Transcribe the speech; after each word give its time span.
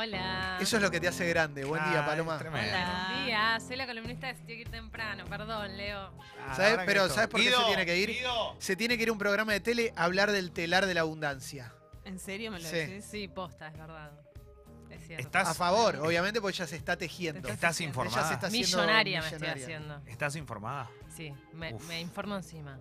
Hola. 0.00 0.56
Eso 0.60 0.76
es 0.76 0.82
lo 0.82 0.90
que 0.90 0.98
te 0.98 1.08
hace 1.08 1.28
grande. 1.28 1.62
Buen 1.64 1.82
día, 1.90 2.00
Ay, 2.00 2.06
Paloma. 2.06 2.38
tremendo. 2.38 2.68
Hola. 2.70 3.06
Buen 3.12 3.26
día. 3.26 3.58
Soy 3.60 3.76
la 3.76 3.86
columnista 3.86 4.28
de 4.28 4.34
tiene 4.34 4.46
que 4.54 4.60
ir 4.62 4.70
temprano. 4.70 5.24
Perdón, 5.26 5.76
Leo. 5.76 6.00
Ah, 6.46 6.54
¿Sabes? 6.54 6.58
la 6.58 6.64
verdad 6.64 6.78
que 6.80 6.86
Pero 6.86 7.02
esto- 7.02 7.14
¿sabes 7.16 7.28
por 7.28 7.40
qué 7.40 7.44
se 7.50 7.52
Guido, 7.54 7.66
tiene 7.66 7.84
que 7.86 7.96
ir? 7.98 8.08
Guido. 8.10 8.56
Se 8.58 8.76
tiene 8.76 8.96
que 8.96 9.02
ir 9.02 9.08
a 9.10 9.12
un 9.12 9.18
programa 9.18 9.52
de 9.52 9.60
tele 9.60 9.92
a 9.96 10.04
hablar 10.04 10.30
del 10.32 10.52
telar 10.52 10.86
de 10.86 10.94
la 10.94 11.02
abundancia. 11.02 11.74
¿En 12.06 12.18
serio 12.18 12.50
me 12.50 12.60
lo 12.60 12.66
Sí. 12.68 12.76
decís? 12.76 13.04
Sí, 13.04 13.28
posta, 13.28 13.68
es 13.68 13.76
verdad. 13.76 14.12
Es 14.88 15.06
cierto. 15.06 15.22
Estás, 15.26 15.48
A 15.48 15.54
favor, 15.54 15.96
obviamente, 15.96 16.40
porque 16.40 16.56
ya 16.56 16.66
se 16.66 16.76
está 16.76 16.96
tejiendo. 16.96 17.46
¿Estás 17.48 17.78
Ella 17.80 17.88
informada? 17.88 18.26
se 18.26 18.34
está 18.34 18.46
haciendo 18.46 18.66
Millonaria 18.78 19.20
me 19.20 19.26
estoy 19.26 19.38
millonaria. 19.40 19.64
haciendo. 19.64 20.02
¿Estás 20.06 20.36
informada? 20.36 20.90
Sí, 21.14 21.32
me, 21.52 21.74
Uf. 21.74 21.86
me 21.88 22.00
informo 22.00 22.36
encima. 22.36 22.78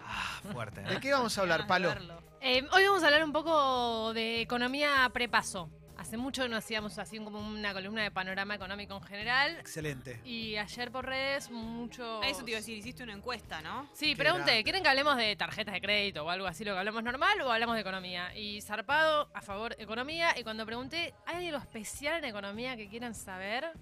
Ah, 0.00 0.40
fuerte. 0.52 0.80
¿De 0.80 0.94
¿eh? 0.94 1.00
qué 1.00 1.12
vamos 1.12 1.36
a 1.36 1.40
hablar, 1.42 1.66
Palo? 1.66 1.94
Eh, 2.40 2.66
hoy 2.72 2.84
vamos 2.86 3.02
a 3.02 3.06
hablar 3.06 3.22
un 3.24 3.32
poco 3.32 4.14
de 4.14 4.40
economía 4.40 5.08
prepaso. 5.12 5.68
Hace 5.98 6.16
mucho 6.16 6.44
que 6.44 6.48
no 6.48 6.56
hacíamos 6.56 6.96
así 6.98 7.18
como 7.18 7.40
una 7.40 7.72
columna 7.72 8.04
de 8.04 8.12
panorama 8.12 8.54
económico 8.54 8.94
en 8.94 9.02
general. 9.02 9.56
Excelente. 9.58 10.20
Y 10.24 10.56
ayer 10.56 10.92
por 10.92 11.04
redes 11.04 11.50
mucho... 11.50 12.20
Ah, 12.22 12.28
eso 12.28 12.44
te 12.44 12.52
iba 12.52 12.58
a 12.58 12.60
decir, 12.60 12.78
hiciste 12.78 13.02
una 13.02 13.14
encuesta, 13.14 13.60
¿no? 13.62 13.88
Sí, 13.94 14.14
Qué 14.14 14.16
pregunté, 14.16 14.44
grande. 14.44 14.64
¿quieren 14.64 14.82
que 14.84 14.88
hablemos 14.88 15.16
de 15.16 15.34
tarjetas 15.34 15.74
de 15.74 15.80
crédito 15.80 16.24
o 16.24 16.30
algo 16.30 16.46
así, 16.46 16.64
lo 16.64 16.72
que 16.74 16.78
hablamos 16.78 17.02
normal, 17.02 17.40
o 17.40 17.50
hablamos 17.50 17.74
de 17.74 17.80
economía? 17.80 18.32
Y 18.36 18.60
zarpado, 18.60 19.28
a 19.34 19.42
favor 19.42 19.74
economía, 19.76 20.38
y 20.38 20.44
cuando 20.44 20.64
pregunté, 20.64 21.14
¿hay 21.26 21.46
algo 21.48 21.58
especial 21.58 22.18
en 22.18 22.26
economía 22.26 22.76
que 22.76 22.88
quieran 22.88 23.16
saber? 23.16 23.72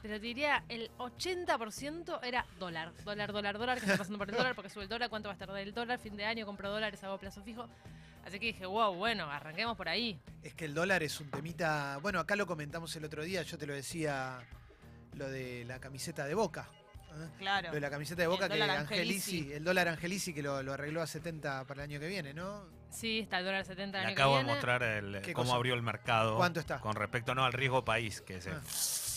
Te 0.00 0.08
lo 0.08 0.20
diría, 0.20 0.62
el 0.68 0.88
80% 0.98 2.20
era 2.22 2.46
dólar. 2.60 2.92
Dólar, 3.04 3.32
dólar, 3.32 3.58
dólar, 3.58 3.78
¿qué 3.80 3.86
está 3.86 3.98
pasando 3.98 4.16
por 4.18 4.30
el 4.30 4.36
dólar? 4.36 4.54
Porque 4.54 4.70
sube 4.70 4.84
el 4.84 4.88
dólar, 4.88 5.10
¿cuánto 5.10 5.28
va 5.28 5.32
a 5.32 5.34
estar 5.34 5.50
el 5.58 5.74
dólar? 5.74 5.98
Fin 5.98 6.16
de 6.16 6.24
año, 6.24 6.46
compro 6.46 6.70
dólares, 6.70 7.02
hago 7.02 7.18
plazo 7.18 7.42
fijo. 7.42 7.68
Así 8.24 8.38
que 8.38 8.46
dije, 8.46 8.66
wow, 8.66 8.94
bueno, 8.94 9.30
arranquemos 9.30 9.76
por 9.76 9.88
ahí. 9.88 10.20
Es 10.42 10.54
que 10.54 10.66
el 10.66 10.74
dólar 10.74 11.02
es 11.02 11.18
un 11.20 11.30
temita. 11.30 11.98
Bueno, 12.02 12.20
acá 12.20 12.36
lo 12.36 12.46
comentamos 12.46 12.94
el 12.96 13.04
otro 13.04 13.24
día, 13.24 13.42
yo 13.42 13.56
te 13.56 13.66
lo 13.66 13.74
decía, 13.74 14.40
lo 15.14 15.28
de 15.28 15.64
la 15.64 15.80
camiseta 15.80 16.26
de 16.26 16.34
boca. 16.34 16.68
¿eh? 17.10 17.28
Claro. 17.38 17.68
Lo 17.68 17.74
de 17.74 17.80
la 17.80 17.90
camiseta 17.90 18.22
de 18.22 18.28
boca 18.28 18.46
El 18.46 18.52
que 18.52 18.62
Angelici, 18.62 19.38
Angelici. 19.38 19.52
el 19.52 19.64
dólar 19.64 19.88
Angelici 19.88 20.34
que 20.34 20.42
lo, 20.42 20.62
lo 20.62 20.72
arregló 20.74 21.00
a 21.02 21.06
70 21.06 21.64
para 21.64 21.84
el 21.84 21.90
año 21.90 22.00
que 22.00 22.08
viene, 22.08 22.34
¿no? 22.34 22.77
Sí, 22.90 23.20
está 23.20 23.38
el 23.38 23.44
dólar 23.44 23.64
70 23.64 24.00
el 24.00 24.06
Le 24.06 24.12
acabo 24.12 24.38
de 24.38 24.44
mostrar 24.44 24.82
el- 24.82 25.20
¿Qué 25.22 25.32
cómo 25.32 25.44
cosa? 25.46 25.56
abrió 25.56 25.74
el 25.74 25.82
mercado. 25.82 26.36
¿Cuánto 26.36 26.58
está? 26.60 26.80
Con 26.80 26.94
respecto 26.96 27.34
no 27.34 27.44
al 27.44 27.52
riesgo 27.52 27.84
país, 27.84 28.20
que 28.22 28.36
es 28.38 28.46
el- 28.46 28.54
Ah. 28.54 28.60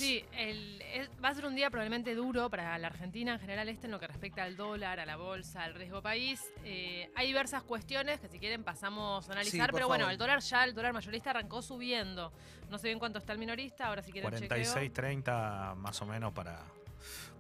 Sí, 0.02 0.26
el- 0.36 0.82
es- 0.82 1.10
va 1.24 1.30
a 1.30 1.36
ser 1.36 1.46
un 1.46 1.56
día 1.56 1.70
probablemente 1.70 2.14
duro 2.16 2.50
para 2.50 2.78
la 2.80 2.88
Argentina 2.88 3.34
en 3.34 3.40
general 3.40 3.70
este 3.70 3.86
en 3.86 3.92
lo 3.92 4.00
que 4.00 4.08
respecta 4.08 4.44
al 4.44 4.58
dólar, 4.58 5.00
a 5.00 5.06
la 5.06 5.16
bolsa, 5.16 5.64
al 5.64 5.74
riesgo 5.76 6.02
país. 6.02 6.42
Eh, 6.66 7.10
hay 7.16 7.28
diversas 7.28 7.64
cuestiones 7.64 8.20
que 8.20 8.28
si 8.28 8.40
quieren 8.40 8.64
pasamos 8.64 9.30
a 9.30 9.32
analizar, 9.34 9.72
pero 9.72 9.88
bueno, 9.88 10.10
el 10.10 10.18
dólar 10.18 10.40
ya, 10.42 10.64
el 10.64 10.74
dólar 10.74 10.94
mayorista 10.94 11.30
arrancó 11.30 11.62
subiendo. 11.62 12.34
No 12.70 12.78
sé 12.78 12.88
bien 12.88 13.00
cuánto 13.00 13.20
está 13.20 13.34
el 13.34 13.40
minorista, 13.40 13.88
ahora 13.88 14.02
si 14.02 14.12
quieren 14.12 14.30
46, 14.30 14.70
chequeo. 14.74 14.92
30 14.94 15.76
más 15.78 16.02
o 16.02 16.06
menos 16.06 16.34
para. 16.34 16.60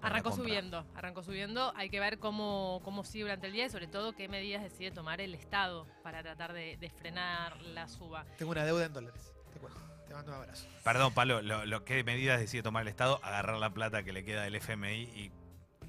Arrancó 0.02 0.32
subiendo, 0.32 0.86
arrancó 0.96 1.24
subiendo. 1.24 1.74
Hay 1.76 1.90
que 1.90 2.00
ver 2.00 2.20
cómo, 2.20 2.82
cómo 2.84 3.04
sigue 3.04 3.24
durante 3.24 3.48
el 3.48 3.54
día 3.54 3.66
y 3.66 3.70
sobre 3.70 3.88
todo 3.88 4.14
qué 4.14 4.28
medidas 4.28 4.64
decide 4.64 4.92
tomar 4.92 5.22
el 5.22 5.36
Estado 5.36 5.88
para 6.04 6.24
tratar 6.24 6.54
de, 6.54 6.78
de 6.78 6.90
frenar 6.90 7.62
la 7.62 7.88
suba. 7.88 8.26
Tengo 8.38 8.52
una 8.52 8.66
deuda 8.66 8.86
en 8.86 8.94
dólares. 8.94 9.34
Te 9.54 9.60
cuento. 9.60 9.80
Te 10.08 10.14
mando 10.14 10.32
un 10.32 10.38
abrazo. 10.40 10.68
Perdón, 10.84 11.14
Palo, 11.14 11.42
lo, 11.42 11.66
lo 11.66 11.86
que 11.86 12.04
medidas 12.04 12.40
decide 12.40 12.64
tomar 12.64 12.82
el 12.82 12.88
Estado, 12.88 13.20
agarrar 13.24 13.58
la 13.58 13.70
plata 13.74 14.04
que 14.04 14.12
le 14.12 14.26
queda 14.26 14.44
del 14.44 14.56
FMI 14.56 15.04
y, 15.04 15.32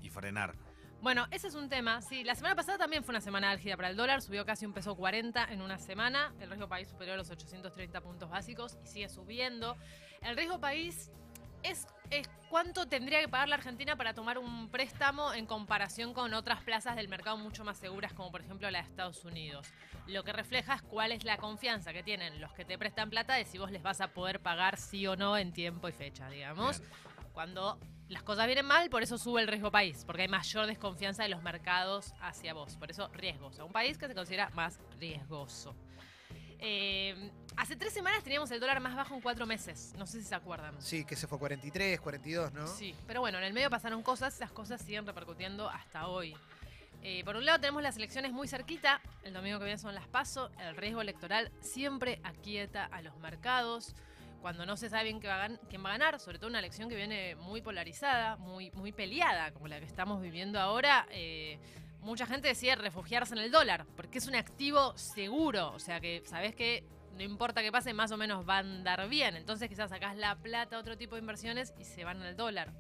y 0.03 0.11
frenar. 0.11 0.55
Bueno, 1.03 1.27
ese 1.33 1.49
es 1.49 1.57
un 1.57 1.69
tema. 1.69 2.01
Sí, 2.01 2.23
la 2.23 2.37
semana 2.37 2.55
pasada 2.55 2.79
también 2.79 3.03
fue 3.03 3.11
una 3.13 3.21
semana 3.21 3.51
álgida 3.51 3.77
para 3.77 3.89
el 3.89 3.97
dólar. 3.97 4.23
Subió 4.23 4.47
casi 4.47 4.67
un 4.67 4.73
peso 4.73 4.95
40 4.95 5.47
en 5.51 5.61
una 5.61 5.79
semana. 5.81 6.33
El 6.39 6.49
riesgo 6.49 6.69
país 6.69 6.87
superó 6.87 7.17
los 7.17 7.29
830 7.29 8.01
puntos 8.03 8.31
básicos 8.31 8.79
y 8.85 8.87
sigue 8.87 9.09
subiendo. 9.09 9.77
El 10.21 10.37
riesgo 10.37 10.61
país 10.61 11.11
es, 11.63 11.87
es 12.11 12.29
cuánto 12.49 12.87
tendría 12.87 13.21
que 13.21 13.29
pagar 13.29 13.49
la 13.49 13.57
Argentina 13.57 13.97
para 13.97 14.15
tomar 14.15 14.39
un 14.39 14.69
préstamo 14.69 15.33
en 15.33 15.47
comparación 15.47 16.13
con 16.13 16.35
otras 16.35 16.63
plazas 16.63 16.97
del 16.97 17.09
mercado 17.09 17.37
mucho 17.37 17.65
más 17.65 17.79
seguras, 17.79 18.13
como 18.13 18.31
por 18.31 18.41
ejemplo 18.41 18.71
la 18.71 18.83
de 18.83 18.89
Estados 18.89 19.25
Unidos. 19.25 19.69
Lo 20.07 20.25
que 20.25 20.33
refleja 20.33 20.75
es 20.75 20.83
cuál 20.83 21.13
es 21.13 21.25
la 21.25 21.39
confianza 21.39 21.93
que 21.93 22.03
tienen 22.03 22.41
los 22.41 22.53
que 22.53 22.65
te 22.65 22.79
prestan 22.79 23.11
plata 23.11 23.35
de 23.35 23.45
si 23.45 23.59
vos 23.59 23.71
les 23.71 23.83
vas 23.83 24.01
a 24.01 24.09
poder 24.09 24.41
pagar 24.41 24.77
sí 24.77 25.07
o 25.07 25.17
no 25.17 25.37
en 25.37 25.53
tiempo 25.53 25.89
y 25.89 25.93
fecha, 25.93 26.29
digamos. 26.29 26.81
Bien. 26.81 26.93
Cuando 27.33 27.79
las 28.09 28.23
cosas 28.23 28.47
vienen 28.47 28.67
mal, 28.67 28.91
por 28.91 29.03
eso 29.03 29.17
sube 29.17 29.41
el 29.41 29.49
riesgo 29.49 29.71
país, 29.71 30.05
porque 30.05 30.23
hay 30.23 30.29
mayor 30.29 30.67
desconfianza 30.67 31.23
de 31.23 31.31
los 31.31 31.43
mercados 31.43 32.13
hacia 32.21 32.53
vos. 32.53 32.77
Por 32.77 32.91
eso 32.91 33.09
riesgos. 33.15 33.59
A 33.59 33.65
un 33.65 33.73
país 33.73 33.97
que 33.97 34.07
se 34.07 34.15
considera 34.15 34.51
más 34.51 34.79
riesgoso. 35.01 35.75
Eh, 36.65 37.31
hace 37.57 37.75
tres 37.75 37.93
semanas 37.93 38.23
teníamos 38.23 38.49
el 38.53 38.61
dólar 38.61 38.79
más 38.79 38.95
bajo 38.95 39.17
en 39.17 39.21
cuatro 39.21 39.47
meses. 39.47 39.93
No 39.99 40.07
sé 40.07 40.23
si 40.23 40.29
se 40.29 40.35
acuerdan. 40.37 40.81
Sí, 40.81 41.05
que 41.05 41.17
se 41.17 41.27
fue 41.27 41.37
43, 41.37 42.01
42, 42.01 42.53
¿no? 42.53 42.69
Sí, 42.69 42.95
pero 43.05 43.21
bueno, 43.21 43.39
en 43.39 43.45
el 43.45 43.53
medio 43.53 43.69
pasaron 43.69 44.01
cosas, 44.03 44.37
esas 44.37 44.53
cosas 44.53 44.81
siguen 44.81 45.05
repercutiendo 45.05 45.69
hasta 45.69 46.07
hoy. 46.07 46.37
Eh, 47.03 47.25
por 47.25 47.35
un 47.35 47.45
lado 47.45 47.59
tenemos 47.59 47.83
las 47.83 47.97
elecciones 47.97 48.31
muy 48.31 48.47
cerquita, 48.47 49.01
el 49.25 49.33
domingo 49.33 49.59
que 49.59 49.65
viene 49.65 49.79
son 49.79 49.93
las 49.93 50.07
PASO, 50.07 50.53
el 50.61 50.77
riesgo 50.77 51.01
electoral 51.01 51.51
siempre 51.61 52.21
aquieta 52.23 52.85
a 52.85 53.03
los 53.03 53.17
mercados, 53.17 53.97
cuando 54.41 54.65
no 54.65 54.77
se 54.77 54.89
sabe 54.89 55.05
bien 55.05 55.19
quién 55.19 55.85
va 55.85 55.89
a 55.89 55.99
ganar, 55.99 56.21
sobre 56.21 56.39
todo 56.39 56.49
una 56.49 56.61
elección 56.61 56.89
que 56.89 56.95
viene 56.95 57.35
muy 57.35 57.61
polarizada, 57.61 58.37
muy, 58.37 58.71
muy 58.73 58.93
peleada, 58.93 59.51
como 59.51 59.67
la 59.67 59.81
que 59.81 59.87
estamos 59.87 60.23
viviendo 60.23 60.61
ahora, 60.61 61.09
eh, 61.11 61.59
mucha 62.03 62.27
gente 62.27 62.49
decide 62.49 62.75
refugiarse 62.75 63.35
en 63.35 63.41
el 63.41 63.51
dólar, 63.51 63.87
porque 63.97 64.19
es 64.19 64.27
un 64.27 64.35
activo 64.35 64.97
seguro, 64.97 65.73
o 65.73 65.79
sea 65.79 66.01
que 66.01 66.23
sabes 66.27 66.55
que 66.55 66.85
no 67.17 67.23
importa 67.23 67.63
qué 67.63 67.71
pase, 67.71 67.93
más 67.95 68.11
o 68.11 68.17
menos 68.17 68.49
va 68.49 68.57
a 68.57 68.59
andar 68.59 69.09
bien, 69.09 69.37
entonces 69.37 69.69
quizás 69.69 69.91
sacás 69.91 70.17
la 70.17 70.37
plata 70.37 70.79
otro 70.79 70.97
tipo 70.97 71.15
de 71.15 71.21
inversiones 71.21 71.73
y 71.79 71.85
se 71.85 72.05
van 72.05 72.21
al 72.23 72.37
dólar. 72.37 72.73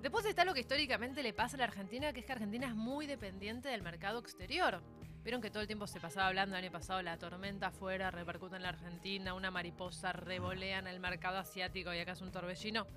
Después 0.00 0.24
está 0.24 0.44
lo 0.44 0.52
que 0.52 0.60
históricamente 0.60 1.22
le 1.22 1.32
pasa 1.32 1.56
a 1.56 1.58
la 1.58 1.64
Argentina, 1.64 2.12
que 2.12 2.20
es 2.20 2.26
que 2.26 2.32
Argentina 2.32 2.66
es 2.66 2.74
muy 2.74 3.06
dependiente 3.06 3.68
del 3.68 3.82
mercado 3.82 4.18
exterior. 4.18 4.82
Vieron 5.22 5.40
que 5.40 5.50
todo 5.50 5.60
el 5.60 5.68
tiempo 5.68 5.86
se 5.86 6.00
pasaba 6.00 6.26
hablando 6.26 6.56
el 6.56 6.64
año 6.64 6.72
pasado, 6.72 7.00
la 7.02 7.16
tormenta 7.18 7.68
afuera 7.68 8.10
repercute 8.10 8.56
en 8.56 8.62
la 8.62 8.70
Argentina, 8.70 9.34
una 9.34 9.52
mariposa 9.52 10.12
revolea 10.12 10.80
en 10.80 10.88
el 10.88 10.98
mercado 10.98 11.38
asiático 11.38 11.94
y 11.94 12.00
acá 12.00 12.12
es 12.12 12.20
un 12.20 12.32
torbellino. 12.32 12.88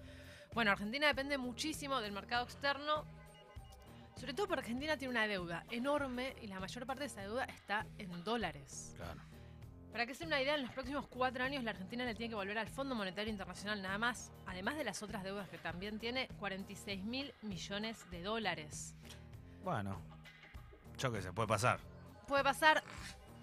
Bueno, 0.56 0.72
Argentina 0.72 1.06
depende 1.06 1.38
muchísimo 1.38 2.02
del 2.02 2.12
mercado 2.12 2.46
externo, 2.46 3.06
sobre 4.16 4.34
todo 4.34 4.48
porque 4.48 4.62
Argentina 4.62 4.98
tiene 4.98 5.12
una 5.12 5.28
deuda 5.28 5.66
enorme 5.70 6.36
y 6.42 6.48
la 6.48 6.60
mayor 6.60 6.86
parte 6.86 7.02
de 7.02 7.08
esa 7.08 7.22
deuda 7.22 7.46
está 7.46 7.86
en 7.98 8.24
dólares. 8.24 8.94
Claro. 8.98 9.20
Para 9.92 10.06
que 10.06 10.14
se 10.14 10.20
den 10.26 10.28
una 10.28 10.42
idea, 10.42 10.56
en 10.56 10.64
los 10.64 10.72
próximos 10.72 11.08
cuatro 11.08 11.44
años 11.44 11.64
la 11.64 11.72
Argentina 11.72 12.04
le 12.04 12.16
tiene 12.16 12.30
que 12.30 12.36
volver 12.36 12.58
al 12.58 12.68
Fondo 12.68 12.96
Monetario 12.96 13.32
Internacional 13.32 13.82
nada 13.82 13.98
más, 13.98 14.32
además 14.46 14.76
de 14.76 14.84
las 14.84 15.02
otras 15.02 15.24
deudas 15.24 15.48
que 15.48 15.58
también 15.58 16.00
tiene, 16.00 16.28
46 16.40 17.04
mil 17.04 17.34
millones 17.42 18.10
de 18.12 18.22
dólares. 18.22 18.94
Bueno, 19.64 20.02
yo 20.98 21.12
qué 21.14 21.22
sé, 21.22 21.32
puede 21.32 21.48
pasar. 21.48 21.80
Puede 22.28 22.44
pasar, 22.44 22.84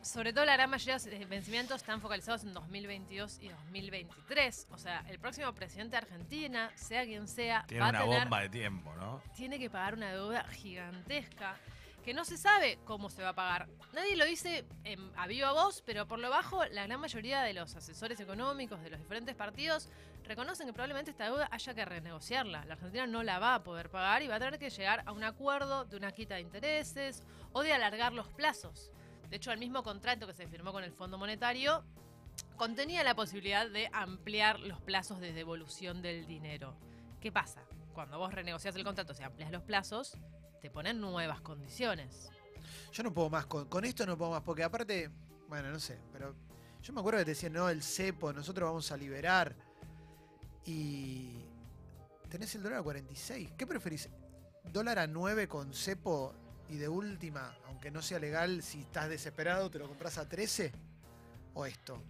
sobre 0.02 0.32
todo 0.32 0.44
la 0.44 0.54
gran 0.54 0.68
mayoría 0.70 0.98
de 0.98 1.18
los 1.20 1.28
vencimientos 1.28 1.76
están 1.76 2.00
focalizados 2.00 2.42
en 2.44 2.52
2022 2.52 3.38
y 3.40 3.48
2023. 3.48 4.66
O 4.70 4.78
sea, 4.78 5.04
el 5.08 5.18
próximo 5.18 5.52
presidente 5.54 5.92
de 5.92 5.98
Argentina, 5.98 6.70
sea 6.74 7.04
quien 7.04 7.28
sea, 7.28 7.64
Tiene 7.68 7.82
va 7.84 7.90
una 7.90 7.98
a 8.00 8.02
tener, 8.02 8.20
bomba 8.20 8.40
de 8.40 8.48
tiempo, 8.48 8.94
¿no? 8.96 9.22
tiene 9.36 9.58
que 9.58 9.70
pagar 9.70 9.94
una 9.94 10.12
deuda 10.12 10.44
gigantesca 10.44 11.56
que 12.04 12.14
no 12.14 12.24
se 12.24 12.36
sabe 12.36 12.80
cómo 12.84 13.10
se 13.10 13.22
va 13.22 13.28
a 13.28 13.34
pagar. 13.34 13.68
Nadie 13.92 14.16
lo 14.16 14.24
dice 14.24 14.64
en- 14.82 15.12
a 15.16 15.28
viva 15.28 15.52
voz, 15.52 15.82
pero 15.86 16.08
por 16.08 16.19
lo 16.19 16.30
bajo 16.30 16.64
la 16.64 16.84
gran 16.86 16.98
mayoría 17.00 17.42
de 17.42 17.52
los 17.54 17.76
asesores 17.76 18.19
económicos 18.19 18.82
de 18.82 18.90
los 18.90 18.98
diferentes 18.98 19.36
partidos 19.36 19.88
reconocen 20.24 20.66
que 20.66 20.72
probablemente 20.72 21.12
esta 21.12 21.26
deuda 21.26 21.48
haya 21.52 21.74
que 21.74 21.84
renegociarla. 21.84 22.64
La 22.64 22.74
Argentina 22.74 23.06
no 23.06 23.22
la 23.22 23.38
va 23.38 23.54
a 23.54 23.62
poder 23.62 23.88
pagar 23.88 24.22
y 24.22 24.26
va 24.26 24.34
a 24.34 24.38
tener 24.40 24.58
que 24.58 24.70
llegar 24.70 25.04
a 25.06 25.12
un 25.12 25.22
acuerdo 25.22 25.84
de 25.84 25.96
una 25.96 26.10
quita 26.10 26.34
de 26.34 26.40
intereses 26.40 27.22
o 27.52 27.62
de 27.62 27.72
alargar 27.72 28.12
los 28.12 28.26
plazos. 28.26 28.90
De 29.32 29.37
hecho, 29.37 29.50
el 29.50 29.59
mismo 29.59 29.82
contrato 29.82 30.26
que 30.26 30.34
se 30.34 30.47
firmó 30.47 30.72
con 30.72 30.84
el 30.84 30.93
Fondo 30.93 31.16
Monetario 31.16 31.82
contenía 32.54 33.03
la 33.03 33.15
posibilidad 33.15 33.66
de 33.66 33.88
ampliar 33.91 34.60
los 34.60 34.78
plazos 34.82 35.20
de 35.20 35.32
devolución 35.32 36.02
del 36.02 36.26
dinero. 36.26 36.76
¿Qué 37.19 37.32
pasa? 37.32 37.62
Cuando 37.94 38.19
vos 38.19 38.34
renegociás 38.34 38.76
el 38.76 38.84
contrato, 38.84 39.14
si 39.14 39.23
amplias 39.23 39.50
los 39.50 39.62
plazos, 39.62 40.19
te 40.61 40.69
ponen 40.69 41.00
nuevas 41.00 41.40
condiciones. 41.40 42.29
Yo 42.93 43.02
no 43.02 43.14
puedo 43.14 43.31
más, 43.31 43.46
con, 43.46 43.69
con 43.70 43.87
esto 43.87 44.05
no 44.05 44.19
puedo 44.19 44.32
más, 44.32 44.43
porque 44.43 44.64
aparte, 44.64 45.08
bueno, 45.49 45.70
no 45.70 45.81
sé, 45.81 45.99
pero 46.12 46.35
yo 46.82 46.93
me 46.93 47.00
acuerdo 47.00 47.20
que 47.20 47.25
te 47.25 47.31
decían, 47.31 47.55
no, 47.55 47.70
el 47.70 47.82
cepo, 47.82 48.35
nosotros 48.35 48.69
vamos 48.69 48.93
a 48.93 48.99
liberar. 48.99 49.56
Y 50.67 51.38
tenés 52.28 52.55
el 52.55 52.62
dólar 52.62 52.81
a 52.81 52.82
46. 52.82 53.52
¿Qué 53.56 53.67
preferís? 53.67 54.11
¿Dólar 54.64 54.99
a 54.99 55.06
9 55.06 55.49
con 55.49 55.73
cepo 55.73 56.35
y 56.72 56.78
de 56.78 56.88
última, 56.88 57.54
aunque 57.66 57.90
no 57.90 58.00
sea 58.00 58.19
legal, 58.19 58.62
si 58.62 58.80
estás 58.80 59.08
desesperado, 59.10 59.70
te 59.70 59.78
lo 59.78 59.86
compras 59.88 60.16
a 60.16 60.26
13? 60.26 60.72
¿O 61.54 61.66
esto? 61.66 62.02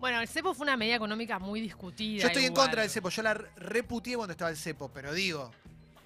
Bueno, 0.00 0.20
el 0.20 0.26
cepo 0.28 0.52
fue 0.52 0.64
una 0.64 0.76
medida 0.76 0.96
económica 0.96 1.38
muy 1.38 1.60
discutida. 1.60 2.22
Yo 2.22 2.26
estoy 2.26 2.44
en 2.44 2.52
igual. 2.52 2.66
contra 2.66 2.82
del 2.82 2.90
cepo, 2.90 3.08
yo 3.10 3.22
la 3.22 3.34
re- 3.34 3.48
reputié 3.56 4.16
cuando 4.16 4.32
estaba 4.32 4.50
el 4.50 4.56
cepo, 4.56 4.90
pero 4.92 5.12
digo, 5.14 5.50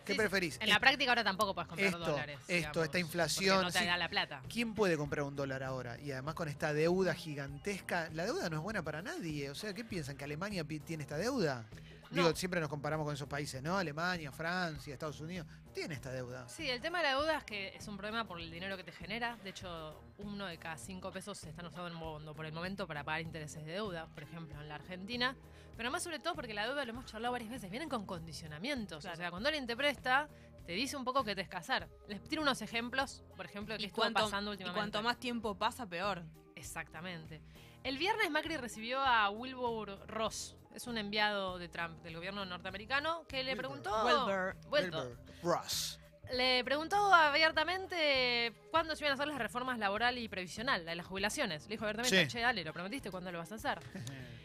¿Qué 0.05 0.15
Sí, 0.15 0.19
preferís? 0.21 0.57
En 0.63 0.71
la 0.71 0.81
práctica 0.81 1.11
ahora 1.11 1.23
tampoco 1.23 1.53
puedes 1.55 1.69
comprar 1.69 1.89
esto, 1.91 1.99
dólares. 1.99 2.39
esto, 2.49 2.55
digamos, 2.57 2.85
esta 2.85 2.99
inflación, 2.99 3.61
No 3.63 3.71
te 3.71 3.79
sí. 3.81 3.85
da 3.85 3.99
la 3.99 4.09
plata. 4.09 4.43
¿Quién 4.49 4.75
puede 4.75 4.97
comprar 4.97 5.23
un 5.27 5.37
dólar 5.37 5.63
ahora? 5.63 6.01
Y 6.01 6.13
además 6.13 6.35
con 6.35 6.49
esta 6.49 6.73
deuda 6.73 7.13
gigantesca, 7.15 8.09
la 8.15 8.25
deuda 8.25 8.49
no 8.49 8.57
es 8.57 8.63
buena 8.63 8.83
para 8.83 9.03
nadie. 9.03 9.51
O 9.51 9.55
sea, 9.55 9.75
¿qué 9.75 9.85
piensan? 9.85 10.17
¿Que 10.17 10.25
Alemania 10.25 10.65
tiene 10.65 11.03
esta 11.03 11.19
deuda? 11.19 11.67
Digo, 12.11 12.29
No. 12.31 12.35
siempre 12.37 12.61
nos 12.61 12.69
comparamos 12.71 13.05
con 13.05 13.15
esos 13.15 13.29
países, 13.29 13.63
¿no? 13.63 13.77
Alemania, 13.77 14.33
Francia, 14.33 14.93
Estados 14.95 15.21
Unidos. 15.21 15.47
Tiene 15.75 15.95
esta 15.95 16.11
deuda. 16.11 16.49
Sí, 16.49 16.69
el 16.69 16.81
tema 16.81 16.99
de 16.99 17.05
la 17.05 17.11
deuda 17.11 17.39
es 17.39 17.45
que 17.45 17.69
es 17.77 17.87
un 17.87 17.97
problema 17.97 18.27
por 18.27 18.41
el 18.41 18.51
dinero 18.51 18.77
que 18.77 18.85
te 18.85 18.93
genera. 18.93 19.37
De 19.45 19.51
hecho, 19.51 20.01
uno 20.19 20.47
de 20.47 20.59
cada 20.59 20.77
cinco 20.79 21.13
pesos 21.13 21.37
se 21.39 21.51
están 21.51 21.67
usando 21.67 21.89
en 21.89 21.99
bondo 22.01 22.35
por 22.35 22.47
el 22.47 22.53
momento 22.53 22.87
para 22.87 23.05
pagar 23.05 23.21
intereses 23.21 23.65
de 23.65 23.73
deuda, 23.73 24.07
por 24.07 24.23
ejemplo, 24.23 24.61
en 24.61 24.69
la 24.69 24.77
Argentina. 24.77 25.37
Pero 25.77 25.91
más 25.91 26.03
sobre 26.03 26.19
todo 26.19 26.35
porque 26.35 26.55
la 26.55 26.67
deuda, 26.67 26.85
lo 26.85 26.91
hemos 26.91 27.05
charlado 27.07 27.33
varias 27.33 27.51
veces, 27.51 27.71
vienen 27.71 27.89
con 27.89 28.05
condicionamientos. 28.07 29.05
O 29.05 29.15
sea, 29.17 29.31
cuando 29.31 29.49
alguien 29.49 29.67
te 29.67 29.77
presta, 29.77 30.29
te 30.67 30.73
dice 30.73 30.97
un 30.97 31.05
poco 31.05 31.23
que 31.23 31.35
te 31.37 31.43
es 31.43 31.49
casar. 31.49 31.89
Les 32.09 32.21
tiro 32.23 32.43
unos 32.43 32.61
ejemplos, 32.63 33.23
por 33.37 33.47
ejemplo, 33.47 33.75
de 33.75 33.79
qué 33.79 33.85
Y 33.85 33.87
estuvo 33.87 34.03
cuanto, 34.03 34.23
pasando 34.25 34.51
y 34.51 34.55
últimamente. 34.55 34.81
cuanto 34.81 35.03
más 35.03 35.19
tiempo 35.21 35.55
pasa, 35.57 35.87
peor. 35.87 36.25
Exactamente. 36.57 37.41
El 37.85 37.97
viernes 37.97 38.29
Macri 38.31 38.57
recibió 38.57 38.99
a 39.01 39.31
Wilbur 39.31 40.05
Ross, 40.09 40.57
es 40.79 40.87
un 40.87 40.97
enviado 40.97 41.59
de 41.59 41.69
Trump, 41.69 42.03
del 42.03 42.15
gobierno 42.17 42.45
norteamericano, 42.45 43.25
que 43.29 43.43
le 43.45 43.53
Wilbur. 43.53 43.59
preguntó... 43.83 44.55
Wilbur. 44.71 45.19
Ross. 45.43 45.99
Le 46.33 46.63
preguntó 46.65 46.97
abiertamente 47.13 48.53
cuándo 48.71 48.95
se 48.95 49.03
iban 49.05 49.13
a 49.13 49.15
hacer 49.15 49.29
las 49.29 49.39
reformas 49.39 49.79
laboral 49.79 50.19
y 50.19 50.29
previsional, 50.29 50.85
la 50.85 50.93
de 50.93 50.97
las 50.97 51.07
jubilaciones. 51.07 51.65
Le 51.65 51.71
dijo 51.71 51.85
abiertamente, 51.85 52.25
Sí. 52.25 52.29
che, 52.31 52.41
dale, 52.41 52.65
lo 52.65 52.73
prometiste, 52.73 53.11
¿cuándo 53.11 53.33
lo 53.33 53.39
vas 53.39 53.53
a 53.53 53.57
hacer? 53.57 53.81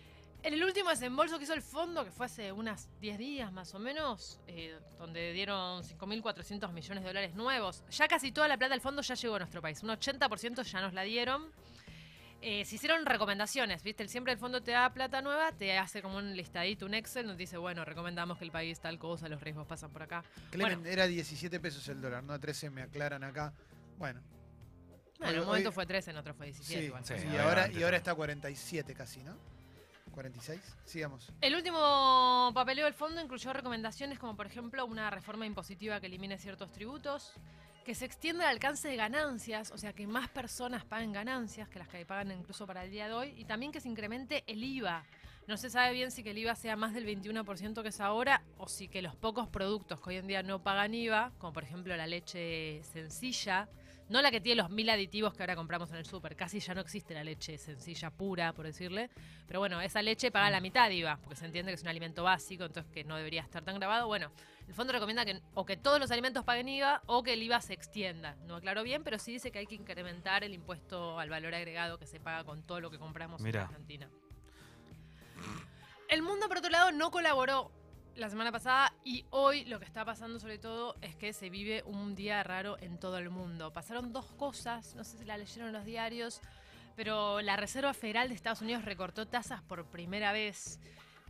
En 0.45 0.53
el 0.53 0.61
último 0.61 0.89
desembolso 0.89 1.37
que 1.37 1.45
hizo 1.45 1.53
el 1.53 1.61
fondo, 1.61 2.03
que 2.03 2.11
fue 2.11 2.25
hace 2.25 2.51
unas 2.51 2.89
10 2.99 3.17
días 3.17 3.49
más 3.53 3.73
o 3.75 3.79
menos, 3.79 4.41
eh, 4.47 4.77
donde 4.99 5.31
dieron 5.31 5.81
5.400 5.85 6.69
millones 6.73 7.01
de 7.01 7.09
dólares 7.09 7.33
nuevos, 7.33 7.81
ya 7.89 8.09
casi 8.09 8.33
toda 8.33 8.49
la 8.49 8.57
plata 8.57 8.73
del 8.73 8.81
fondo 8.81 9.01
ya 9.01 9.15
llegó 9.15 9.35
a 9.35 9.39
nuestro 9.39 9.61
país. 9.61 9.81
Un 9.83 9.91
80% 9.91 10.63
ya 10.63 10.81
nos 10.81 10.91
la 10.93 11.03
dieron. 11.03 11.49
Eh, 12.45 12.65
se 12.65 12.75
hicieron 12.75 13.05
recomendaciones, 13.05 13.83
¿viste? 13.83 14.03
El- 14.03 14.09
Siempre 14.09 14.33
el 14.33 14.37
fondo 14.39 14.61
te 14.61 14.71
da 14.71 14.91
plata 14.91 15.21
nueva, 15.21 15.53
te 15.53 15.77
hace 15.77 16.01
como 16.01 16.17
un 16.17 16.35
listadito, 16.35 16.85
un 16.85 16.93
Excel, 16.93 17.25
donde 17.25 17.41
dice, 17.41 17.55
bueno, 17.55 17.85
recomendamos 17.85 18.37
que 18.37 18.43
el 18.43 18.51
país 18.51 18.81
tal 18.81 18.99
cosa, 18.99 19.29
los 19.29 19.41
riesgos 19.41 19.65
pasan 19.65 19.91
por 19.91 20.03
acá. 20.03 20.25
Clemen, 20.51 20.79
Bueno. 20.79 20.91
era 20.91 21.07
17 21.07 21.59
pesos 21.61 21.87
el 21.87 22.01
dólar, 22.01 22.21
no 22.21 22.37
13, 22.37 22.69
me 22.69 22.81
aclaran 22.81 23.23
acá. 23.23 23.53
Bueno, 23.97 24.21
Bueno, 25.19 25.33
en 25.35 25.39
un 25.39 25.45
momento 25.45 25.69
hoy- 25.69 25.73
fue 25.75 25.85
13, 25.85 26.11
en 26.11 26.17
otro 26.17 26.33
fue 26.33 26.47
17. 26.47 26.81
sí, 26.81 26.85
igual. 26.87 27.05
Sí, 27.05 27.13
y, 27.33 27.37
ahora, 27.37 27.71
y 27.71 27.81
ahora 27.81 27.95
está 27.95 28.13
47 28.13 28.93
casi, 28.93 29.23
¿no? 29.23 29.37
46, 30.11 30.59
sigamos. 30.85 31.31
El 31.39 31.55
último 31.55 32.51
papeleo 32.53 32.85
del 32.85 32.93
fondo 32.93 33.21
incluyó 33.21 33.53
recomendaciones 33.53 34.19
como, 34.19 34.35
por 34.35 34.47
ejemplo, 34.47 34.85
una 34.85 35.09
reforma 35.09 35.45
impositiva 35.45 36.01
que 36.01 36.07
elimine 36.07 36.37
ciertos 36.37 36.71
tributos, 36.73 37.31
que 37.83 37.95
se 37.95 38.05
extienda 38.05 38.45
el 38.45 38.51
alcance 38.51 38.87
de 38.87 38.95
ganancias, 38.95 39.71
o 39.71 39.77
sea, 39.77 39.93
que 39.93 40.07
más 40.07 40.29
personas 40.29 40.85
paguen 40.85 41.11
ganancias 41.11 41.67
que 41.67 41.79
las 41.79 41.87
que 41.87 42.05
pagan 42.05 42.31
incluso 42.31 42.65
para 42.65 42.85
el 42.85 42.91
día 42.91 43.07
de 43.07 43.13
hoy, 43.13 43.33
y 43.37 43.45
también 43.45 43.71
que 43.71 43.81
se 43.81 43.89
incremente 43.89 44.43
el 44.47 44.63
IVA. 44.63 45.03
No 45.47 45.57
se 45.57 45.69
sabe 45.69 45.91
bien 45.93 46.09
si 46.09 46.23
que 46.23 46.31
el 46.31 46.37
IVA 46.37 46.55
sea 46.55 46.77
más 46.77 46.93
del 46.93 47.05
21% 47.05 47.81
que 47.81 47.89
es 47.89 47.99
ahora, 47.99 48.41
o 48.57 48.67
si 48.69 48.87
que 48.87 49.01
los 49.01 49.15
pocos 49.15 49.49
productos 49.49 49.99
que 49.99 50.09
hoy 50.11 50.15
en 50.15 50.27
día 50.27 50.43
no 50.43 50.63
pagan 50.63 50.93
IVA, 50.93 51.33
como 51.37 51.51
por 51.51 51.63
ejemplo 51.63 51.95
la 51.97 52.07
leche 52.07 52.81
sencilla, 52.83 53.67
no 54.09 54.21
la 54.21 54.31
que 54.31 54.41
tiene 54.41 54.61
los 54.61 54.69
mil 54.69 54.89
aditivos 54.89 55.33
que 55.33 55.43
ahora 55.43 55.55
compramos 55.55 55.89
en 55.91 55.97
el 55.97 56.05
súper, 56.05 56.35
casi 56.35 56.59
ya 56.59 56.73
no 56.73 56.81
existe 56.81 57.13
la 57.13 57.23
leche 57.23 57.57
sencilla 57.57 58.11
pura, 58.11 58.53
por 58.53 58.65
decirle, 58.65 59.09
pero 59.47 59.59
bueno, 59.59 59.81
esa 59.81 60.01
leche 60.01 60.31
paga 60.31 60.49
la 60.49 60.61
mitad 60.61 60.89
de 60.89 60.95
IVA, 60.95 61.17
porque 61.17 61.35
se 61.35 61.45
entiende 61.45 61.71
que 61.71 61.75
es 61.75 61.81
un 61.81 61.87
alimento 61.87 62.23
básico, 62.23 62.65
entonces 62.65 62.91
que 62.91 63.03
no 63.03 63.15
debería 63.15 63.41
estar 63.41 63.63
tan 63.63 63.75
grabado. 63.75 64.07
Bueno, 64.07 64.31
el 64.67 64.73
fondo 64.73 64.93
recomienda 64.93 65.25
que 65.25 65.41
o 65.53 65.65
que 65.65 65.77
todos 65.77 65.99
los 65.99 66.11
alimentos 66.11 66.43
paguen 66.43 66.69
IVA 66.69 67.01
o 67.05 67.23
que 67.23 67.33
el 67.33 67.43
IVA 67.43 67.61
se 67.61 67.73
extienda. 67.73 68.35
No 68.45 68.55
aclaro 68.55 68.83
bien, 68.83 69.03
pero 69.03 69.19
sí 69.19 69.33
dice 69.33 69.51
que 69.51 69.59
hay 69.59 69.67
que 69.67 69.75
incrementar 69.75 70.43
el 70.43 70.53
impuesto 70.53 71.19
al 71.19 71.29
valor 71.29 71.53
agregado 71.53 71.97
que 71.97 72.07
se 72.07 72.19
paga 72.19 72.43
con 72.43 72.63
todo 72.63 72.79
lo 72.79 72.89
que 72.89 72.99
compramos 72.99 73.41
Mirá. 73.41 73.61
en 73.61 73.67
Argentina. 73.67 74.09
El 76.09 76.21
mundo, 76.21 76.47
por 76.47 76.57
otro 76.57 76.69
lado, 76.69 76.91
no 76.91 77.11
colaboró 77.11 77.71
la 78.15 78.29
semana 78.29 78.51
pasada 78.51 78.93
y 79.03 79.25
hoy 79.31 79.65
lo 79.65 79.79
que 79.79 79.85
está 79.85 80.05
pasando 80.05 80.39
sobre 80.39 80.57
todo 80.57 80.95
es 81.01 81.15
que 81.15 81.33
se 81.33 81.49
vive 81.49 81.83
un 81.85 82.15
día 82.15 82.43
raro 82.43 82.77
en 82.79 82.99
todo 82.99 83.17
el 83.17 83.29
mundo. 83.29 83.73
Pasaron 83.73 84.13
dos 84.13 84.25
cosas, 84.33 84.95
no 84.95 85.03
sé 85.03 85.17
si 85.17 85.25
la 85.25 85.37
leyeron 85.37 85.73
los 85.73 85.85
diarios, 85.85 86.41
pero 86.95 87.41
la 87.41 87.55
Reserva 87.55 87.93
Federal 87.93 88.29
de 88.29 88.35
Estados 88.35 88.61
Unidos 88.61 88.85
recortó 88.85 89.27
tasas 89.27 89.61
por 89.63 89.85
primera 89.85 90.31
vez. 90.31 90.79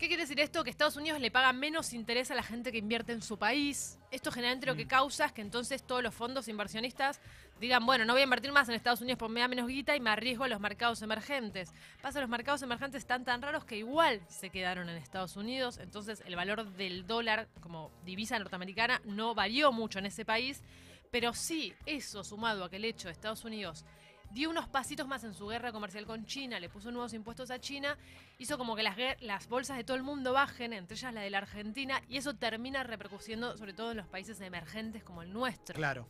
¿Qué 0.03 0.09
quiere 0.09 0.23
decir 0.23 0.41
esto? 0.41 0.65
Que 0.65 0.69
Estados 0.69 0.97
Unidos 0.97 1.21
le 1.21 1.31
paga 1.31 1.53
menos 1.53 1.93
interés 1.93 2.29
a 2.29 2.35
la 2.35 2.43
gente 2.43 2.73
que 2.73 2.77
invierte 2.77 3.13
en 3.13 3.21
su 3.21 3.37
país. 3.37 3.97
Esto 4.11 4.33
generalmente 4.33 4.67
lo 4.67 4.75
que 4.75 4.85
causa 4.85 5.27
es 5.27 5.31
que 5.31 5.41
entonces 5.41 5.81
todos 5.81 6.03
los 6.03 6.13
fondos 6.13 6.49
inversionistas 6.49 7.21
digan, 7.61 7.85
bueno, 7.85 8.03
no 8.03 8.11
voy 8.11 8.19
a 8.19 8.25
invertir 8.25 8.51
más 8.51 8.67
en 8.67 8.75
Estados 8.75 8.99
Unidos 8.99 9.17
porque 9.17 9.35
me 9.35 9.39
da 9.39 9.47
menos 9.47 9.65
guita 9.65 9.95
y 9.95 10.01
me 10.01 10.09
arriesgo 10.09 10.43
a 10.43 10.49
los 10.49 10.59
mercados 10.59 11.01
emergentes. 11.03 11.71
Pasa, 12.01 12.19
los 12.19 12.27
mercados 12.27 12.61
emergentes 12.63 12.99
están 12.99 13.23
tan 13.23 13.41
raros 13.41 13.63
que 13.63 13.77
igual 13.77 14.19
se 14.27 14.49
quedaron 14.49 14.89
en 14.89 14.97
Estados 14.97 15.37
Unidos, 15.37 15.77
entonces 15.77 16.21
el 16.25 16.35
valor 16.35 16.69
del 16.73 17.07
dólar 17.07 17.47
como 17.61 17.89
divisa 18.03 18.37
norteamericana 18.37 18.99
no 19.05 19.33
varió 19.33 19.71
mucho 19.71 19.99
en 19.99 20.07
ese 20.07 20.25
país, 20.25 20.63
pero 21.11 21.33
sí 21.33 21.73
eso 21.85 22.25
sumado 22.25 22.65
a 22.65 22.69
que 22.69 22.75
el 22.75 22.83
hecho 22.83 23.07
de 23.07 23.13
Estados 23.13 23.45
Unidos 23.45 23.85
dio 24.33 24.49
unos 24.49 24.67
pasitos 24.67 25.07
más 25.07 25.23
en 25.23 25.33
su 25.33 25.47
guerra 25.47 25.71
comercial 25.71 26.05
con 26.05 26.25
China, 26.25 26.59
le 26.59 26.67
puso 26.67 26.91
nuevos 26.91 27.13
impuestos 27.13 27.51
a 27.51 27.59
China, 27.59 27.97
hizo 28.39 28.57
como 28.57 28.75
que 28.75 28.83
las, 28.83 29.47
bolsas 29.47 29.77
de 29.77 29.83
todo 29.83 29.95
el 29.95 30.03
mundo 30.03 30.33
bajen, 30.33 30.73
entre 30.73 30.95
ellas 30.95 31.13
la 31.13 31.21
de 31.21 31.29
la 31.29 31.37
Argentina, 31.37 32.01
y 32.09 32.17
eso 32.17 32.33
termina 32.35 32.83
repercutiendo 32.83 33.55
sobre 33.57 33.73
todo 33.73 33.91
en 33.91 33.97
los 33.97 34.07
países 34.07 34.41
emergentes 34.41 35.03
como 35.03 35.21
el 35.21 35.31
nuestro. 35.31 35.75
Claro. 35.75 36.07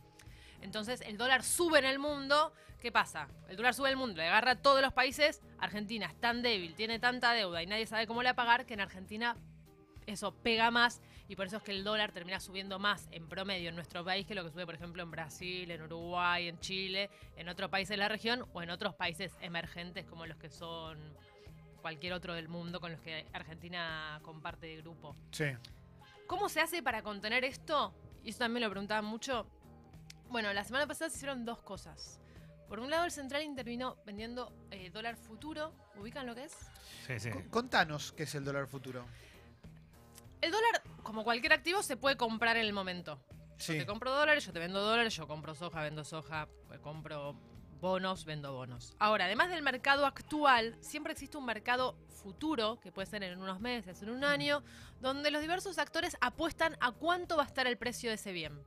Entonces 0.62 1.02
el 1.02 1.18
dólar 1.18 1.42
sube 1.42 1.78
en 1.78 1.84
el 1.84 1.98
mundo. 1.98 2.52
¿Qué 2.80 2.90
pasa? 2.90 3.28
El 3.48 3.56
dólar 3.56 3.74
sube 3.74 3.88
en 3.88 3.92
el 3.92 3.98
mundo, 3.98 4.16
le 4.16 4.28
agarra 4.28 4.52
a 4.52 4.56
todos 4.56 4.80
los 4.80 4.94
países. 4.94 5.42
Argentina 5.58 6.06
es 6.06 6.18
tan 6.18 6.42
débil, 6.42 6.74
tiene 6.74 6.98
tanta 6.98 7.32
deuda 7.32 7.62
y 7.62 7.66
nadie 7.66 7.86
sabe 7.86 8.06
cómo 8.06 8.22
la 8.22 8.34
pagar 8.34 8.64
que 8.64 8.74
en 8.74 8.80
Argentina 8.80 9.36
eso 10.06 10.32
pega 10.34 10.70
más 10.70 11.00
y 11.28 11.36
por 11.36 11.46
eso 11.46 11.56
es 11.58 11.62
que 11.62 11.72
el 11.72 11.84
dólar 11.84 12.12
termina 12.12 12.40
subiendo 12.40 12.78
más 12.78 13.08
en 13.10 13.28
promedio 13.28 13.68
en 13.70 13.74
nuestro 13.74 14.04
país 14.04 14.26
que 14.26 14.34
lo 14.34 14.44
que 14.44 14.50
sube, 14.50 14.66
por 14.66 14.74
ejemplo, 14.74 15.02
en 15.02 15.10
Brasil, 15.10 15.70
en 15.70 15.82
Uruguay, 15.82 16.48
en 16.48 16.58
Chile, 16.60 17.10
en 17.36 17.48
otros 17.48 17.70
países 17.70 17.90
de 17.90 17.96
la 17.98 18.08
región 18.08 18.46
o 18.52 18.62
en 18.62 18.70
otros 18.70 18.94
países 18.94 19.32
emergentes 19.40 20.04
como 20.06 20.26
los 20.26 20.36
que 20.36 20.50
son 20.50 20.98
cualquier 21.80 22.12
otro 22.14 22.34
del 22.34 22.48
mundo 22.48 22.80
con 22.80 22.92
los 22.92 23.00
que 23.00 23.26
Argentina 23.32 24.18
comparte 24.22 24.76
grupo. 24.78 25.16
Sí. 25.32 25.46
¿Cómo 26.26 26.48
se 26.48 26.60
hace 26.60 26.82
para 26.82 27.02
contener 27.02 27.44
esto? 27.44 27.94
Y 28.22 28.30
eso 28.30 28.38
también 28.38 28.62
lo 28.64 28.70
preguntaban 28.70 29.04
mucho. 29.04 29.46
Bueno, 30.30 30.52
la 30.52 30.64
semana 30.64 30.86
pasada 30.86 31.10
se 31.10 31.16
hicieron 31.16 31.44
dos 31.44 31.60
cosas. 31.62 32.20
Por 32.68 32.80
un 32.80 32.88
lado, 32.90 33.04
el 33.04 33.10
central 33.10 33.42
intervino 33.42 33.98
vendiendo 34.06 34.50
eh, 34.70 34.88
dólar 34.90 35.16
futuro. 35.16 35.74
¿Ubican 35.96 36.26
lo 36.26 36.34
que 36.34 36.44
es? 36.44 36.56
Sí, 37.06 37.20
sí. 37.20 37.30
Co- 37.30 37.42
Contanos 37.50 38.12
qué 38.12 38.22
es 38.22 38.34
el 38.34 38.44
dólar 38.44 38.66
futuro. 38.66 39.04
El 40.44 40.50
dólar, 40.50 40.82
como 41.02 41.24
cualquier 41.24 41.54
activo, 41.54 41.82
se 41.82 41.96
puede 41.96 42.18
comprar 42.18 42.58
en 42.58 42.66
el 42.66 42.74
momento. 42.74 43.18
Yo 43.30 43.38
Sí. 43.56 43.78
te 43.78 43.86
compro 43.86 44.10
dólares, 44.12 44.44
yo 44.44 44.52
te 44.52 44.58
vendo 44.58 44.78
dólares, 44.82 45.16
yo 45.16 45.26
compro 45.26 45.54
soja, 45.54 45.80
vendo 45.80 46.04
soja, 46.04 46.48
eh, 46.70 46.78
compro 46.82 47.34
bonos, 47.80 48.26
vendo 48.26 48.52
bonos. 48.52 48.92
Ahora, 48.98 49.24
además 49.24 49.48
del 49.48 49.62
mercado 49.62 50.04
actual, 50.04 50.76
siempre 50.82 51.14
existe 51.14 51.38
un 51.38 51.46
mercado 51.46 51.96
futuro, 52.10 52.78
que 52.80 52.92
puede 52.92 53.06
ser 53.06 53.22
en 53.22 53.40
unos 53.40 53.58
meses, 53.60 54.02
en 54.02 54.10
un 54.10 54.22
año, 54.22 54.62
donde 55.00 55.30
los 55.30 55.40
diversos 55.40 55.78
actores 55.78 56.14
apuestan 56.20 56.76
a 56.80 56.92
cuánto 56.92 57.38
va 57.38 57.44
a 57.44 57.46
estar 57.46 57.66
el 57.66 57.78
precio 57.78 58.10
de 58.10 58.16
ese 58.16 58.32
bien. 58.32 58.62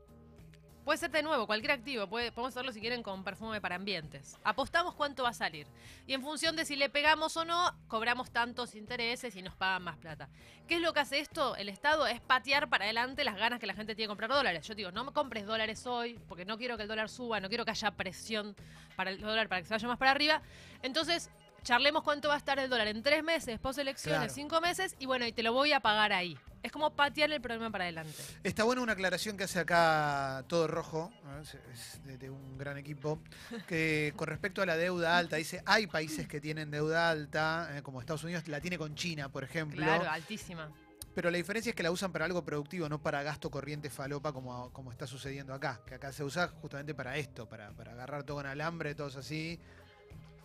Puede 0.88 1.00
ser 1.00 1.12
de 1.12 1.22
nuevo, 1.22 1.46
cualquier 1.48 1.74
activo, 1.74 2.08
podemos 2.08 2.48
hacerlo 2.48 2.72
si 2.72 2.80
quieren 2.80 3.04
con 3.04 3.22
perfume 3.22 3.60
para 3.60 3.76
ambientes. 3.76 4.38
Apostamos 4.46 4.96
cuánto 4.96 5.24
va 5.24 5.32
a 5.32 5.34
salir. 5.34 5.68
Y 6.06 6.14
en 6.14 6.22
función 6.22 6.56
de 6.56 6.64
si 6.64 6.78
le 6.78 6.90
pegamos 6.90 7.36
o 7.36 7.44
no, 7.44 7.76
cobramos 7.90 8.32
tantos 8.32 8.74
intereses 8.74 9.36
y 9.36 9.42
nos 9.42 9.54
pagan 9.54 9.84
más 9.84 9.98
plata. 9.98 10.30
¿Qué 10.66 10.76
es 10.76 10.82
lo 10.82 10.94
que 10.94 11.02
hace 11.02 11.20
esto? 11.20 11.58
El 11.58 11.68
Estado 11.68 12.08
es 12.08 12.22
patear 12.22 12.70
para 12.70 12.86
adelante 12.86 13.26
las 13.26 13.36
ganas 13.36 13.60
que 13.60 13.68
la 13.68 13.74
gente 13.74 13.96
tiene 13.96 14.06
de 14.06 14.12
comprar 14.12 14.30
dólares. 14.30 14.66
Yo 14.66 14.76
digo, 14.76 14.94
no 14.94 15.04
me 15.04 15.12
compres 15.12 15.46
dólares 15.46 15.86
hoy, 15.86 16.18
porque 16.26 16.46
no 16.46 16.58
quiero 16.58 16.78
que 16.78 16.84
el 16.84 16.88
dólar 16.88 17.10
suba, 17.10 17.42
no 17.42 17.50
quiero 17.50 17.66
que 17.66 17.72
haya 17.72 17.92
presión 17.92 18.56
para 18.96 19.10
el 19.10 19.20
dólar 19.20 19.50
para 19.50 19.60
que 19.60 19.68
se 19.68 19.74
vaya 19.74 19.90
más 19.90 19.98
para 19.98 20.12
arriba. 20.12 20.42
Entonces, 20.84 21.30
charlemos 21.68 22.02
cuánto 22.02 22.30
va 22.30 22.36
a 22.36 22.38
estar 22.38 22.58
el 22.60 22.70
dólar 22.70 22.88
en 22.88 23.04
tres 23.04 23.22
meses, 23.26 23.60
post 23.60 23.78
elecciones, 23.80 24.20
Claro. 24.20 24.34
cinco 24.34 24.62
meses, 24.62 24.96
y 25.00 25.06
bueno, 25.06 25.26
y 25.26 25.34
te 25.34 25.44
lo 25.44 25.52
voy 25.52 25.74
a 25.74 25.82
pagar 25.82 26.14
ahí. 26.14 26.38
Es 26.64 26.72
como 26.72 26.96
patear 26.96 27.30
el 27.32 27.42
problema 27.42 27.70
para 27.70 27.84
adelante. 27.84 28.14
Está 28.42 28.64
buena 28.64 28.82
una 28.82 28.94
aclaración 28.94 29.36
que 29.36 29.44
hace 29.44 29.60
acá 29.60 30.46
Todo 30.48 30.68
Rojo, 30.68 31.12
es, 31.42 31.56
es 31.74 32.04
de, 32.06 32.18
de 32.18 32.30
un 32.30 32.58
gran 32.58 32.78
equipo, 32.78 33.20
que 33.68 34.14
con 34.16 34.28
respecto 34.30 34.62
a 34.62 34.66
la 34.66 34.78
deuda 34.78 35.18
alta, 35.18 35.36
dice, 35.36 35.62
hay 35.66 35.88
países 35.88 36.26
que 36.28 36.40
tienen 36.40 36.72
deuda 36.72 37.10
alta, 37.10 37.70
eh, 37.78 37.82
como 37.84 38.00
Estados 38.00 38.24
Unidos 38.24 38.48
la 38.48 38.62
tiene 38.62 38.78
con 38.78 38.96
China, 38.96 39.28
por 39.30 39.44
ejemplo, 39.44 39.78
Claro, 39.84 40.10
altísima. 40.10 40.72
pero 41.14 41.30
la 41.30 41.38
diferencia 41.38 41.72
es 41.72 41.76
que 41.76 41.84
la 41.84 41.92
usan 41.92 42.14
para 42.14 42.24
algo 42.24 42.46
productivo, 42.46 42.88
no 42.88 43.02
para 43.02 43.24
gasto 43.24 43.52
corriente 43.52 43.90
falopa 43.90 44.32
como, 44.32 44.72
como 44.72 44.92
está 44.94 45.06
sucediendo 45.06 45.54
acá, 45.54 45.82
que 45.86 45.96
acá 45.96 46.14
se 46.14 46.24
usa 46.24 46.48
justamente 46.48 46.96
para 46.96 47.18
esto, 47.18 47.48
para, 47.50 47.72
para 47.72 47.92
agarrar 47.92 48.24
todo 48.24 48.38
con 48.38 48.46
alambre, 48.46 48.96
todos 48.96 49.18
así, 49.18 49.60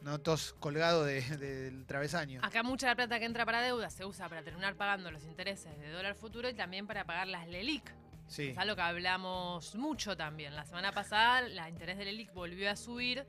no 0.02 0.20
todos 0.20 0.52
colgados 0.54 1.06
de- 1.06 1.22
del 1.38 1.86
travesaño. 1.86 2.40
Acá 2.42 2.62
mucha 2.62 2.86
de 2.86 2.90
la 2.92 2.96
plata 2.96 3.18
que 3.18 3.24
entra 3.24 3.44
para 3.44 3.60
deuda 3.62 3.90
se 3.90 4.04
usa 4.04 4.28
para 4.28 4.42
terminar 4.42 4.74
pagando 4.76 5.10
los 5.10 5.24
intereses 5.24 5.78
de 5.78 5.90
dólar 5.90 6.14
futuro 6.14 6.48
y 6.48 6.54
también 6.54 6.86
para 6.86 7.04
pagar 7.04 7.28
las 7.28 7.46
LELIC. 7.48 7.84
Sí. 8.28 8.48
Es 8.48 8.58
algo 8.58 8.74
que 8.76 8.82
hablamos 8.82 9.74
mucho 9.74 10.16
también. 10.16 10.54
La 10.56 10.64
semana 10.64 10.92
pasada 10.92 11.42
la 11.42 11.68
interés 11.68 11.98
del 11.98 12.08
ELIC 12.08 12.32
volvió 12.32 12.70
a 12.70 12.76
subir. 12.76 13.26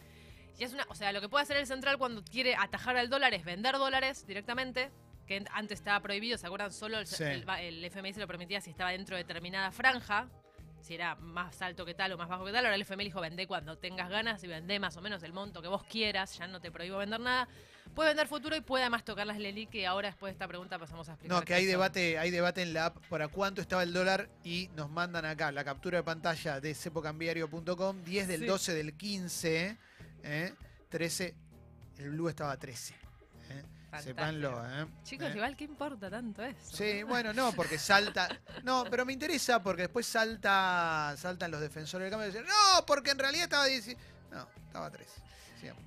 Y 0.57 0.63
es 0.63 0.73
una, 0.73 0.85
o 0.89 0.95
sea, 0.95 1.11
lo 1.11 1.19
que 1.19 1.27
puede 1.29 1.43
hacer 1.43 1.57
el 1.57 1.65
central 1.67 1.97
cuando 1.97 2.23
quiere 2.23 2.55
atajar 2.55 2.95
al 2.95 3.09
dólar 3.09 3.33
es 3.33 3.43
vender 3.43 3.73
dólares 3.75 4.25
directamente, 4.27 4.91
que 5.25 5.43
antes 5.51 5.79
estaba 5.79 5.99
prohibido, 6.01 6.37
¿se 6.37 6.45
acuerdan? 6.45 6.71
Solo 6.71 6.99
el, 6.99 7.07
Sí. 7.07 7.23
el 7.23 7.49
el 7.49 7.83
FMI 7.85 8.13
se 8.13 8.19
lo 8.19 8.27
permitía 8.27 8.61
si 8.61 8.69
estaba 8.69 8.91
dentro 8.91 9.15
de 9.15 9.23
determinada 9.23 9.71
franja, 9.71 10.29
si 10.83 10.95
era 10.95 11.15
más 11.15 11.61
alto 11.61 11.85
que 11.85 11.93
tal 11.93 12.11
o 12.11 12.17
más 12.17 12.27
bajo 12.29 12.45
que 12.45 12.51
tal. 12.51 12.65
Ahora 12.65 12.75
el 12.75 12.81
FMI 12.81 13.05
dijo, 13.05 13.21
vendé 13.21 13.47
cuando 13.47 13.77
tengas 13.77 14.09
ganas 14.09 14.43
y 14.43 14.47
vendé 14.47 14.79
más 14.79 14.95
o 14.97 15.01
menos 15.01 15.23
el 15.23 15.33
monto 15.33 15.61
que 15.61 15.67
vos 15.67 15.83
quieras, 15.83 16.37
ya 16.37 16.45
no 16.47 16.59
te 16.59 16.71
prohíbo 16.71 16.97
vender 16.97 17.19
nada. 17.19 17.47
Puede 17.95 18.09
vender 18.09 18.27
futuro 18.27 18.55
y 18.55 18.61
puede 18.61 18.83
además 18.83 19.03
tocar 19.05 19.25
las 19.27 19.37
LELIC, 19.37 19.69
que 19.69 19.85
ahora 19.87 20.09
después 20.09 20.31
de 20.31 20.33
esta 20.33 20.47
pregunta 20.47 20.79
pasamos 20.79 21.07
a 21.09 21.13
explicar. 21.13 21.37
No, 21.39 21.45
que 21.45 21.53
hay 21.53 21.63
son. 21.63 21.71
debate, 21.71 22.17
hay 22.17 22.31
debate 22.31 22.61
en 22.61 22.73
la 22.73 22.87
app 22.87 22.97
para 23.07 23.27
cuánto 23.27 23.61
estaba 23.61 23.83
el 23.83 23.93
dólar 23.93 24.29
y 24.43 24.69
nos 24.75 24.89
mandan 24.89 25.25
acá 25.25 25.51
la 25.51 25.63
captura 25.63 25.97
de 25.99 26.03
pantalla 26.03 26.59
de 26.59 26.73
cepocambiario.com, 26.73 28.03
10 28.03 28.27
del 28.27 28.39
Sí. 28.41 28.45
12 28.47 28.73
del 28.73 28.93
15, 28.97 29.77
¿eh? 30.23 30.53
13, 30.89 31.35
el 31.99 32.09
blue 32.11 32.29
estaba 32.29 32.51
a 32.51 32.57
13. 32.57 32.95
Fantástico. 33.93 34.19
Sépanlo, 34.19 34.65
¿eh? 34.65 34.87
Chicos, 35.03 35.27
¿Eh? 35.27 35.33
igual, 35.35 35.55
¿qué 35.55 35.65
importa 35.65 36.09
tanto 36.09 36.41
eso? 36.41 36.75
Sí, 36.75 37.03
bueno, 37.03 37.31
no, 37.31 37.51
porque 37.51 37.77
salta. 37.77 38.27
No, 38.63 38.85
pero 38.89 39.05
me 39.05 39.13
interesa 39.13 39.61
porque 39.61 39.83
después 39.83 40.07
salta 40.07 41.13
saltan 41.15 41.51
los 41.51 41.61
defensores 41.61 42.05
del 42.05 42.11
cambio 42.11 42.27
y 42.27 42.31
dicen, 42.31 42.47
no, 42.47 42.85
porque 42.87 43.11
en 43.11 43.19
realidad 43.19 43.43
estaba 43.43 43.65
10. 43.65 43.95
No, 44.31 44.47
estaba 44.65 44.87
a 44.87 44.91
13. 44.91 45.21
Sigamos. 45.59 45.83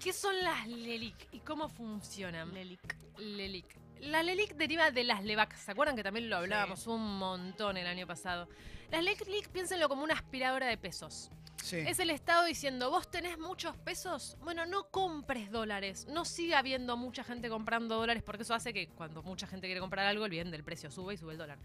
¿Qué 0.00 0.12
son 0.14 0.42
las 0.42 0.66
LELIC 0.66 1.28
y 1.32 1.40
cómo 1.40 1.68
funcionan? 1.68 2.54
LELIC. 2.54 2.96
LELIC. 3.18 3.76
La 4.00 4.22
LELIC 4.22 4.54
deriva 4.54 4.90
de 4.90 5.04
las 5.04 5.22
LEVAC. 5.22 5.56
¿Se 5.56 5.72
acuerdan 5.72 5.94
que 5.94 6.02
también 6.02 6.30
lo 6.30 6.36
hablábamos 6.38 6.86
un 6.86 7.18
montón 7.18 7.76
el 7.76 7.86
año 7.86 8.06
pasado? 8.06 8.48
Las 8.90 9.04
LELIC 9.04 9.48
piénsenlo 9.50 9.90
como 9.90 10.04
una 10.04 10.14
aspiradora 10.14 10.68
de 10.68 10.78
pesos. 10.78 11.30
Es 11.72 11.98
el 11.98 12.10
Estado 12.10 12.44
diciendo, 12.44 12.90
vos 12.90 13.10
tenés 13.10 13.38
muchos 13.38 13.76
pesos, 13.76 14.36
bueno, 14.40 14.66
no 14.66 14.88
compres 14.90 15.50
dólares, 15.50 16.06
no 16.08 16.24
siga 16.24 16.60
habiendo 16.60 16.96
mucha 16.96 17.24
gente 17.24 17.48
comprando 17.48 17.96
dólares, 17.96 18.22
porque 18.22 18.42
eso 18.42 18.54
hace 18.54 18.72
que 18.72 18.88
cuando 18.88 19.22
mucha 19.22 19.46
gente 19.46 19.66
quiere 19.66 19.80
comprar 19.80 20.06
algo, 20.06 20.24
el 20.24 20.30
bien 20.30 20.50
del 20.50 20.62
precio 20.62 20.90
sube 20.90 21.14
y 21.14 21.16
sube 21.16 21.32
el 21.32 21.38
dólar. 21.38 21.58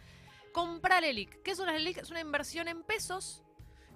Comprar 0.54 1.04
LELIC. 1.04 1.44
¿Qué 1.44 1.52
es 1.52 1.60
una 1.60 1.74
LELIC? 1.74 2.00
Es 2.00 2.10
una 2.10 2.20
inversión 2.20 2.68
en 2.68 2.84
pesos 2.84 3.44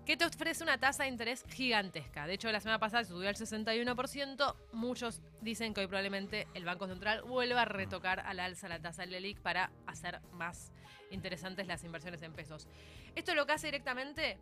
que 0.05 0.15
te 0.15 0.25
ofrece 0.25 0.63
una 0.63 0.77
tasa 0.77 1.03
de 1.03 1.09
interés 1.09 1.43
gigantesca. 1.49 2.27
De 2.27 2.35
hecho, 2.35 2.51
la 2.51 2.59
semana 2.59 2.79
pasada 2.79 3.03
subió 3.03 3.27
al 3.27 3.35
61%. 3.35 4.55
Muchos 4.71 5.21
dicen 5.41 5.73
que 5.73 5.81
hoy 5.81 5.87
probablemente 5.87 6.47
el 6.53 6.63
Banco 6.63 6.87
Central 6.87 7.23
vuelva 7.23 7.63
a 7.63 7.65
retocar 7.65 8.19
al 8.19 8.39
alza 8.39 8.69
la 8.69 8.79
tasa 8.79 9.01
del 9.01 9.11
LELIC 9.11 9.41
para 9.41 9.71
hacer 9.87 10.21
más 10.31 10.71
interesantes 11.09 11.65
las 11.67 11.83
inversiones 11.83 12.21
en 12.21 12.33
pesos. 12.33 12.67
Esto 13.15 13.33
lo 13.33 13.45
que 13.45 13.53
hace 13.53 13.67
directamente 13.67 14.37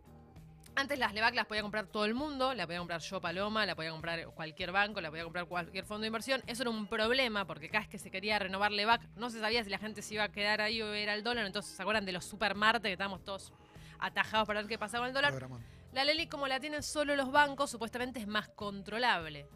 antes 0.76 0.98
las 0.98 1.14
LEVAC 1.14 1.34
las 1.34 1.46
podía 1.46 1.62
comprar 1.62 1.86
todo 1.86 2.04
el 2.04 2.14
mundo, 2.14 2.54
la 2.54 2.66
podía 2.66 2.78
comprar 2.78 3.00
yo, 3.00 3.20
Paloma, 3.20 3.66
la 3.66 3.74
podía 3.74 3.90
comprar 3.90 4.26
cualquier 4.28 4.72
banco, 4.72 5.00
la 5.00 5.10
podía 5.10 5.24
comprar 5.24 5.46
cualquier 5.46 5.84
fondo 5.84 6.02
de 6.02 6.08
inversión. 6.08 6.42
Eso 6.46 6.62
era 6.62 6.70
un 6.70 6.86
problema 6.86 7.46
porque 7.46 7.68
cada 7.68 7.80
vez 7.80 7.88
que 7.88 7.98
se 7.98 8.10
quería 8.10 8.38
renovar 8.38 8.72
LEVAC 8.72 9.02
no 9.16 9.30
se 9.30 9.40
sabía 9.40 9.62
si 9.62 9.70
la 9.70 9.78
gente 9.78 10.02
se 10.02 10.14
iba 10.14 10.24
a 10.24 10.32
quedar 10.32 10.60
ahí 10.60 10.82
o 10.82 10.92
era 10.92 11.14
el 11.14 11.22
dólar. 11.22 11.46
Entonces, 11.46 11.74
¿se 11.76 11.82
acuerdan 11.82 12.04
de 12.04 12.12
los 12.12 12.24
supermartes 12.24 12.88
que 12.88 12.92
estábamos 12.92 13.24
todos 13.24 13.52
atajados 13.98 14.46
para 14.46 14.60
ver 14.60 14.68
qué 14.68 14.78
pasaba 14.78 15.06
con 15.06 15.08
el 15.08 15.14
dólar? 15.14 15.48
La 15.92 16.04
LELIC, 16.04 16.28
como 16.28 16.48
la 16.48 16.58
tienen 16.58 16.82
solo 16.82 17.14
los 17.14 17.30
bancos, 17.30 17.70
supuestamente 17.70 18.18
es 18.18 18.26
más 18.26 18.48
controlable. 18.48 19.46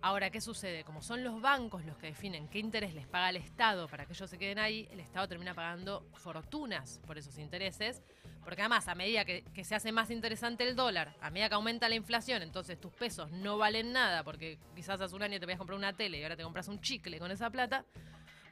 Ahora, 0.00 0.30
¿qué 0.30 0.40
sucede? 0.40 0.84
Como 0.84 1.02
son 1.02 1.24
los 1.24 1.40
bancos 1.40 1.84
los 1.84 1.96
que 1.98 2.06
definen 2.06 2.46
qué 2.48 2.60
interés 2.60 2.94
les 2.94 3.06
paga 3.08 3.30
el 3.30 3.36
Estado 3.36 3.88
para 3.88 4.06
que 4.06 4.12
ellos 4.12 4.30
se 4.30 4.38
queden 4.38 4.60
ahí, 4.60 4.86
el 4.92 5.00
Estado 5.00 5.26
termina 5.26 5.54
pagando 5.54 6.06
fortunas 6.14 7.00
por 7.04 7.18
esos 7.18 7.36
intereses. 7.38 8.02
Porque 8.44 8.62
además, 8.62 8.86
a 8.86 8.94
medida 8.94 9.24
que, 9.24 9.42
que 9.52 9.64
se 9.64 9.74
hace 9.74 9.90
más 9.90 10.10
interesante 10.10 10.66
el 10.66 10.76
dólar, 10.76 11.16
a 11.20 11.30
medida 11.30 11.48
que 11.48 11.56
aumenta 11.56 11.88
la 11.88 11.96
inflación, 11.96 12.42
entonces 12.42 12.80
tus 12.80 12.92
pesos 12.92 13.30
no 13.32 13.58
valen 13.58 13.92
nada, 13.92 14.22
porque 14.22 14.58
quizás 14.74 15.00
hace 15.00 15.14
un 15.16 15.22
año 15.22 15.38
te 15.38 15.44
habías 15.44 15.58
comprar 15.58 15.76
una 15.76 15.92
tele 15.92 16.18
y 16.18 16.22
ahora 16.22 16.36
te 16.36 16.44
compras 16.44 16.68
un 16.68 16.80
chicle 16.80 17.18
con 17.18 17.30
esa 17.32 17.50
plata. 17.50 17.84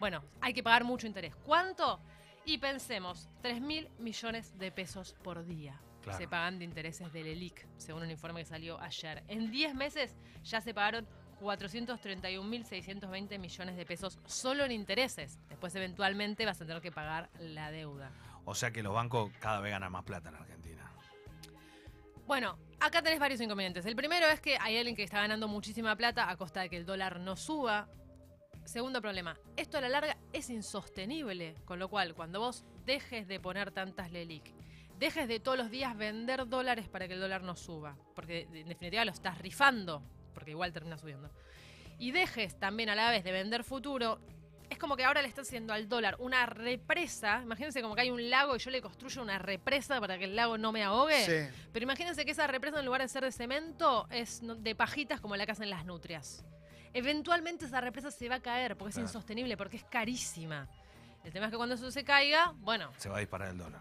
Bueno, 0.01 0.25
hay 0.41 0.53
que 0.53 0.63
pagar 0.65 0.83
mucho 0.85 1.07
interés. 1.07 1.35
¿Cuánto? 1.37 2.01
Y 2.45 2.59
pensemos, 2.59 3.29
3 3.41 3.61
mil 3.61 3.89
millones 3.99 4.59
de 4.59 4.71
pesos 4.73 5.15
por 5.23 5.45
día 5.47 5.81
Claro. 6.03 6.19
se 6.19 6.29
pagan 6.29 6.59
de 6.59 6.65
intereses 6.65 7.13
del 7.13 7.27
ELIC, 7.27 7.67
según 7.79 8.03
un 8.03 8.11
informe 8.11 8.41
que 8.41 8.47
salió 8.47 8.81
ayer. 8.81 9.25
En 9.27 9.51
10 9.51 9.75
meses 9.75 10.17
ya 10.45 10.61
se 10.61 10.73
pagaron 10.75 11.07
431.620 11.41 13.39
millones 13.39 13.77
de 13.77 13.87
pesos 13.87 14.19
solo 14.27 14.65
en 14.65 14.73
intereses. 14.73 15.39
Después, 15.49 15.75
eventualmente, 15.75 16.45
vas 16.47 16.61
a 16.61 16.67
tener 16.67 16.83
que 16.83 16.93
pagar 16.93 17.31
la 17.39 17.71
deuda. 17.71 18.11
O 18.45 18.55
sea 18.55 18.71
que 18.71 18.83
los 18.83 18.95
bancos 18.95 19.31
cada 19.41 19.61
vez 19.61 19.73
ganan 19.73 19.91
más 19.93 20.05
plata 20.05 20.29
en 20.29 20.37
Argentina. 20.37 20.91
Bueno, 22.27 22.59
acá 22.81 23.03
tenés 23.03 23.21
varios 23.21 23.41
inconvenientes. 23.41 23.87
El 23.87 23.95
primero 23.95 24.27
es 24.27 24.41
que 24.41 24.59
hay 24.59 24.77
alguien 24.77 24.97
que 24.97 25.05
está 25.05 25.21
ganando 25.21 25.47
muchísima 25.47 25.95
plata 25.97 26.29
a 26.29 26.37
costa 26.37 26.61
de 26.61 26.69
que 26.69 26.77
el 26.77 26.87
dólar 26.87 27.21
no 27.21 27.37
suba. 27.37 27.89
Segundo 28.65 29.01
problema, 29.01 29.39
esto 29.57 29.79
a 29.79 29.81
la 29.81 29.89
larga 29.89 30.17
es 30.33 30.51
insostenible, 30.51 31.55
con 31.65 31.79
lo 31.79 31.89
cual 31.89 32.15
cuando 32.15 32.41
vos 32.41 32.65
dejes 32.85 33.29
de 33.29 33.39
poner 33.39 33.71
tantas 33.71 34.11
LELIC, 34.11 34.53
dejes 34.99 35.29
de 35.29 35.39
todos 35.39 35.57
los 35.57 35.71
días 35.71 35.97
vender 35.97 36.49
dólares 36.49 36.89
para 36.89 37.07
que 37.07 37.15
el 37.15 37.21
dólar 37.21 37.43
no 37.43 37.55
suba, 37.55 37.97
porque 38.15 38.49
en 38.53 38.69
definitiva 38.69 39.05
lo 39.05 39.13
estás 39.13 39.39
rifando, 39.39 40.03
porque 40.37 40.51
igual 40.51 40.71
termina 40.71 40.99
subiendo, 40.99 41.31
y 41.99 42.11
dejes 42.13 42.61
también 42.61 42.91
a 42.91 42.95
la 42.95 43.11
vez 43.11 43.25
de 43.25 43.33
vender 43.33 43.65
futuro, 43.65 44.21
es 44.69 44.77
como 44.79 44.97
que 44.97 45.05
ahora 45.05 45.23
le 45.23 45.29
estás 45.29 45.47
haciendo 45.49 45.73
al 45.73 45.89
dólar 45.89 46.17
una 46.19 46.45
represa, 46.45 47.41
imagínense 47.43 47.81
como 47.81 47.95
que 47.95 48.03
hay 48.03 48.11
un 48.11 48.29
lago 48.29 48.55
y 48.55 48.59
yo 48.59 48.71
le 48.71 48.83
construyo 48.83 49.23
una 49.23 49.39
represa 49.39 49.99
para 49.99 50.19
que 50.19 50.25
el 50.25 50.37
lago 50.37 50.59
no 50.59 50.73
me 50.73 50.83
ahogue. 50.83 51.25
Sí. 51.25 51.55
Pero 51.73 51.85
imagínense 51.85 52.27
que 52.27 52.33
esa 52.33 52.47
represa, 52.47 52.81
en 52.81 52.85
lugar 52.85 53.01
de 53.01 53.09
ser 53.09 53.25
de 53.25 53.33
cemento, 53.33 54.07
es 54.11 54.43
de 54.45 54.75
pajitas 54.75 55.21
como 55.23 55.37
la 55.37 55.47
que 55.47 55.53
hacen 55.53 55.71
las 55.71 55.87
nutrias. 55.87 56.45
Eventualmente 56.93 57.65
esa 57.65 57.81
represa 57.81 58.11
se 58.11 58.29
va 58.29 58.35
a 58.37 58.41
caer 58.41 58.77
porque 58.77 58.91
es 58.91 58.95
Claro. 58.97 59.09
insostenible, 59.09 59.57
porque 59.57 59.77
es 59.79 59.85
carísima. 59.85 60.69
El 61.25 61.33
tema 61.33 61.47
es 61.47 61.51
que 61.53 61.57
cuando 61.57 61.75
eso 61.77 61.91
se 61.91 62.05
caiga, 62.05 62.53
bueno, 62.59 62.91
Se 62.99 63.09
va 63.09 63.17
a 63.17 63.21
disparar 63.21 63.49
el 63.49 63.59
dólar. 63.59 63.81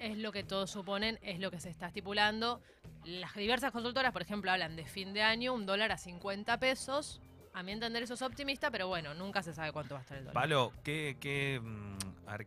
Es 0.00 0.16
lo 0.18 0.32
que 0.32 0.42
todos 0.42 0.70
suponen, 0.70 1.18
es 1.22 1.38
lo 1.38 1.50
que 1.50 1.60
se 1.60 1.70
está 1.70 1.86
estipulando. 1.88 2.60
Las 3.04 3.34
diversas 3.34 3.70
consultoras, 3.70 4.12
por 4.12 4.22
ejemplo, 4.22 4.50
hablan 4.50 4.74
de 4.76 4.84
fin 4.84 5.12
de 5.14 5.22
año, 5.22 5.54
un 5.54 5.66
dólar 5.66 5.92
a 5.92 5.98
50 5.98 6.58
pesos. 6.58 7.20
A 7.52 7.62
mi 7.62 7.72
entender 7.72 8.02
eso 8.02 8.14
es 8.14 8.22
optimista, 8.22 8.70
pero 8.70 8.88
bueno, 8.88 9.12
nunca 9.14 9.42
se 9.42 9.52
sabe 9.54 9.72
cuánto 9.72 9.94
va 9.94 10.00
a 10.00 10.02
estar 10.02 10.18
el 10.18 10.24
dólar. 10.24 10.34
Palo, 10.34 10.72
¿qué, 10.84 11.16
qué, 11.20 11.60
mm, 11.62 11.96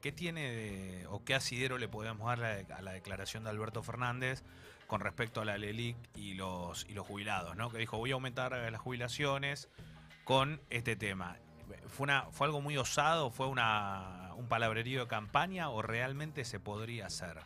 ¿qué 0.02 0.12
tiene 0.12 0.42
de- 0.52 1.08
o 1.08 1.24
qué 1.24 1.36
asidero 1.36 1.78
le 1.78 1.88
podemos 1.88 2.28
dar 2.28 2.44
a 2.44 2.64
la, 2.64 2.76
a 2.76 2.82
la 2.82 2.92
declaración 2.94 3.44
de 3.44 3.50
Alberto 3.50 3.84
Fernández 3.84 4.44
con 4.88 5.02
respecto 5.02 5.42
a 5.42 5.46
la 5.46 5.58
LELIC 5.58 5.98
y 6.16 6.36
los, 6.36 6.86
y 6.90 6.94
los 6.94 7.06
jubilados? 7.06 7.56
¿no? 7.58 7.70
Que 7.70 7.80
dijo, 7.80 7.98
voy 7.98 8.12
a 8.12 8.14
aumentar 8.14 8.54
eh, 8.54 8.72
las 8.72 8.80
jubilaciones 8.82 9.68
con 10.24 10.62
este 10.70 10.96
tema. 10.96 11.38
¿Fue, 11.88 12.06
una, 12.06 12.24
¿Fue 12.32 12.48
algo 12.48 12.62
muy 12.62 12.78
osado? 12.78 13.30
¿Fue 13.30 13.48
una, 13.48 14.23
un 14.34 14.48
palabrerío 14.48 15.02
de 15.02 15.08
campaña 15.08 15.70
o 15.70 15.82
realmente 15.82 16.46
se 16.46 16.60
podría 16.60 17.08
hacer? 17.08 17.40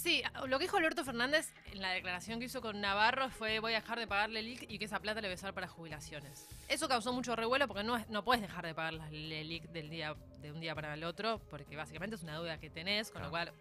Sí, 0.00 0.22
lo 0.46 0.58
que 0.58 0.64
dijo 0.64 0.78
Alberto 0.78 1.04
Fernández 1.04 1.52
en 1.72 1.82
la 1.82 1.90
declaración 1.90 2.38
que 2.38 2.46
hizo 2.46 2.62
con 2.62 2.80
Navarro 2.80 3.28
fue 3.28 3.58
voy 3.58 3.74
a 3.74 3.80
dejar 3.82 3.98
de 3.98 4.06
pagarle 4.06 4.40
LIC 4.40 4.64
y 4.70 4.78
que 4.78 4.86
esa 4.86 4.98
plata 4.98 5.20
le 5.20 5.28
voy 5.28 5.32
a 5.32 5.34
usar 5.34 5.52
para 5.52 5.68
jubilaciones. 5.68 6.48
Eso 6.68 6.88
causó 6.88 7.12
mucho 7.12 7.36
revuelo 7.36 7.68
porque 7.68 7.84
no, 7.84 8.02
no 8.08 8.24
puedes 8.24 8.40
dejar 8.40 8.64
de 8.64 8.74
pagar 8.74 8.94
las 8.94 9.10
LIC 9.10 9.64
del 9.64 9.90
día, 9.90 10.14
de 10.40 10.52
un 10.52 10.60
día 10.60 10.74
para 10.74 10.94
el 10.94 11.04
otro, 11.04 11.38
porque 11.50 11.76
básicamente 11.76 12.16
es 12.16 12.22
una 12.22 12.32
deuda 12.32 12.58
que 12.58 12.70
tenés, 12.70 13.10
con 13.10 13.20
lo 13.20 13.28
cual 13.28 13.52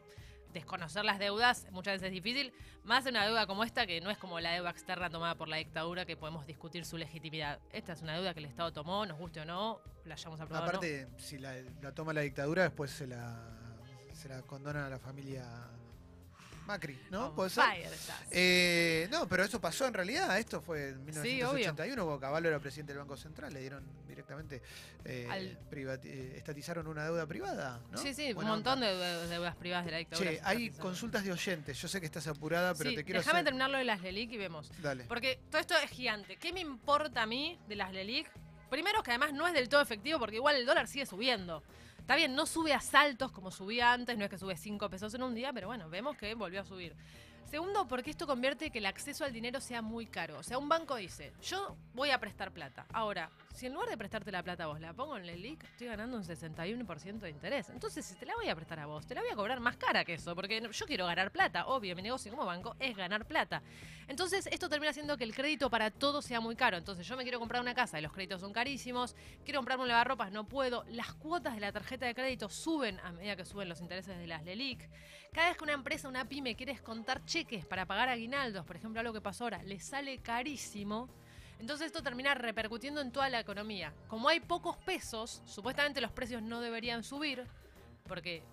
desconocer 0.53 1.06
las 1.06 1.20
deudas 1.20 1.68
muchas 1.72 1.94
veces 1.96 2.08
es 2.08 2.13
difícil, 2.13 2.53
más 2.84 3.06
una 3.06 3.25
deuda 3.25 3.46
como 3.48 3.63
esta 3.63 3.86
que 3.86 4.01
no 4.01 4.10
es 4.10 4.18
como 4.18 4.39
la 4.39 4.51
deuda 4.51 4.70
externa 4.70 5.10
tomada 5.10 5.36
por 5.36 5.48
la 5.48 5.58
dictadura 5.58 6.06
que 6.06 6.18
podemos 6.18 6.46
discutir 6.46 6.86
su 6.86 6.98
legitimidad. 6.98 7.60
Esta 7.72 7.94
es 7.94 8.01
una 8.01 8.13
deuda 8.13 8.34
que 8.34 8.39
el 8.39 8.46
Estado 8.46 8.72
tomó, 8.74 9.06
nos 9.06 9.18
guste 9.18 9.41
o 9.41 9.46
no, 9.46 9.82
la 10.06 10.15
hayamos 10.15 10.39
aprobado. 10.39 10.65
o 10.65 10.72
no. 10.72 10.77
Aparte, 10.77 11.08
si 11.18 11.38
la, 11.38 11.53
la 11.82 11.94
toma 11.94 12.13
la 12.13 12.22
dictadura, 12.22 12.63
después 12.63 12.91
se 12.91 13.08
la, 13.08 13.38
se 14.13 14.29
la 14.29 14.41
condona 14.41 14.88
a 14.88 14.89
la 14.89 15.00
familia 15.00 15.46
Macri, 16.70 17.00
¿no? 17.10 17.30
On 17.30 17.36
¿Puede 17.36 17.50
ser? 17.50 17.64
Eh, 18.30 19.08
no, 19.10 19.28
pero 19.28 19.44
eso 19.44 19.60
pasó 19.60 19.88
en 19.88 19.94
realidad. 19.96 20.38
Esto 20.38 20.62
fue 20.62 20.90
en 20.90 21.06
Sí, 21.14 21.42
obvio. 21.42 21.74
1981, 21.74 22.04
cuando 22.06 22.20
Caballo 22.20 22.48
era 22.48 22.60
presidente 22.60 22.94
del 22.94 23.00
Banco 23.00 23.18
Central. 23.18 23.52
Le 23.52 23.60
dieron 23.62 23.84
directamente. 24.08 24.62
eh, 25.04 25.28
Al- 25.32 25.58
eh, 26.04 26.34
estatizaron 26.38 26.86
una 26.86 27.04
deuda 27.06 27.26
privada, 27.26 27.80
¿no? 27.92 27.98
Sí, 27.98 28.14
sí, 28.14 28.34
un 28.34 28.46
montón 28.46 28.82
de 28.82 28.94
de 28.96 29.28
deudas 29.28 29.56
privadas 29.56 29.86
de 29.86 29.92
la 29.92 29.98
dictadura. 29.98 30.30
Che, 30.30 30.42
hay 30.44 30.70
consultas 30.72 31.24
de 31.24 31.32
oyentes. 31.32 31.82
Yo 31.82 31.88
sé 31.88 32.00
que 32.00 32.06
estás 32.06 32.28
apurada, 32.28 32.76
pero 32.76 32.92
Sí, 32.92 32.96
te 32.98 33.04
quiero 33.04 33.20
déjame 33.22 33.40
hacer. 33.40 33.46
terminar 33.46 33.70
lo 33.72 33.78
de 33.80 33.86
las 33.86 34.02
LELIC 34.02 34.32
y 34.34 34.38
vemos. 34.38 34.72
Dale. 34.82 35.06
Porque 35.06 35.40
todo 35.50 35.60
esto 35.60 35.76
es 35.84 35.90
gigante. 35.90 36.38
¿Qué 36.38 36.54
me 36.54 36.60
importa 36.60 37.24
a 37.24 37.26
mí 37.26 37.58
de 37.68 37.76
las 37.78 37.92
LELIC? 37.94 38.30
Primero 38.70 39.02
que 39.02 39.10
además 39.10 39.34
no 39.34 39.48
es 39.48 39.54
del 39.54 39.68
todo 39.70 39.82
efectivo 39.82 40.20
porque 40.20 40.36
igual 40.36 40.56
el 40.56 40.66
dólar 40.68 40.88
sigue 40.88 41.08
subiendo. 41.08 41.64
Está 42.10 42.16
bien, 42.18 42.34
no 42.34 42.48
sube 42.48 42.74
a 42.74 42.80
saltos 42.80 43.32
como 43.32 43.51
subía 43.51 43.94
antes, 43.94 44.18
no 44.18 44.24
es 44.24 44.32
que 44.32 44.39
sube 44.39 44.58
5 44.58 44.89
pesos 44.89 45.13
en 45.13 45.22
un 45.22 45.36
día, 45.36 45.54
pero 45.54 45.68
bueno, 45.68 45.92
vemos 45.92 46.18
que 46.18 46.34
volvió 46.34 46.62
a 46.62 46.66
subir. 46.66 46.96
Segundo, 47.46 47.88
porque 47.88 48.10
esto 48.10 48.25
convierte 48.25 48.72
que 48.72 48.80
el 48.80 48.88
acceso 48.88 49.25
al 49.25 49.32
dinero 49.32 49.62
sea 49.62 49.84
muy 49.84 50.08
caro. 50.08 50.39
O 50.39 50.42
sea, 50.42 50.58
un 50.58 50.68
banco 50.68 50.96
dice, 50.96 51.32
yo 51.44 51.78
voy 51.94 52.10
a 52.10 52.20
prestar 52.20 52.51
plata. 52.51 52.88
Ahora, 52.94 53.30
si 53.60 53.66
en 53.66 53.74
lugar 53.74 53.89
de 53.89 53.98
prestarte 53.98 54.32
la 54.32 54.42
plata 54.42 54.63
a 54.63 54.68
vos 54.68 54.80
la 54.80 54.94
pongo 54.94 55.18
en 55.18 55.24
el 55.24 55.28
LELIC, 55.28 55.62
estoy 55.66 55.88
ganando 55.88 56.16
un 56.16 56.24
61% 56.24 57.20
de 57.20 57.30
interés. 57.30 57.70
Entonces, 57.70 58.06
si 58.06 58.16
te 58.16 58.25
la 58.25 58.34
voy 58.36 58.48
a 58.48 58.56
prestar 58.56 58.80
a 58.80 58.86
vos, 58.86 59.06
te 59.06 59.13
la 59.13 59.20
voy 59.20 59.30
a 59.30 59.36
cobrar 59.36 59.60
más 59.60 59.75
cara 59.75 60.06
que 60.06 60.13
eso, 60.13 60.34
porque 60.34 60.62
yo 60.72 60.86
quiero 60.86 61.06
ganar 61.06 61.30
plata. 61.30 61.68
Obvio, 61.68 61.94
mi 61.94 62.01
negocio 62.01 62.32
como 62.32 62.46
banco 62.46 62.78
es 62.80 62.96
ganar 62.96 63.25
plata. 63.25 63.62
Entonces, 64.08 64.48
esto 64.48 64.70
termina 64.70 64.92
haciendo 64.92 65.18
que 65.18 65.25
el 65.25 65.36
crédito 65.36 65.70
para 65.70 65.92
todo 65.92 66.22
sea 66.22 66.39
muy 66.39 66.56
caro. 66.56 66.78
Entonces, 66.78 67.06
yo 67.06 67.18
me 67.18 67.24
quiero 67.24 67.38
comprar 67.38 67.62
una 67.62 67.74
casa 67.74 68.00
y 68.00 68.01
los 68.01 68.13
créditos 68.13 68.39
son 68.39 68.54
carísimos. 68.54 69.13
Quiero 69.44 69.60
comprarme 69.60 69.84
un 69.84 69.89
lavarropas, 69.89 70.32
no 70.32 70.48
puedo. 70.48 70.86
Las 70.88 71.13
cuotas 71.16 71.54
de 71.54 71.60
la 71.60 71.74
tarjeta 71.74 72.06
de 72.06 72.16
crédito 72.16 72.48
suben 72.48 72.98
a 73.01 73.12
medida 73.12 73.36
que 73.36 73.44
suben 73.44 73.68
los 73.68 73.82
intereses 73.82 74.18
de 74.18 74.25
las 74.25 74.42
LELIC. 74.46 74.89
Cada 75.34 75.50
vez 75.50 75.58
que 75.58 75.66
una 75.66 75.74
empresa, 75.74 76.08
una 76.08 76.24
pyme 76.24 76.56
quiere 76.56 76.72
descontar 76.72 77.25
cheques 77.25 77.66
para 77.66 77.86
pagar 77.86 78.08
aguinaldos, 78.08 78.66
por 78.66 78.78
ejemplo, 78.78 79.01
algo 79.01 79.12
que 79.12 79.22
pasó 79.22 79.44
ahora, 79.44 79.62
le 79.63 79.82
sale 79.82 80.20
carísimo. 80.20 81.10
Entonces 81.60 81.88
esto 81.88 82.01
termina 82.01 82.34
repercutiendo 82.34 83.01
en 83.01 83.12
toda 83.12 83.30
la 83.30 83.39
economía. 83.39 83.94
Como 84.08 84.30
hay 84.30 84.39
pocos 84.39 84.78
pesos, 84.78 85.42
supuestamente 85.46 86.01
los 86.01 86.12
precios 86.12 86.42
no 86.42 86.62
deberían 86.62 87.04
subir, 87.04 87.46
porque 88.08 88.44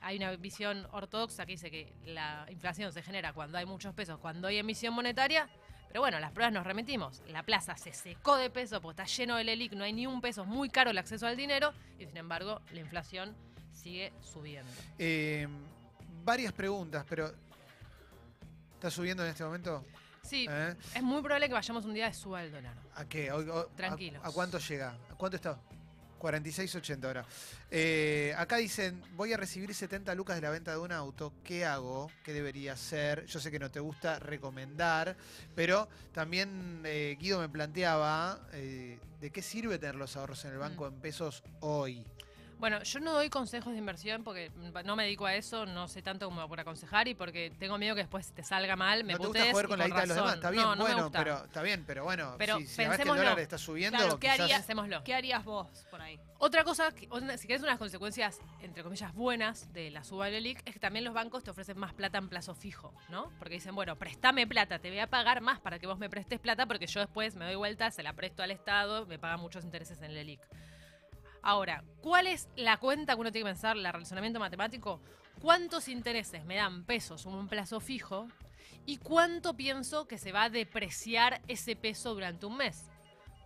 hay 0.00 0.16
una 0.16 0.34
visión 0.36 0.86
ortodoxa 0.92 1.44
que 1.44 1.52
dice 1.52 1.70
que 1.70 1.92
la 2.06 2.46
inflación 2.48 2.92
se 2.92 3.02
genera 3.02 3.32
cuando 3.32 3.58
hay 3.58 3.66
muchos 3.66 3.92
pesos, 3.94 4.18
cuando 4.18 4.48
hay 4.48 4.58
emisión 4.58 4.94
monetaria. 4.94 5.48
Pero 5.88 6.00
bueno, 6.00 6.18
las 6.18 6.32
pruebas 6.32 6.52
nos 6.52 6.64
remitimos. 6.64 7.22
La 7.28 7.42
plaza 7.42 7.76
se 7.76 7.92
secó 7.92 8.36
de 8.36 8.50
peso 8.50 8.80
porque 8.80 9.02
está 9.02 9.16
lleno 9.16 9.36
de 9.36 9.44
LELIC, 9.44 9.72
no 9.72 9.84
hay 9.84 9.92
ni 9.92 10.06
un 10.06 10.20
peso, 10.20 10.42
es 10.42 10.48
muy 10.48 10.68
caro 10.68 10.90
el 10.90 10.98
acceso 10.98 11.26
al 11.26 11.36
dinero 11.36 11.72
y 11.98 12.06
sin 12.06 12.16
embargo 12.16 12.60
la 12.72 12.80
inflación 12.80 13.36
sigue 13.72 14.12
subiendo. 14.20 14.72
Eh, 14.98 15.46
varias 16.24 16.52
preguntas, 16.52 17.04
pero. 17.08 17.32
¿Está 18.74 18.90
subiendo 18.90 19.24
en 19.24 19.30
este 19.30 19.44
momento? 19.44 19.84
Sí, 20.24 20.46
¿Eh? 20.48 20.74
es 20.94 21.02
muy 21.02 21.20
probable 21.22 21.48
que 21.48 21.54
vayamos 21.54 21.84
un 21.84 21.94
día 21.94 22.06
de 22.06 22.14
suba 22.14 22.42
el 22.42 22.50
dólar. 22.50 22.74
¿A 22.94 23.04
qué? 23.04 23.30
A- 23.30 23.66
Tranquilos. 23.76 24.20
¿A, 24.24 24.30
cuánto 24.32 24.58
llega? 24.58 24.96
¿A 25.10 25.14
cuánto 25.16 25.36
está? 25.36 25.58
46.80 26.20 27.04
ahora. 27.04 27.26
Eh, 27.70 28.34
acá 28.38 28.56
dicen, 28.56 29.02
voy 29.14 29.34
a 29.34 29.36
recibir 29.36 29.74
70 29.74 30.14
lucas 30.14 30.36
de 30.36 30.42
la 30.42 30.48
venta 30.50 30.70
de 30.70 30.78
un 30.78 30.90
auto. 30.90 31.34
¿Qué 31.44 31.66
hago? 31.66 32.10
¿Qué 32.22 32.32
debería 32.32 32.72
hacer? 32.72 33.26
Yo 33.26 33.38
sé 33.40 33.50
que 33.50 33.58
no 33.58 33.70
te 33.70 33.80
gusta 33.80 34.18
recomendar, 34.18 35.16
pero 35.54 35.86
también 36.12 36.80
eh, 36.86 37.16
Guido 37.20 37.40
me 37.40 37.50
planteaba, 37.50 38.40
eh, 38.54 38.98
¿de 39.20 39.30
qué 39.30 39.42
sirve 39.42 39.78
tener 39.78 39.96
los 39.96 40.16
ahorros 40.16 40.42
en 40.46 40.52
el 40.52 40.58
banco 40.58 40.84
Mm. 40.90 40.94
en 40.94 41.00
pesos 41.00 41.42
hoy? 41.60 42.06
Bueno, 42.58 42.82
yo 42.82 43.00
no 43.00 43.12
doy 43.12 43.28
consejos 43.30 43.72
de 43.72 43.78
inversión 43.78 44.24
porque 44.24 44.50
no 44.84 44.96
me 44.96 45.04
dedico 45.04 45.26
a 45.26 45.34
eso, 45.34 45.66
no 45.66 45.86
sé 45.88 46.02
tanto 46.02 46.26
como 46.26 46.48
por 46.48 46.60
aconsejar 46.60 47.08
y 47.08 47.14
porque 47.14 47.52
tengo 47.58 47.76
miedo 47.78 47.94
que 47.94 48.02
después 48.02 48.32
te 48.32 48.42
salga 48.42 48.74
mal, 48.76 49.04
me 49.04 49.12
no 49.14 49.18
te 49.18 49.26
gusta 49.26 49.50
jugar 49.50 49.68
con 49.68 49.78
la 49.78 49.86
guita 49.86 50.00
de 50.02 50.06
los 50.06 50.16
razón. 50.16 50.24
demás, 50.30 50.34
está 50.36 50.50
bien, 50.50 50.62
no, 50.64 50.70
no 50.70 50.76
me 50.76 50.90
bueno, 50.90 51.02
gusta. 51.04 51.18
pero 51.18 51.44
está 51.44 51.62
bien, 51.62 51.84
pero 51.86 52.04
bueno, 52.04 52.34
Pero 52.38 52.58
si, 52.58 52.66
si 52.66 52.76
que 52.76 52.84
el 52.84 53.04
dólar 53.08 53.38
está 53.40 53.58
subiendo, 53.58 53.98
Claro, 53.98 54.18
¿qué 54.18 54.28
quizás- 54.28 54.40
harías? 54.40 54.58
Pensémoslo. 54.60 55.04
¿Qué 55.04 55.14
harías 55.14 55.44
vos 55.44 55.86
por 55.90 56.00
ahí? 56.00 56.18
Otra 56.38 56.64
cosa, 56.64 56.90
que- 56.92 57.08
una- 57.10 57.36
si 57.36 57.46
querés 57.46 57.62
unas 57.62 57.78
consecuencias, 57.78 58.38
entre 58.60 58.82
comillas, 58.82 59.12
buenas 59.14 59.72
de 59.72 59.90
la 59.90 60.02
suba 60.04 60.26
del 60.26 60.36
ELIC, 60.36 60.62
es 60.64 60.72
que 60.74 60.80
también 60.80 61.04
los 61.04 61.12
bancos 61.12 61.42
te 61.44 61.50
ofrecen 61.50 61.78
más 61.78 61.92
plata 61.92 62.18
en 62.18 62.28
plazo 62.28 62.54
fijo, 62.54 62.94
¿no? 63.08 63.30
Porque 63.38 63.54
dicen, 63.54 63.74
bueno, 63.74 63.96
préstame 63.96 64.46
plata, 64.46 64.78
te 64.78 64.88
voy 64.88 65.00
a 65.00 65.06
pagar 65.08 65.40
más 65.42 65.60
para 65.60 65.78
que 65.78 65.86
vos 65.86 65.98
me 65.98 66.08
prestes 66.08 66.38
plata 66.40 66.66
porque 66.66 66.86
yo 66.86 67.00
después 67.00 67.34
me 67.34 67.44
doy 67.44 67.56
vuelta, 67.56 67.90
se 67.90 68.02
la 68.02 68.12
presto 68.14 68.42
al 68.42 68.52
Estado, 68.52 69.06
me 69.06 69.18
pagan 69.18 69.40
muchos 69.40 69.64
intereses 69.64 69.98
en 69.98 70.04
el 70.04 70.16
ELIC. 70.16 70.40
Ahora, 71.46 71.84
¿cuál 72.00 72.26
es 72.26 72.48
la 72.56 72.78
cuenta 72.78 73.14
que 73.14 73.20
uno 73.20 73.30
tiene 73.30 73.44
que 73.44 73.52
pensar, 73.52 73.76
el 73.76 73.84
razonamiento 73.84 74.40
matemático? 74.40 75.02
¿Cuántos 75.42 75.88
intereses 75.88 76.42
me 76.46 76.56
dan 76.56 76.84
pesos 76.84 77.26
en 77.26 77.34
un 77.34 77.48
plazo 77.48 77.80
fijo? 77.80 78.28
¿Y 78.86 78.96
cuánto 78.96 79.54
pienso 79.54 80.08
que 80.08 80.16
se 80.16 80.32
va 80.32 80.44
a 80.44 80.48
depreciar 80.48 81.42
ese 81.46 81.76
peso 81.76 82.14
durante 82.14 82.46
un 82.46 82.56
mes? 82.56 82.86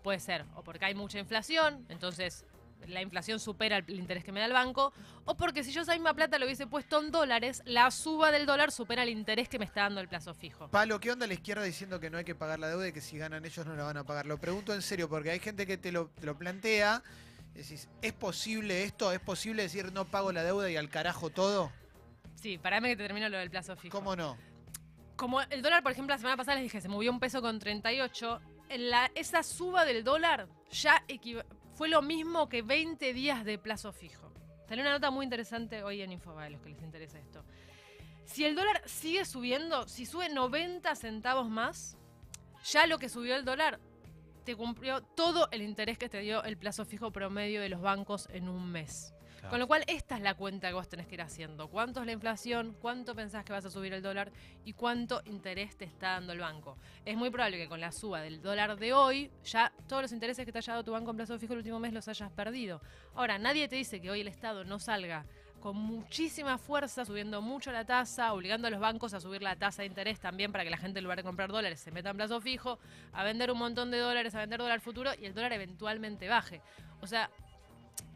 Puede 0.05 0.21
ser 0.21 0.45
o 0.55 0.63
porque 0.63 0.85
hay 0.85 0.95
mucha 0.95 1.19
inflación, 1.19 1.85
entonces 1.89 2.45
la 2.87 3.03
inflación 3.03 3.41
supera 3.41 3.79
el, 3.79 3.91
interés 3.91 4.23
que 4.23 4.31
me 4.31 4.39
da 4.39 4.47
el 4.47 4.53
banco, 4.53 4.93
o 5.25 5.37
porque 5.37 5.65
si 5.65 5.73
yo 5.73 5.83
esa 5.83 5.95
misma 5.95 6.15
plata 6.15 6.39
lo 6.39 6.47
hubiese 6.47 6.69
puesto 6.69 7.01
en 7.01 7.11
dólares, 7.11 7.63
la 7.65 7.91
suba 7.91 8.31
del 8.31 8.47
dólar 8.47 8.71
supera 8.71 9.03
el 9.03 9.09
interés 9.09 9.49
que 9.49 9.59
me 9.59 9.65
está 9.65 9.83
dando 9.83 10.01
el 10.01 10.07
plazo 10.07 10.35
fijo. 10.35 10.69
Palo, 10.69 11.01
¿qué 11.01 11.11
onda 11.11 11.27
la 11.27 11.35
izquierda 11.35 11.65
diciendo 11.65 11.99
que 11.99 12.11
no 12.11 12.19
hay 12.19 12.25
que 12.25 12.37
pagar 12.37 12.61
la 12.61 12.69
deuda 12.69 12.87
y 12.87 12.93
que 12.93 13.01
si 13.01 13.19
ganan 13.19 13.45
ellos 13.45 13.67
no 13.67 13.75
la 13.75 13.83
van 13.83 13.97
a 13.97 14.05
pagar? 14.05 14.27
Lo 14.27 14.39
pregunto 14.39 14.73
en 14.73 14.83
serio 14.83 15.09
porque 15.09 15.33
hay 15.33 15.41
gente 15.41 15.67
que 15.67 15.77
te 15.77 15.91
lo 15.91 16.39
plantea. 16.39 17.03
Decís, 17.55 17.89
¿es 18.03 18.13
posible 18.13 18.85
esto? 18.85 19.13
¿Es 19.13 19.21
posible 19.21 19.63
decir 19.63 19.93
no 19.93 20.05
pago 20.05 20.33
la 20.33 20.45
deuda 20.45 20.71
y 20.71 20.77
al 20.77 20.89
carajo 20.89 21.31
todo? 21.31 21.73
Sí, 22.37 22.57
parame 22.57 22.91
que 22.91 22.97
te 22.97 23.03
termino 23.05 23.29
lo 23.29 23.39
del 23.39 23.51
plazo 23.51 23.77
fijo. 23.77 23.97
¿Cómo 23.97 24.15
no? 24.15 24.37
Como 25.17 25.41
el 25.41 25.63
dólar, 25.63 25.83
por 25.83 25.91
ejemplo, 25.91 26.15
la 26.15 26.19
semana 26.19 26.37
pasada 26.37 26.57
les 26.57 26.65
dije, 26.65 26.81
se 26.81 26.89
movió 26.89 27.11
un 27.11 27.19
peso 27.19 27.43
con 27.43 27.59
38. 27.59 28.41
En 28.69 28.91
la, 28.91 29.11
esa 29.15 29.43
suba 29.43 29.85
del 29.85 30.05
dólar 30.05 30.49
ya 30.71 31.05
fue 31.75 31.89
lo 31.89 32.03
mismo 32.03 32.49
que 32.49 32.63
20 32.63 33.13
días 33.13 33.45
de 33.45 33.59
plazo 33.59 33.93
fijo. 33.93 34.33
Salió 34.69 34.83
una 34.83 34.93
nota 34.93 35.11
muy 35.11 35.25
interesante 35.25 35.83
hoy 35.83 36.03
en 36.03 36.13
Infobae, 36.13 36.47
a 36.47 36.51
los 36.51 36.61
que 36.61 36.71
les 36.71 36.83
interesa 36.83 37.19
esto. 37.19 37.43
Si 38.25 38.45
el 38.45 38.55
dólar 38.55 38.83
sigue 38.85 39.25
subiendo, 39.25 39.89
si 39.89 40.05
sube 40.05 40.29
90 40.29 40.95
centavos 40.95 41.49
más, 41.49 41.97
ya 42.65 42.87
lo 42.87 42.99
que 42.99 43.09
subió 43.09 43.35
el 43.35 43.45
dólar 43.45 43.81
te 44.49 44.57
cumplió 44.57 45.03
todo 45.03 45.47
el 45.51 45.61
interés 45.61 45.99
que 45.99 46.09
te 46.09 46.21
dio 46.21 46.43
el 46.43 46.57
plazo 46.57 46.87
fijo 46.87 47.13
promedio 47.13 47.61
de 47.61 47.69
los 47.69 47.83
bancos 47.83 48.31
en 48.33 48.49
un 48.49 48.73
mes. 48.73 49.13
Claro. 49.41 49.51
Con 49.51 49.59
lo 49.59 49.67
cual, 49.67 49.85
esta 49.89 50.17
es 50.17 50.23
la 50.23 50.33
cuenta 50.33 50.69
que 50.69 50.73
vos 50.73 50.89
tenés 50.89 51.07
que 51.07 51.17
ir 51.17 51.21
haciendo. 51.21 51.69
¿Cuánto 51.69 52.01
es 52.01 52.07
la 52.07 52.13
inflación? 52.13 52.75
¿Cuánto 52.81 53.15
pensás 53.15 53.45
que 53.45 53.53
vas 53.53 53.67
a 53.67 53.71
subir 53.71 53.93
el 53.93 54.01
dólar? 54.01 54.33
¿Y 54.65 54.73
cuánto 54.73 55.21
interés 55.27 55.77
te 55.77 55.85
está 55.85 56.13
dando 56.13 56.33
el 56.33 56.39
banco? 56.39 56.79
Es 57.05 57.15
muy 57.15 57.29
probable 57.29 57.59
que 57.59 57.69
con 57.69 57.79
la 57.79 57.93
suba 57.93 58.23
del 58.23 58.41
dólar 58.41 58.79
de 58.79 58.95
hoy, 58.95 59.31
ya 59.45 59.71
todos 59.87 60.01
los 60.01 60.13
intereses 60.13 60.47
que 60.47 60.51
te 60.51 60.57
haya 60.57 60.73
dado 60.73 60.85
tu 60.85 60.93
banco 60.93 61.11
en 61.11 61.19
plazo 61.19 61.39
fijo 61.39 61.53
el 61.53 61.59
último 61.59 61.79
mes 61.79 61.93
los 61.93 62.09
hayas 62.09 62.33
perdido. 62.33 62.81
Ahora, 63.15 63.39
nadie 63.39 63.69
te 63.69 63.77
dice 63.77 64.01
que 64.01 64.11
hoy 64.11 64.23
el 64.23 64.29
Estado 64.29 64.65
no 64.65 64.79
salga 64.79 65.27
con 65.61 65.77
muchísima 65.77 66.59
fuerza, 66.59 67.05
subiendo 67.05 67.43
mucho 67.43 67.73
la 67.73 67.85
tasa, 67.85 68.33
obligando 68.33 68.69
a 68.69 68.71
los 68.71 68.81
bancos 68.81 69.15
a 69.15 69.21
subir 69.21 69.43
la 69.43 69.57
tasa 69.57 69.83
de 69.83 69.87
interés 69.87 70.21
también 70.21 70.53
para 70.53 70.65
que 70.65 70.71
la 70.71 70.77
gente 70.77 70.99
en 70.99 71.05
lugar 71.05 71.19
de 71.19 71.25
comprar 71.25 71.51
dólares 71.51 71.81
se 71.81 71.91
meta 71.91 72.11
en 72.11 72.17
plazo 72.17 72.41
fijo, 72.41 72.79
a 73.13 73.25
vender 73.25 73.51
un 73.51 73.59
montón 73.59 73.91
de 73.91 73.99
dólares, 73.99 74.35
a 74.35 74.41
vender 74.41 74.61
dólar 74.61 74.81
futuro 74.81 75.11
y 75.21 75.27
el 75.27 75.35
dólar 75.35 75.53
eventualmente 75.53 76.29
baje. 76.29 76.63
O 77.01 77.07
sea, 77.07 77.31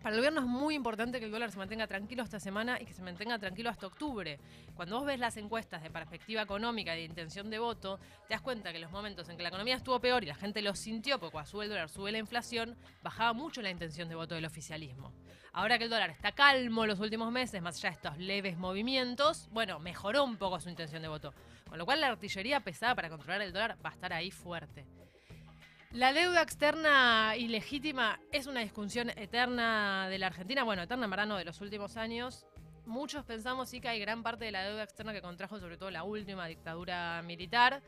para 0.03 0.16
el 0.16 0.21
gobierno 0.21 0.40
es 0.40 0.47
muy 0.47 0.75
importante 0.75 1.21
que 1.21 1.27
el 1.27 1.31
dólar 1.31 1.53
se 1.53 1.59
mantenga 1.59 1.87
tranquilo 1.87 2.25
esta 2.25 2.40
semana 2.40 2.77
y 2.81 2.87
que 2.87 2.92
se 2.92 3.03
mantenga 3.03 3.38
tranquilo 3.38 3.71
hasta 3.71 3.87
octubre. 3.87 4.40
Cuando 4.75 4.97
vos 4.97 5.07
ves 5.07 5.21
las 5.21 5.37
encuestas 5.37 5.81
de 5.83 5.90
perspectiva 5.90 6.42
económica 6.42 6.95
y 6.97 6.99
de 6.99 7.05
intención 7.05 7.51
de 7.51 7.61
voto, 7.61 8.01
te 8.27 8.35
das 8.35 8.40
cuenta 8.40 8.73
que 8.73 8.81
los 8.81 8.90
momentos 8.90 9.29
en 9.29 9.37
que 9.37 9.45
la 9.45 9.51
economía 9.51 9.77
estuvo 9.77 10.01
peor 10.01 10.25
y 10.25 10.27
la 10.27 10.35
gente 10.35 10.61
lo 10.61 10.75
sintió, 10.75 11.21
porque 11.21 11.33
cuando 11.33 11.51
sube 11.51 11.64
el 11.64 11.71
dólar, 11.71 11.88
sube 11.88 12.11
la 12.11 12.18
inflación, 12.18 12.77
bajaba 13.03 13.33
mucho 13.33 13.62
la 13.62 13.71
intención 13.71 14.09
de 14.09 14.16
voto 14.16 14.35
del 14.35 14.45
oficialismo. 14.45 15.12
Ahora 15.53 15.79
que 15.79 15.85
el 15.85 15.90
dólar 15.90 16.11
está 16.11 16.33
calmo 16.33 16.85
los 16.85 16.99
últimos 16.99 17.31
meses, 17.31 17.62
más 17.62 17.77
allá 17.77 17.90
de 17.90 17.95
estos 17.95 18.18
leves 18.18 18.59
movimientos, 18.59 19.49
bueno, 19.53 19.79
mejoró 19.79 20.25
un 20.25 20.37
poco 20.37 20.59
su 20.59 20.68
intención 20.68 21.03
de 21.03 21.09
voto. 21.09 21.33
Con 21.68 21.79
lo 21.79 21.85
cual 21.85 22.01
la 22.01 22.09
artillería 22.09 22.61
pesada 22.61 22.95
para 22.95 23.09
controlar 23.09 23.42
el 23.42 23.53
dólar 23.53 23.77
va 23.85 23.90
a 23.90 23.92
estar 23.92 24.12
ahí 24.12 24.31
fuerte. 24.31 24.85
La 25.92 26.14
deuda 26.14 26.40
externa 26.40 27.35
ilegítima 27.37 28.18
es 28.33 28.46
una 28.46 28.61
discusión 28.61 29.11
eterna 29.11 30.09
de 30.09 30.18
la 30.18 30.28
Argentina, 30.28 30.64
bueno, 30.64 30.83
eterna 30.83 31.05
en 31.05 31.11
verdad 31.11 31.26
no 31.26 31.37
de 31.37 31.44
los 31.44 31.61
últimos 31.61 31.98
años. 31.98 32.46
Muchos 32.87 33.26
pensamos 33.26 33.68
sí 33.68 33.78
que 33.78 33.88
hay 33.88 34.00
gran 34.00 34.22
parte 34.22 34.46
de 34.46 34.52
la 34.52 34.64
deuda 34.64 34.85
externa 34.85 35.12
que 35.12 35.20
contrajo 35.20 35.61
sobre 35.61 35.76
todo 35.76 35.90
la 35.90 36.02
última 36.02 36.46
dictadura 36.46 37.20
militar, 37.22 37.83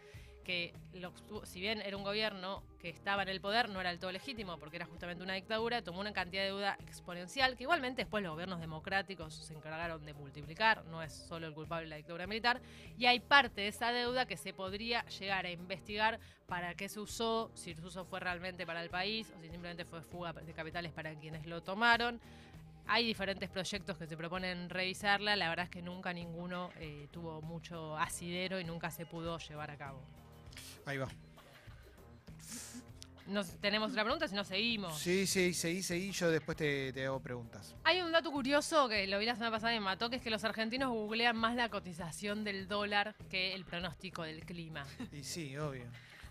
que 0.45 0.73
lo- 0.93 1.13
si 1.45 1.61
bien 1.61 1.81
era 1.81 1.97
un 1.97 2.05
gobierno 2.05 2.63
que 2.79 2.91
estaba 2.91 3.23
en 3.23 3.31
el 3.31 3.41
poder, 3.41 3.69
no 3.71 3.81
era 3.81 3.91
del 3.91 3.99
todo 3.99 4.13
legítimo 4.13 4.59
porque 4.59 4.77
era 4.77 4.87
justamente 4.87 5.25
una 5.25 5.35
dictadura, 5.35 5.83
tomó 5.83 6.01
una 6.01 6.13
cantidad 6.13 6.43
de 6.43 6.49
deuda 6.49 6.77
exponencial 6.87 7.57
que 7.57 7.65
igualmente 7.65 8.03
después 8.03 8.23
los 8.23 8.33
gobiernos 8.33 8.61
democráticos 8.61 9.35
se 9.35 9.55
encargaron 9.55 10.05
de 10.05 10.13
multiplicar, 10.15 10.85
no 10.85 11.03
es 11.03 11.13
solo 11.13 11.47
el 11.47 11.55
culpable 11.55 11.89
la 11.89 11.97
dictadura 11.97 12.27
militar, 12.27 12.61
y 12.99 13.07
hay 13.07 13.21
parte 13.21 13.63
de 13.63 13.69
esa 13.69 13.91
deuda 13.91 14.27
que 14.27 14.37
se 14.37 14.53
podría 14.53 15.05
llegar 15.07 15.47
a 15.47 15.51
investigar 15.51 16.21
para 16.47 16.75
qué 16.75 16.89
se 16.89 17.01
usó, 17.01 17.51
si 17.55 17.75
su 17.75 17.87
uso 17.87 18.05
fue 18.05 18.21
realmente 18.21 18.67
para 18.67 18.83
el 18.83 18.91
país 18.91 19.33
o 19.37 19.41
si 19.41 19.49
simplemente 19.49 19.85
fue 19.85 20.03
fuga 20.03 20.33
de 20.35 20.53
capitales 20.53 20.93
para 20.93 21.15
quienes 21.15 21.47
lo 21.47 21.63
tomaron. 21.63 22.21
Hay 22.87 23.07
diferentes 23.07 23.49
proyectos 23.49 23.97
que 23.97 24.07
se 24.07 24.15
proponen 24.15 24.69
revisarla, 24.69 25.37
la 25.37 25.49
verdad 25.49 25.65
es 25.65 25.71
que 25.71 25.81
nunca 25.81 26.13
ninguno 26.13 26.69
eh, 26.77 27.09
tuvo 27.11 27.41
mucho 27.41 27.97
asidero 27.97 28.61
y 28.61 28.65
nunca 28.65 28.91
se 28.91 29.07
pudo 29.07 29.39
llevar 29.39 29.71
a 29.71 29.79
cabo. 29.79 30.03
Ahí 30.87 30.99
va. 30.99 31.09
Nos, 33.27 33.59
tenemos 33.59 33.91
otra 33.91 34.03
pregunta, 34.03 34.29
si 34.29 34.35
no 34.35 34.45
seguimos. 34.45 34.99
Sí, 34.99 35.27
sí, 35.27 35.55
seguí, 35.55 35.83
seguí. 35.83 36.11
Yo 36.13 36.31
después 36.31 36.59
te, 36.59 36.93
te 36.93 37.07
hago 37.07 37.21
preguntas. 37.21 37.75
Hay 37.85 38.03
un 38.03 38.13
dato 38.13 38.31
curioso 38.31 38.87
que 38.87 39.07
lo 39.07 39.19
vi 39.19 39.25
la 39.25 39.35
semana 39.35 39.51
pasada 39.51 39.73
y 39.75 39.79
me 39.79 39.85
mató, 39.87 40.11
que 40.11 40.17
es 40.17 40.23
que 40.23 40.29
los 40.29 40.45
argentinos 40.45 40.91
googlean 40.91 41.35
más 41.35 41.55
la 41.57 41.71
cotización 41.71 42.45
del 42.45 42.69
dólar 42.69 43.15
que 43.31 43.55
el 43.55 43.65
pronóstico 43.65 44.23
del 44.25 44.45
clima. 44.45 44.85
Y 45.11 45.23
sí, 45.23 45.57
obvio. 45.57 45.87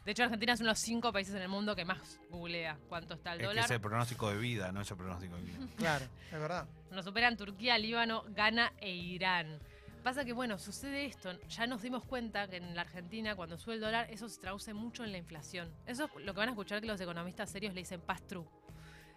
De 0.06 0.12
hecho, 0.12 0.24
Argentina 0.24 0.54
es 0.54 0.60
uno 0.60 0.68
de 0.68 0.72
los 0.74 0.80
cinco 0.80 1.12
países 1.12 1.34
en 1.34 1.42
el 1.42 1.48
mundo 1.50 1.76
que 1.76 1.86
más 1.86 2.20
googlea 2.30 2.78
cuánto 2.90 3.16
está 3.16 3.32
el 3.34 3.40
Es 3.40 3.42
que 3.42 3.48
dólar. 3.48 3.66
es 3.66 3.72
el 3.72 3.82
pronóstico 3.82 4.30
de 4.30 4.38
vida, 4.38 4.72
no 4.72 4.82
es 4.82 4.92
el 4.92 4.98
pronóstico 4.98 5.36
de 5.38 5.42
vida. 5.44 5.58
Claro, 5.78 6.06
es 6.32 6.40
verdad. 6.40 6.68
Nos 6.92 7.06
superan 7.06 7.38
Turquía, 7.38 7.78
Líbano, 7.80 8.24
Ghana 8.28 8.72
e 8.80 8.92
Irán. 8.92 9.60
Pasa 10.04 10.26
que, 10.26 10.34
bueno, 10.34 10.60
sucede 10.60 11.06
esto. 11.06 11.32
Ya 11.48 11.66
nos 11.66 11.82
dimos 11.82 12.04
cuenta 12.04 12.50
que 12.50 12.58
en 12.58 12.76
la 12.76 12.82
Argentina, 12.82 13.36
cuando 13.36 13.58
sube 13.58 13.76
el 13.76 13.82
dólar, 13.82 14.08
eso 14.12 14.28
se 14.28 14.40
traduce 14.40 14.74
mucho 14.74 15.06
en 15.06 15.14
la 15.14 15.18
inflación. 15.18 15.74
Eso 15.86 16.06
es 16.06 16.26
lo 16.26 16.34
que 16.34 16.40
van 16.40 16.50
a 16.50 16.52
escuchar 16.52 16.82
que 16.82 16.88
los 16.88 17.00
economistas 17.00 17.50
serios 17.50 17.74
le 17.74 17.82
dicen 17.82 18.02
pass-through. 18.02 18.46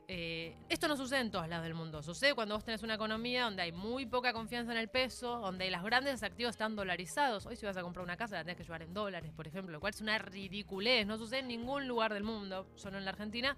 Eh, 0.07 0.57
esto 0.69 0.87
no 0.87 0.97
sucede 0.97 1.23
en 1.23 1.33
todos 1.33 1.49
lados 1.49 1.65
del 1.65 1.75
mundo. 1.75 2.05
Sucede 2.05 2.35
cuando 2.35 2.55
vos 2.55 2.65
tenés 2.65 2.85
una 2.85 2.95
economía 2.95 3.43
donde 3.45 3.63
hay 3.63 3.73
muy 3.73 4.07
poca 4.07 4.33
confianza 4.33 4.71
en 4.71 4.79
el 4.79 4.89
peso, 4.89 5.41
donde 5.41 5.69
los 5.69 5.83
grandes 5.83 6.23
activos 6.23 6.51
están 6.51 6.77
dolarizados. 6.77 7.47
Hoy 7.47 7.57
si 7.57 7.67
vas 7.67 7.77
a 7.77 7.83
comprar 7.83 8.05
una 8.05 8.17
casa 8.17 8.37
la 8.37 8.45
tenés 8.45 8.57
que 8.57 8.63
llevar 8.63 8.83
en 8.83 8.95
dólares, 8.95 9.33
por 9.35 9.49
ejemplo, 9.49 9.73
lo 9.73 9.81
cual 9.81 9.93
es 9.93 10.01
una 10.01 10.19
ridiculez. 10.19 11.05
No 11.05 11.19
sucede 11.19 11.41
en 11.41 11.49
ningún 11.49 11.89
lugar 11.89 12.15
del 12.15 12.23
mundo, 12.23 12.69
solo 12.77 12.99
en 12.99 13.05
la 13.05 13.11
Argentina. 13.11 13.57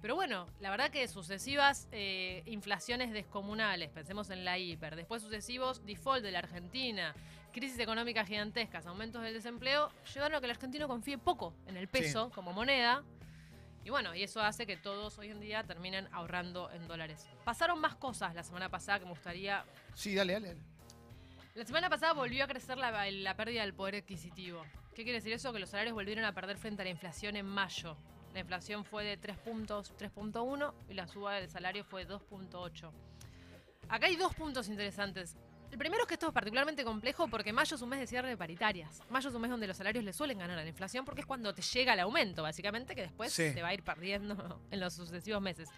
Pero 0.00 0.14
bueno, 0.14 0.46
la 0.60 0.70
verdad 0.70 0.90
que 0.90 1.06
sucesivas 1.08 1.88
eh, 1.90 2.42
inflaciones 2.46 3.12
descomunales, 3.12 3.90
pensemos 3.90 4.30
en 4.30 4.44
la 4.44 4.58
hiper, 4.58 4.94
después 4.94 5.22
sucesivos 5.22 5.84
default 5.84 6.22
de 6.22 6.30
la 6.30 6.38
Argentina, 6.38 7.14
crisis 7.52 7.78
económica 7.80 8.24
gigantescas, 8.24 8.86
aumentos 8.86 9.22
del 9.22 9.34
desempleo, 9.34 9.90
llevaron 10.14 10.36
a 10.36 10.40
que 10.40 10.46
el 10.46 10.52
argentino 10.52 10.86
confíe 10.86 11.18
poco 11.18 11.52
en 11.66 11.76
el 11.76 11.88
peso 11.88 12.30
como 12.30 12.52
moneda. 12.52 13.02
Y 13.84 13.90
bueno, 13.90 14.14
y 14.14 14.22
eso 14.22 14.40
hace 14.40 14.66
que 14.66 14.76
todos 14.76 15.18
hoy 15.18 15.30
en 15.30 15.40
día 15.40 15.64
terminen 15.64 16.08
ahorrando 16.12 16.70
en 16.72 16.86
dólares. 16.86 17.26
Pasaron 17.44 17.80
más 17.80 17.96
cosas 17.96 18.34
la 18.34 18.42
semana 18.42 18.68
pasada 18.68 18.98
que 18.98 19.06
me 19.06 19.12
gustaría... 19.12 19.64
Sí, 19.94 20.14
dale, 20.14 20.34
dale. 20.34 20.48
dale. 20.48 20.60
La 21.54 21.64
semana 21.64 21.88
pasada 21.88 22.12
volvió 22.12 22.44
a 22.44 22.46
crecer 22.46 22.76
la, 22.76 23.10
la 23.10 23.36
pérdida 23.36 23.62
del 23.62 23.74
poder 23.74 23.96
adquisitivo. 23.96 24.62
¿Qué 24.94 25.02
quiere 25.02 25.18
decir 25.18 25.32
eso? 25.32 25.52
Que 25.52 25.58
los 25.58 25.70
salarios 25.70 25.94
volvieron 25.94 26.24
a 26.24 26.32
perder 26.32 26.58
frente 26.58 26.82
a 26.82 26.84
la 26.84 26.90
inflación 26.90 27.34
en 27.34 27.46
mayo. 27.46 27.96
La 28.34 28.40
inflación 28.40 28.84
fue 28.84 29.04
de 29.04 29.16
3 29.16 29.36
puntos, 29.38 29.92
3.1 29.98 30.72
y 30.88 30.94
la 30.94 31.08
suba 31.08 31.34
del 31.34 31.48
salario 31.48 31.84
fue 31.84 32.06
2.8. 32.06 32.90
Acá 33.88 34.06
hay 34.06 34.16
dos 34.16 34.34
puntos 34.34 34.68
interesantes. 34.68 35.36
El 35.70 35.78
primero 35.78 36.02
es 36.02 36.08
que 36.08 36.14
esto 36.14 36.28
es 36.28 36.32
particularmente 36.32 36.84
complejo 36.84 37.28
porque 37.28 37.52
mayo 37.52 37.74
es 37.76 37.82
un 37.82 37.88
mes 37.90 38.00
de 38.00 38.06
cierre 38.06 38.28
de 38.28 38.36
paritarias. 38.36 39.02
Mayo 39.10 39.28
es 39.28 39.34
un 39.34 39.40
mes 39.42 39.50
donde 39.50 39.66
los 39.66 39.76
salarios 39.76 40.04
le 40.04 40.12
suelen 40.12 40.38
ganar 40.38 40.58
a 40.58 40.62
la 40.62 40.68
inflación 40.68 41.04
porque 41.04 41.22
es 41.22 41.26
cuando 41.26 41.52
te 41.54 41.62
llega 41.62 41.92
el 41.94 42.00
aumento, 42.00 42.42
básicamente, 42.42 42.94
que 42.94 43.02
después 43.02 43.32
Sí. 43.32 43.52
se 43.52 43.62
va 43.62 43.68
a 43.68 43.74
ir 43.74 43.82
perdiendo 43.82 44.60
en 44.70 44.80
los 44.80 44.94
sucesivos 44.94 45.42
meses. 45.42 45.68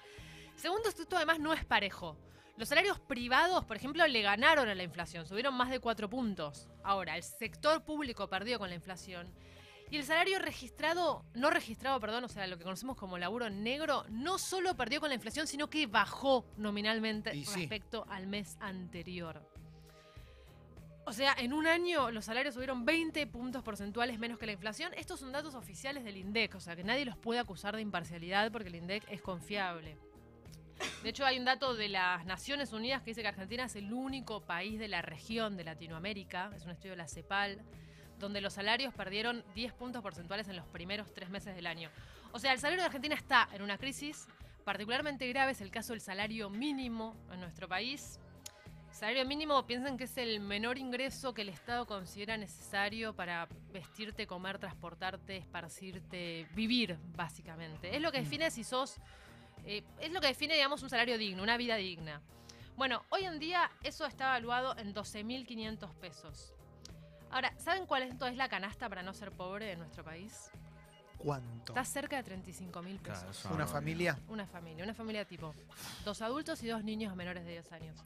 Segundo, 0.56 0.88
esto 0.88 1.16
además 1.16 1.38
no 1.40 1.52
es 1.52 1.64
parejo. 1.64 2.16
Los 2.56 2.68
salarios 2.68 3.00
privados, 3.00 3.64
por 3.64 3.76
ejemplo, 3.76 4.06
le 4.06 4.20
ganaron 4.22 4.68
a 4.68 4.74
la 4.74 4.82
inflación, 4.82 5.24
subieron 5.26 5.54
más 5.54 5.70
de 5.70 5.80
4 5.80 6.10
puntos. 6.10 6.68
Ahora, 6.82 7.16
el 7.16 7.22
sector 7.22 7.82
público 7.82 8.28
perdió 8.28 8.58
con 8.58 8.68
la 8.68 8.74
inflación. 8.74 9.32
Y 9.90 9.96
el 9.96 10.04
salario 10.04 10.38
registrado, 10.38 11.24
no 11.34 11.50
registrado, 11.50 11.98
perdón, 11.98 12.24
o 12.24 12.28
sea, 12.28 12.46
lo 12.46 12.56
que 12.56 12.62
conocemos 12.62 12.96
como 12.96 13.18
laburo 13.18 13.50
negro, 13.50 14.04
no 14.08 14.38
solo 14.38 14.76
perdió 14.76 15.00
con 15.00 15.08
la 15.08 15.16
inflación, 15.16 15.48
sino 15.48 15.68
que 15.68 15.86
bajó 15.88 16.44
nominalmente 16.56 17.34
Y 17.34 17.44
sí. 17.44 17.60
respecto 17.60 18.06
al 18.08 18.28
mes 18.28 18.56
anterior. 18.60 19.42
O 21.06 21.12
sea, 21.12 21.34
en 21.36 21.52
un 21.52 21.66
año 21.66 22.12
los 22.12 22.26
salarios 22.26 22.54
subieron 22.54 22.84
20 22.84 23.26
puntos 23.26 23.64
porcentuales 23.64 24.20
menos 24.20 24.38
que 24.38 24.46
la 24.46 24.52
inflación. 24.52 24.92
Estos 24.94 25.18
son 25.18 25.32
datos 25.32 25.56
oficiales 25.56 26.04
del 26.04 26.16
INDEC, 26.18 26.54
o 26.54 26.60
sea 26.60 26.76
que 26.76 26.84
nadie 26.84 27.04
los 27.04 27.16
puede 27.16 27.40
acusar 27.40 27.74
de 27.74 27.82
imparcialidad 27.82 28.52
porque 28.52 28.68
el 28.68 28.76
INDEC 28.76 29.10
es 29.10 29.20
confiable. 29.20 29.96
De 31.02 31.08
hecho, 31.08 31.26
hay 31.26 31.38
un 31.38 31.44
dato 31.44 31.74
de 31.74 31.88
las 31.88 32.24
Naciones 32.26 32.72
Unidas 32.72 33.02
que 33.02 33.10
dice 33.10 33.22
que 33.22 33.28
Argentina 33.28 33.64
es 33.64 33.74
el 33.74 33.92
único 33.92 34.42
país 34.42 34.78
de 34.78 34.86
la 34.86 35.02
región 35.02 35.56
de 35.56 35.64
Latinoamérica, 35.64 36.52
es 36.54 36.64
un 36.64 36.70
estudio 36.70 36.92
de 36.92 36.98
la 36.98 37.08
CEPAL, 37.08 37.60
donde 38.20 38.40
los 38.40 38.52
salarios 38.52 38.94
perdieron 38.94 39.42
10 39.54 39.72
puntos 39.72 40.02
porcentuales 40.02 40.46
en 40.48 40.56
los 40.56 40.66
primeros 40.66 41.12
tres 41.12 41.30
meses 41.30 41.56
del 41.56 41.66
año. 41.66 41.90
O 42.32 42.38
sea, 42.38 42.52
el 42.52 42.60
salario 42.60 42.82
de 42.82 42.86
Argentina 42.86 43.14
está 43.14 43.48
en 43.52 43.62
una 43.62 43.78
crisis 43.78 44.28
particularmente 44.64 45.26
grave, 45.28 45.52
es 45.52 45.60
el 45.60 45.70
caso 45.70 45.92
del 45.94 46.00
salario 46.00 46.48
mínimo 46.50 47.16
en 47.32 47.40
nuestro 47.40 47.66
país. 47.66 48.20
Salario 48.92 49.24
mínimo, 49.24 49.66
piensen 49.66 49.96
que 49.96 50.04
es 50.04 50.16
el 50.16 50.40
menor 50.40 50.76
ingreso 50.76 51.32
que 51.32 51.42
el 51.42 51.48
Estado 51.48 51.86
considera 51.86 52.36
necesario 52.36 53.14
para 53.14 53.48
vestirte, 53.72 54.26
comer, 54.26 54.58
transportarte, 54.58 55.36
esparcirte, 55.36 56.46
vivir, 56.54 56.98
básicamente. 57.16 57.94
Es 57.94 58.02
lo 58.02 58.12
que 58.12 58.18
define 58.18 58.50
si 58.50 58.64
sos. 58.64 58.96
eh, 59.64 59.82
es 60.00 60.10
lo 60.12 60.20
que 60.20 60.28
define, 60.28 60.54
digamos, 60.54 60.82
un 60.82 60.90
salario 60.90 61.18
digno, 61.18 61.42
una 61.42 61.56
vida 61.56 61.76
digna. 61.76 62.20
Bueno, 62.76 63.02
hoy 63.10 63.24
en 63.24 63.38
día 63.38 63.70
eso 63.82 64.06
está 64.06 64.24
evaluado 64.24 64.76
en 64.78 64.94
12.500 64.94 65.94
pesos. 65.94 66.54
Ahora, 67.30 67.52
¿saben 67.58 67.86
cuál 67.86 68.02
es 68.02 68.10
entonces 68.10 68.36
la 68.36 68.48
canasta 68.48 68.88
para 68.88 69.02
no 69.02 69.14
ser 69.14 69.30
pobre 69.32 69.72
en 69.72 69.78
nuestro 69.78 70.02
país? 70.04 70.50
¿Cuánto? 71.18 71.72
Está 71.72 71.84
cerca 71.84 72.22
de 72.22 72.36
35.000 72.36 72.98
pesos. 72.98 73.02
Claro, 73.02 73.30
eso 73.30 73.54
Una 73.54 73.66
familia. 73.66 74.18
Una 74.28 74.46
familia, 74.46 74.84
una 74.84 74.94
familia 74.94 75.24
tipo 75.24 75.54
dos 76.04 76.22
adultos 76.22 76.62
y 76.62 76.68
dos 76.68 76.82
niños 76.82 77.14
menores 77.14 77.44
de 77.44 77.50
10 77.52 77.72
años. 77.72 77.98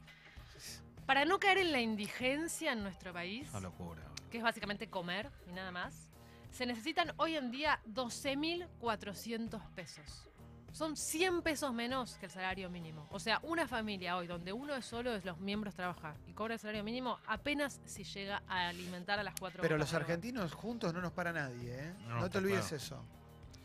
Para 1.05 1.23
no 1.25 1.39
caer 1.39 1.59
en 1.59 1.71
la 1.71 1.79
indigencia 1.81 2.71
en 2.73 2.83
nuestro 2.83 3.13
país, 3.13 3.47
Una 3.51 3.61
locura. 3.61 4.01
que 4.31 4.37
es 4.37 4.43
básicamente 4.43 4.89
comer 4.89 5.31
y 5.47 5.53
nada 5.53 5.71
más, 5.71 6.09
se 6.51 6.65
necesitan 6.65 7.13
hoy 7.17 7.35
en 7.35 7.51
día 7.51 7.79
12.400 7.87 9.61
pesos. 9.75 10.27
Son 10.75 10.97
100 10.97 11.41
pesos 11.41 11.73
menos 11.73 12.17
que 12.17 12.25
el 12.25 12.31
salario 12.33 12.69
mínimo. 12.69 13.07
O 13.09 13.17
sea, 13.17 13.39
una 13.43 13.65
familia 13.65 14.17
hoy 14.17 14.27
donde 14.27 14.51
uno 14.51 14.75
es 14.75 14.85
solo, 14.85 15.17
los 15.23 15.39
miembros 15.39 15.73
trabajan 15.73 16.17
y 16.27 16.33
cobra 16.33 16.55
el 16.55 16.59
salario 16.59 16.83
mínimo, 16.83 17.17
apenas 17.27 17.79
si 17.85 18.03
llega 18.03 18.43
a 18.45 18.67
alimentar 18.67 19.17
a 19.17 19.23
las 19.23 19.35
cuatro 19.39 19.61
Pero 19.61 19.77
los 19.77 19.93
argentinos 19.93 20.51
juntos 20.51 20.93
no 20.93 20.99
nos 20.99 21.13
para 21.13 21.31
nadie, 21.31 21.79
¿eh? 21.79 21.93
No, 22.09 22.19
No, 22.19 22.29
te 22.29 22.39
olvides 22.39 22.59
claro. 22.59 22.75
eso. 22.75 23.05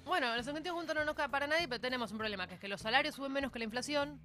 Bueno, 0.05 0.37
los 0.37 0.47
argentinos 0.47 0.77
juntos 0.79 0.95
no 0.95 1.05
nos 1.05 1.17
para 1.17 1.49
nadie, 1.49 1.67
pero 1.67 1.81
tenemos 1.81 2.13
un 2.13 2.19
problema, 2.19 2.47
que 2.47 2.55
es 2.55 2.61
que 2.61 2.69
los 2.69 2.81
salarios 2.81 3.17
suben 3.17 3.33
menos 3.33 3.51
que 3.51 3.59
la 3.59 3.65
inflación, 3.65 4.21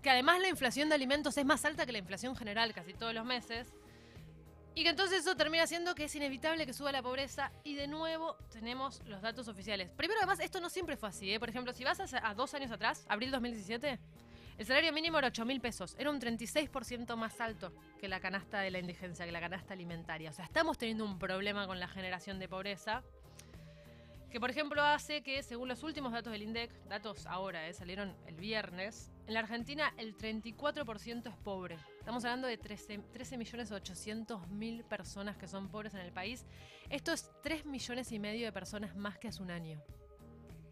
que 0.00 0.08
además 0.08 0.40
la 0.40 0.48
inflación 0.48 0.88
de 0.88 0.94
alimentos 0.94 1.36
es 1.36 1.44
más 1.44 1.66
alta 1.66 1.84
que 1.84 1.92
la 1.92 1.98
inflación 1.98 2.34
general 2.36 2.72
casi 2.72 2.94
todos 2.94 3.12
los 3.12 3.26
meses, 3.26 3.74
y 4.74 4.82
que 4.82 4.90
entonces 4.90 5.20
eso 5.20 5.36
termina 5.36 5.66
siendo 5.66 5.94
que 5.94 6.04
es 6.04 6.14
inevitable 6.14 6.66
que 6.66 6.72
suba 6.72 6.92
la 6.92 7.02
pobreza, 7.02 7.52
y 7.64 7.74
de 7.74 7.86
nuevo 7.86 8.36
tenemos 8.50 9.02
los 9.06 9.20
datos 9.22 9.48
oficiales. 9.48 9.90
Primero, 9.90 10.20
además, 10.20 10.40
esto 10.40 10.60
no 10.60 10.70
siempre 10.70 10.96
fue 10.96 11.08
así, 11.08 11.32
¿eh? 11.32 11.40
Por 11.40 11.48
ejemplo, 11.48 11.72
si 11.72 11.84
vas 11.84 12.00
a, 12.00 12.34
dos 12.34 12.54
años 12.54 12.70
atrás, 12.70 13.04
abril 13.08 13.30
2017, 13.30 13.98
el 14.58 14.66
salario 14.66 14.92
mínimo 14.92 15.18
era 15.18 15.28
8 15.28 15.44
mil 15.44 15.60
pesos, 15.60 15.96
era 15.98 16.10
un 16.10 16.20
36% 16.20 17.16
más 17.16 17.40
alto 17.40 17.72
que 17.98 18.08
la 18.08 18.20
canasta 18.20 18.60
de 18.60 18.70
la 18.70 18.78
indigencia, 18.78 19.24
que 19.24 19.32
la 19.32 19.40
canasta 19.40 19.74
alimentaria. 19.74 20.30
O 20.30 20.32
sea, 20.32 20.44
estamos 20.44 20.78
teniendo 20.78 21.04
un 21.04 21.18
problema 21.18 21.66
con 21.66 21.80
la 21.80 21.88
generación 21.88 22.38
de 22.38 22.48
pobreza 22.48 23.02
que 24.30 24.38
por 24.38 24.50
ejemplo 24.50 24.82
hace 24.82 25.22
que, 25.22 25.42
según 25.42 25.68
los 25.68 25.82
últimos 25.82 26.12
datos 26.12 26.32
del 26.32 26.42
INDEC, 26.42 26.70
datos 26.88 27.26
ahora, 27.26 27.66
eh, 27.68 27.72
salieron 27.72 28.14
el 28.26 28.36
viernes, 28.36 29.10
en 29.26 29.34
la 29.34 29.40
Argentina 29.40 29.92
el 29.98 30.16
34% 30.16 31.28
es 31.28 31.36
pobre. 31.36 31.76
Estamos 32.00 32.24
hablando 32.24 32.48
de 32.48 32.56
13, 32.56 32.98
13 33.12 33.36
millones 33.36 33.70
800 33.70 34.48
mil 34.48 34.84
personas 34.84 35.36
que 35.36 35.46
son 35.46 35.68
pobres 35.68 35.92
en 35.92 36.00
el 36.00 36.12
país. 36.12 36.46
Esto 36.88 37.12
es 37.12 37.30
3 37.42 37.66
millones 37.66 38.10
y 38.10 38.18
medio 38.18 38.46
de 38.46 38.52
personas 38.52 38.96
más 38.96 39.18
que 39.18 39.28
hace 39.28 39.42
un 39.42 39.50
año. 39.50 39.80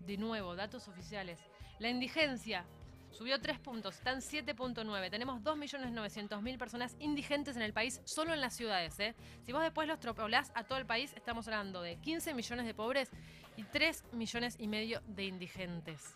De 0.01 0.17
nuevo, 0.17 0.57
datos 0.57 0.89
oficiales. 0.89 1.39
La 1.79 1.91
indigencia 1.91 2.65
subió 3.11 3.41
3 3.41 3.59
puntos, 3.61 3.97
están 3.97 4.21
7.9. 4.21 5.11
Tenemos 5.11 5.43
2.900.000 5.43 6.59
personas 6.59 6.97
indigentes 6.99 7.57
en 7.57 7.63
el 7.63 7.75
país, 7.75 8.01
solo 8.05 8.33
en 8.33 8.41
las 8.41 8.55
ciudades. 8.55 8.99
¿eh? 8.99 9.15
Si 9.43 9.53
vos 9.53 9.63
después 9.63 9.87
los 9.87 10.01
tropolás 10.01 10.51
a 10.55 10.65
todo 10.65 10.79
el 10.79 10.87
país, 10.87 11.13
estamos 11.15 11.47
hablando 11.47 11.83
de 11.83 11.97
15 11.97 12.33
millones 12.33 12.65
de 12.65 12.73
pobres 12.73 13.11
y 13.59 13.65
3 13.65 14.03
millones 14.13 14.57
y 14.59 14.67
medio 14.67 15.03
de 15.07 15.25
indigentes. 15.25 16.15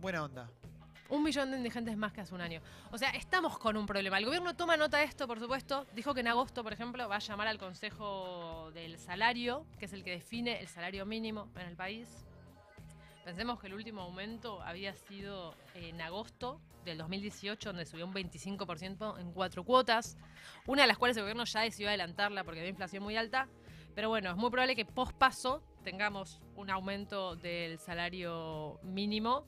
Buena 0.00 0.24
onda. 0.24 0.50
Un 1.10 1.22
millón 1.22 1.50
de 1.50 1.58
indigentes 1.58 1.96
más 1.96 2.12
que 2.12 2.22
hace 2.22 2.34
un 2.34 2.40
año. 2.40 2.60
O 2.90 2.98
sea, 2.98 3.10
estamos 3.10 3.58
con 3.58 3.76
un 3.76 3.86
problema. 3.86 4.18
El 4.18 4.24
gobierno 4.24 4.56
toma 4.56 4.76
nota 4.76 4.98
de 4.98 5.04
esto, 5.04 5.26
por 5.26 5.38
supuesto. 5.38 5.86
Dijo 5.94 6.14
que 6.14 6.20
en 6.20 6.28
agosto, 6.28 6.62
por 6.62 6.72
ejemplo, 6.72 7.08
va 7.08 7.16
a 7.16 7.20
llamar 7.20 7.46
al 7.46 7.58
Consejo 7.58 8.70
del 8.72 8.98
Salario, 8.98 9.66
que 9.78 9.84
es 9.84 9.92
el 9.92 10.02
que 10.02 10.12
define 10.12 10.60
el 10.60 10.68
salario 10.68 11.04
mínimo 11.04 11.50
en 11.56 11.68
el 11.68 11.76
país. 11.76 12.08
Pensemos 13.24 13.60
que 13.60 13.68
el 13.68 13.74
último 13.74 14.02
aumento 14.02 14.62
había 14.62 14.94
sido 14.94 15.54
en 15.74 16.00
agosto 16.00 16.60
del 16.84 16.98
2018, 16.98 17.70
donde 17.70 17.86
subió 17.86 18.06
un 18.06 18.12
25% 18.12 19.18
en 19.18 19.32
cuatro 19.32 19.64
cuotas, 19.64 20.18
una 20.66 20.82
de 20.82 20.88
las 20.88 20.98
cuales 20.98 21.16
el 21.16 21.22
gobierno 21.22 21.44
ya 21.44 21.60
decidió 21.60 21.88
adelantarla 21.88 22.44
porque 22.44 22.60
había 22.60 22.70
inflación 22.70 23.02
muy 23.02 23.16
alta. 23.16 23.48
Pero 23.94 24.08
bueno, 24.08 24.30
es 24.30 24.36
muy 24.36 24.50
probable 24.50 24.74
que 24.74 24.84
post 24.84 25.12
paso 25.16 25.62
tengamos 25.82 26.40
un 26.56 26.68
aumento 26.68 27.36
del 27.36 27.78
salario 27.78 28.78
mínimo 28.82 29.46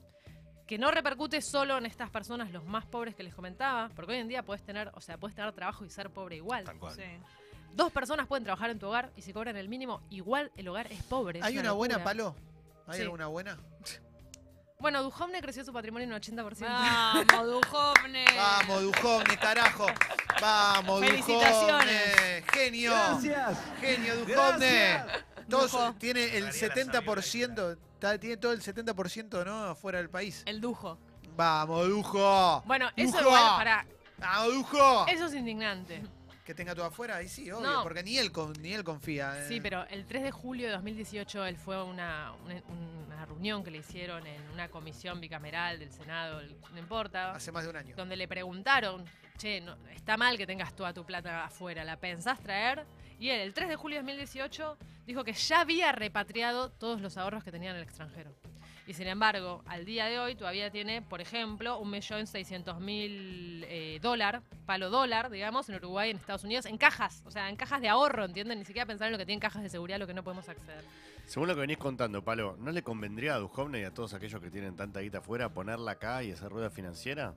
que 0.67 0.77
no 0.77 0.91
repercute 0.91 1.41
solo 1.41 1.77
en 1.77 1.85
estas 1.85 2.09
personas, 2.09 2.51
los 2.51 2.65
más 2.65 2.85
pobres 2.85 3.15
que 3.15 3.23
les 3.23 3.33
comentaba, 3.33 3.89
porque 3.95 4.11
hoy 4.11 4.17
en 4.19 4.27
día 4.27 4.43
puedes 4.43 4.63
tener, 4.63 4.91
o 4.93 5.01
sea, 5.01 5.17
puedes 5.17 5.33
tener 5.35 5.51
trabajo 5.53 5.85
y 5.85 5.89
ser 5.89 6.09
pobre 6.09 6.35
igual. 6.35 6.65
Tal 6.65 6.77
cual. 6.77 6.93
Sí. 6.95 7.03
Dos 7.73 7.91
personas 7.91 8.27
pueden 8.27 8.43
trabajar 8.43 8.69
en 8.71 8.79
tu 8.79 8.87
hogar 8.87 9.11
y 9.15 9.21
si 9.21 9.31
cobran 9.33 9.55
el 9.55 9.69
mínimo, 9.69 10.01
igual 10.09 10.51
el 10.57 10.67
hogar 10.67 10.91
es 10.91 11.01
pobre. 11.03 11.39
es 11.39 11.45
¿Hay 11.45 11.57
una 11.57 11.71
buena. 11.71 12.03
Palo? 12.03 12.35
¿Hay 12.87 12.97
Sí. 12.97 13.01
alguna 13.03 13.27
buena? 13.27 13.57
Bueno, 14.79 15.01
Duhovne 15.01 15.41
creció 15.41 15.63
su 15.65 15.73
patrimonio 15.73 16.05
en 16.05 16.11
un 16.13 16.19
80%. 16.19 16.67
Vamos, 16.67 17.47
Dujovne. 17.47 18.25
Vamos, 18.35 18.81
Dujovne, 18.83 19.37
carajo. 19.37 19.87
Vamos, 20.39 20.99
Felicitaciones. 20.99 22.15
Dujovne. 22.15 22.43
Genio. 22.53 22.93
Genio, 23.79 24.15
Dujovne. 24.17 25.03
Todos- 25.49 25.71
Dujo. 25.71 25.93
tiene 25.97 26.25
el 26.37 26.43
María 26.45 26.45
la 26.45 26.51
sabía, 26.51 26.73
70%, 26.85 27.77
está- 27.97 28.17
tiene 28.19 28.37
todo 28.37 28.51
el 28.53 28.61
70% 28.61 29.43
¿no? 29.43 29.65
afuera 29.65 29.97
del 29.97 30.09
país. 30.09 30.43
El 30.45 30.61
Dujo. 30.61 30.97
Vamos, 31.35 31.87
Dujo. 31.87 32.63
Bueno, 32.65 32.89
eso 32.95 33.17
Dujo. 33.17 33.21
igual 33.29 33.43
para. 33.57 33.85
Vamos, 34.17 34.53
Dujo. 34.53 35.05
Eso 35.07 35.25
es 35.25 35.33
indignante. 35.33 36.03
Que 36.47 36.55
tenga 36.55 36.73
todo 36.73 36.85
afuera, 36.85 37.17
ahí 37.17 37.27
sí, 37.27 37.51
obvio, 37.51 37.69
No. 37.69 37.83
porque 37.83 38.01
ni 38.03 38.17
él, 38.17 38.31
con- 38.31 38.53
ni 38.61 38.71
él 38.73 38.85
confía. 38.85 39.37
eh. 39.37 39.47
Sí, 39.49 39.59
pero 39.59 39.85
el 39.89 40.05
3 40.05 40.23
de 40.23 40.31
julio 40.31 40.67
de 40.67 40.73
2018 40.75 41.45
él 41.45 41.57
fue 41.57 41.75
a 41.75 41.83
una, 41.83 42.31
una, 42.45 42.63
una 43.05 43.25
reunión 43.25 43.65
que 43.65 43.69
le 43.71 43.79
hicieron 43.79 44.25
en 44.25 44.41
una 44.53 44.69
comisión 44.69 45.19
bicameral 45.19 45.77
del 45.79 45.91
Senado, 45.91 46.39
el- 46.39 46.55
no 46.71 46.79
importa, 46.79 47.31
Hace 47.35 47.51
más 47.51 47.65
de 47.65 47.69
un 47.71 47.75
año. 47.75 47.95
donde 47.97 48.15
le 48.15 48.29
preguntaron, 48.29 49.03
che, 49.37 49.59
no, 49.59 49.75
está 49.93 50.15
mal 50.15 50.37
que 50.37 50.47
tengas 50.47 50.73
toda 50.73 50.93
tu 50.93 51.05
plata 51.05 51.43
afuera, 51.43 51.83
¿la 51.83 51.97
pensás 51.99 52.39
traer? 52.39 52.85
Y 53.19 53.29
él, 53.29 53.41
el 53.41 53.53
3 53.53 53.67
de 53.67 53.75
julio 53.75 53.97
de 53.97 54.03
2018, 54.03 54.77
dijo 55.05 55.25
que 55.25 55.33
ya 55.33 55.59
había 55.59 55.91
repatriado 55.91 56.71
todos 56.71 57.01
los 57.01 57.17
ahorros 57.17 57.43
que 57.43 57.51
tenía 57.51 57.71
en 57.71 57.75
el 57.75 57.83
extranjero. 57.83 58.33
Y 58.87 58.93
sin 58.93 59.07
embargo, 59.07 59.63
al 59.65 59.83
día 59.83 60.05
de 60.05 60.17
hoy 60.17 60.35
todavía 60.35 60.71
tiene, 60.71 61.01
por 61.01 61.19
ejemplo, 61.19 61.77
1.600.000 61.83 63.65
eh, 63.67 63.99
dólar, 64.01 64.41
palo 64.65 64.89
dólar, 64.89 65.29
digamos, 65.29 65.67
en 65.69 65.75
Uruguay, 65.75 66.09
en 66.11 66.17
Estados 66.17 66.43
Unidos, 66.45 66.65
en 66.65 66.77
cajas, 66.77 67.21
o 67.25 67.31
sea, 67.31 67.49
en 67.49 67.55
cajas 67.57 67.81
de 67.81 67.89
ahorro, 67.89 68.23
¿entienden? 68.25 68.59
Ni 68.59 68.65
siquiera 68.65 68.85
pensar 68.85 69.07
en 69.07 69.11
lo 69.13 69.17
que 69.17 69.25
tienen 69.25 69.41
cajas 69.41 69.61
de 69.61 69.69
seguridad, 69.69 69.99
lo 69.99 70.07
que 70.07 70.13
no 70.13 70.23
podemos 70.23 70.47
acceder. 70.47 70.83
Según 71.25 71.49
lo 71.49 71.55
que 71.55 71.61
venís 71.61 71.77
contando, 71.77 72.23
Palo, 72.23 72.55
¿no 72.59 72.71
le 72.71 72.81
convendría 72.81 73.35
a 73.35 73.39
Duhovne 73.39 73.81
y 73.81 73.83
a 73.83 73.93
todos 73.93 74.13
aquellos 74.13 74.39
que 74.41 74.49
tienen 74.49 74.77
tanta 74.77 75.01
guita 75.01 75.17
afuera 75.17 75.53
ponerla 75.53 75.91
acá 75.91 76.23
y 76.23 76.31
hacer 76.31 76.49
rueda 76.49 76.69
financiera? 76.69 77.33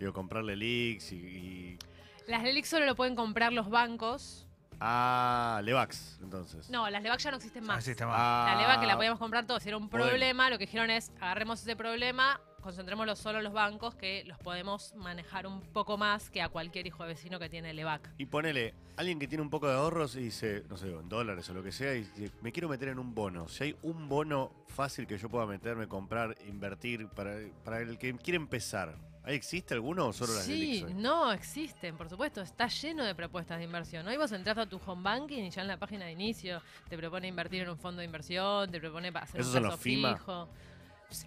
Digo, 0.00 0.12
comprarle 0.12 0.56
leaks 0.56 1.12
y. 1.12 1.16
y- 1.16 1.78
Las 2.26 2.42
LELIX 2.42 2.68
solo 2.68 2.86
lo 2.86 2.96
pueden 2.96 3.14
comprar 3.14 3.52
los 3.52 3.70
bancos. 3.70 4.48
Ah, 4.80 5.60
Levax, 5.62 6.18
entonces. 6.22 6.70
No, 6.70 6.88
las 6.88 7.02
LEVAC 7.02 7.20
ya 7.20 7.30
no 7.30 7.36
existen 7.36 7.62
No 7.62 7.68
más. 7.68 7.78
existe 7.78 8.04
más. 8.06 8.14
Ah, 8.18 8.52
La 8.54 8.60
leva 8.62 8.80
que 8.80 8.86
la 8.86 8.96
podíamos 8.96 9.18
comprar 9.18 9.46
todos. 9.46 9.62
Si 9.62 9.68
era 9.68 9.76
un 9.76 9.90
problema, 9.90 10.48
lo 10.48 10.56
que 10.58 10.64
dijeron 10.64 10.90
es 10.90 11.12
agarremos 11.20 11.60
ese 11.60 11.76
problema, 11.76 12.40
concentrémoslo 12.62 13.14
solo 13.14 13.38
en 13.38 13.44
los 13.44 13.52
bancos 13.52 13.94
que 13.94 14.24
los 14.24 14.38
podemos 14.38 14.94
manejar 14.96 15.46
un 15.46 15.60
poco 15.60 15.98
más 15.98 16.30
que 16.30 16.40
a 16.40 16.48
cualquier 16.48 16.86
hijo 16.86 17.02
de 17.02 17.10
vecino 17.10 17.38
que 17.38 17.50
tiene 17.50 17.74
Levac. 17.74 18.10
Y 18.16 18.24
ponele, 18.26 18.74
alguien 18.96 19.18
que 19.18 19.28
tiene 19.28 19.42
un 19.42 19.50
poco 19.50 19.68
de 19.68 19.74
ahorros 19.74 20.16
y 20.16 20.20
dice, 20.20 20.64
no 20.70 20.78
sé, 20.78 20.88
en 20.90 21.08
dólares 21.10 21.48
o 21.50 21.54
lo 21.54 21.62
que 21.62 21.72
sea, 21.72 21.94
y 21.94 22.04
dice, 22.04 22.32
me 22.40 22.50
quiero 22.50 22.68
meter 22.70 22.88
en 22.88 22.98
un 22.98 23.14
bono. 23.14 23.48
Si 23.48 23.64
hay 23.64 23.76
un 23.82 24.08
bono 24.08 24.50
fácil 24.68 25.06
que 25.06 25.18
yo 25.18 25.28
pueda 25.28 25.44
meterme, 25.44 25.88
comprar, 25.88 26.34
invertir, 26.48 27.06
para, 27.08 27.34
para 27.64 27.80
el 27.80 27.98
que 27.98 28.14
quiere 28.16 28.36
empezar, 28.36 28.94
¿ahí 29.22 29.34
existe 29.34 29.74
alguno 29.74 30.06
o 30.06 30.12
solo 30.12 30.34
las 30.34 30.44
Sí, 30.44 30.84
no, 30.94 31.32
existen, 31.32 31.96
por 31.96 32.08
supuesto. 32.08 32.40
Está 32.40 32.68
lleno 32.68 33.04
de 33.04 33.14
propuestas 33.14 33.58
de 33.58 33.64
inversión. 33.64 34.06
Hoy 34.06 34.16
vos 34.16 34.32
entras 34.32 34.58
a 34.58 34.66
tu 34.66 34.80
home 34.84 35.02
banking 35.02 35.42
y 35.44 35.50
ya 35.50 35.62
en 35.62 35.68
la 35.68 35.76
página 35.76 36.06
de 36.06 36.12
inicio 36.12 36.62
te 36.88 36.96
propone 36.96 37.28
invertir 37.28 37.62
en 37.62 37.70
un 37.70 37.78
fondo 37.78 38.00
de 38.00 38.06
inversión, 38.06 38.70
te 38.70 38.80
propone 38.80 39.08
hacer 39.08 39.40
¿Esos 39.40 39.54
un 39.54 39.62
son 39.62 39.70
los 39.70 39.80
FIMA? 39.80 40.16
fijo. 40.16 40.48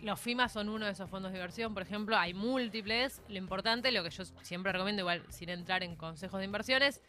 Los 0.01 0.19
FIMA 0.19 0.47
son 0.47 0.69
uno 0.69 0.85
de 0.85 0.93
esos 0.93 1.09
fondos 1.09 1.31
de 1.33 1.37
inversión, 1.37 1.73
por 1.73 1.83
ejemplo, 1.83 2.17
hay 2.17 2.33
múltiples. 2.33 3.21
Lo 3.27 3.37
importante, 3.37 3.91
lo 3.91 4.03
que 4.03 4.11
yo 4.11 4.23
siempre 4.41 4.71
recomiendo, 4.71 5.01
igual 5.01 5.23
sin 5.29 5.49
entrar 5.49 5.83
en 5.83 5.95
consejos 5.97 6.39
de 6.39 6.45
inversiones, 6.45 7.01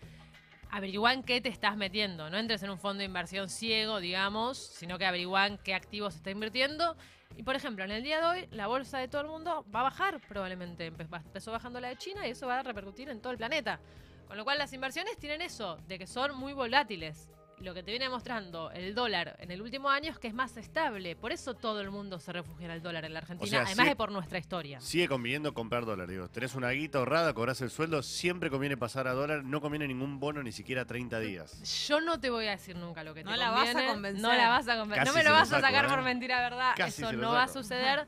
averiguan 0.70 1.22
qué 1.22 1.40
te 1.40 1.48
estás 1.48 1.76
metiendo. 1.76 2.28
No 2.30 2.36
entres 2.36 2.64
en 2.64 2.70
un 2.70 2.78
fondo 2.78 2.98
de 2.98 3.04
inversión 3.04 3.48
ciego, 3.48 4.00
digamos, 4.00 4.58
sino 4.58 4.98
que 4.98 5.06
averiguan 5.06 5.56
qué 5.58 5.72
activos 5.72 6.14
se 6.14 6.18
está 6.18 6.30
invirtiendo. 6.30 6.96
Y 7.36 7.42
por 7.42 7.56
ejemplo, 7.56 7.84
en 7.84 7.90
el 7.90 8.02
día 8.02 8.20
de 8.20 8.26
hoy, 8.26 8.48
la 8.52 8.66
bolsa 8.66 8.98
de 8.98 9.08
todo 9.08 9.22
el 9.22 9.28
mundo 9.28 9.64
va 9.74 9.80
a 9.80 9.84
bajar 9.84 10.20
probablemente. 10.28 10.86
Empezó 10.86 11.52
bajando 11.52 11.80
la 11.80 11.88
de 11.88 11.96
China 11.96 12.26
y 12.26 12.30
eso 12.30 12.46
va 12.46 12.60
a 12.60 12.62
repercutir 12.62 13.08
en 13.08 13.20
todo 13.20 13.32
el 13.32 13.38
planeta. 13.38 13.80
Con 14.28 14.36
lo 14.36 14.44
cual, 14.44 14.58
las 14.58 14.72
inversiones 14.72 15.18
tienen 15.18 15.42
eso, 15.42 15.76
de 15.88 15.98
que 15.98 16.06
son 16.06 16.36
muy 16.36 16.52
volátiles. 16.52 17.28
Lo 17.60 17.72
que 17.72 17.82
te 17.82 17.92
viene 17.92 18.08
mostrando 18.08 18.70
el 18.72 18.94
dólar 18.94 19.36
en 19.38 19.50
el 19.50 19.62
último 19.62 19.88
año 19.88 20.10
es 20.10 20.18
que 20.18 20.28
es 20.28 20.34
más 20.34 20.56
estable. 20.56 21.16
Por 21.16 21.32
eso 21.32 21.54
todo 21.54 21.80
el 21.80 21.90
mundo 21.90 22.18
se 22.18 22.32
refugia 22.32 22.66
en 22.66 22.72
el 22.72 22.82
dólar 22.82 23.04
en 23.04 23.14
la 23.14 23.20
Argentina, 23.20 23.48
sea, 23.48 23.62
además 23.62 23.84
sí- 23.84 23.90
de 23.90 23.96
por 23.96 24.12
nuestra 24.12 24.38
historia. 24.38 24.80
Sigue 24.80 25.08
conviniendo 25.08 25.54
comprar 25.54 25.86
dólar, 25.86 26.08
digo. 26.08 26.28
Tenés 26.28 26.54
una 26.54 26.70
guita 26.70 26.98
ahorrada, 26.98 27.32
cobras 27.32 27.60
el 27.60 27.70
sueldo, 27.70 28.02
siempre 28.02 28.50
conviene 28.50 28.76
pasar 28.76 29.06
a 29.06 29.12
dólar, 29.12 29.44
no 29.44 29.60
conviene 29.60 29.86
ningún 29.88 30.20
bono 30.20 30.42
ni 30.42 30.52
siquiera 30.52 30.84
30 30.84 31.20
días. 31.20 31.86
Yo 31.88 32.00
no 32.00 32.20
te 32.20 32.28
voy 32.28 32.46
a 32.46 32.50
decir 32.52 32.76
nunca 32.76 33.02
lo 33.04 33.14
que 33.14 33.22
te 33.22 33.30
No 33.30 33.36
la 33.36 33.50
vas 33.50 33.74
a 33.74 33.86
convencer. 33.86 34.22
No 34.22 34.32
la 34.32 34.48
vas 34.48 34.68
a 34.68 34.76
convencer. 34.76 35.06
No 35.06 35.14
me 35.14 35.24
lo 35.24 35.30
vas 35.30 35.52
a 35.52 35.60
sacar 35.60 35.84
¿eh? 35.86 35.88
por 35.88 36.02
mentira, 36.02 36.40
¿verdad? 36.40 36.72
Casi 36.76 37.02
Eso 37.02 37.12
no 37.12 37.32
va 37.32 37.44
a 37.44 37.48
suceder. 37.48 38.06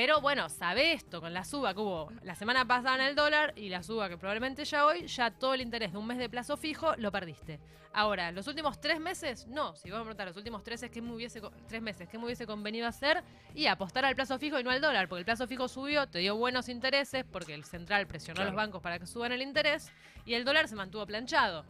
Pero 0.00 0.22
bueno, 0.22 0.48
sabe 0.48 0.94
esto, 0.94 1.20
con 1.20 1.34
la 1.34 1.44
suba 1.44 1.74
que 1.74 1.80
hubo 1.80 2.10
la 2.22 2.34
semana 2.34 2.64
pasada 2.64 2.94
en 2.94 3.02
el 3.02 3.14
dólar 3.14 3.52
y 3.54 3.68
la 3.68 3.82
suba 3.82 4.08
que 4.08 4.16
probablemente 4.16 4.64
ya 4.64 4.86
hoy, 4.86 5.06
ya 5.06 5.30
todo 5.30 5.52
el 5.52 5.60
interés 5.60 5.92
de 5.92 5.98
un 5.98 6.06
mes 6.06 6.16
de 6.16 6.30
plazo 6.30 6.56
fijo 6.56 6.96
lo 6.96 7.12
perdiste. 7.12 7.60
Ahora, 7.92 8.32
los 8.32 8.46
últimos 8.46 8.80
tres 8.80 8.98
meses, 8.98 9.46
no. 9.48 9.76
Si 9.76 9.90
vos 9.90 9.98
me 9.98 10.04
preguntar 10.06 10.26
los 10.28 10.38
últimos 10.38 10.62
tres, 10.62 10.86
¿qué 10.90 11.02
me 11.02 11.12
hubiese, 11.12 11.42
tres 11.68 11.82
meses, 11.82 12.08
¿qué 12.08 12.16
me 12.16 12.24
hubiese 12.24 12.46
convenido 12.46 12.86
hacer? 12.86 13.22
Y 13.54 13.66
apostar 13.66 14.06
al 14.06 14.14
plazo 14.14 14.38
fijo 14.38 14.58
y 14.58 14.64
no 14.64 14.70
al 14.70 14.80
dólar, 14.80 15.06
porque 15.06 15.18
el 15.18 15.26
plazo 15.26 15.46
fijo 15.46 15.68
subió, 15.68 16.06
te 16.06 16.20
dio 16.20 16.34
buenos 16.34 16.70
intereses, 16.70 17.26
porque 17.30 17.52
el 17.52 17.64
central 17.66 18.06
presionó 18.06 18.40
a 18.40 18.44
los 18.46 18.54
bancos 18.54 18.80
para 18.80 18.98
que 18.98 19.04
suban 19.04 19.32
el 19.32 19.42
interés, 19.42 19.92
y 20.24 20.32
el 20.32 20.46
dólar 20.46 20.66
se 20.66 20.76
mantuvo 20.76 21.04
planchado. 21.04 21.66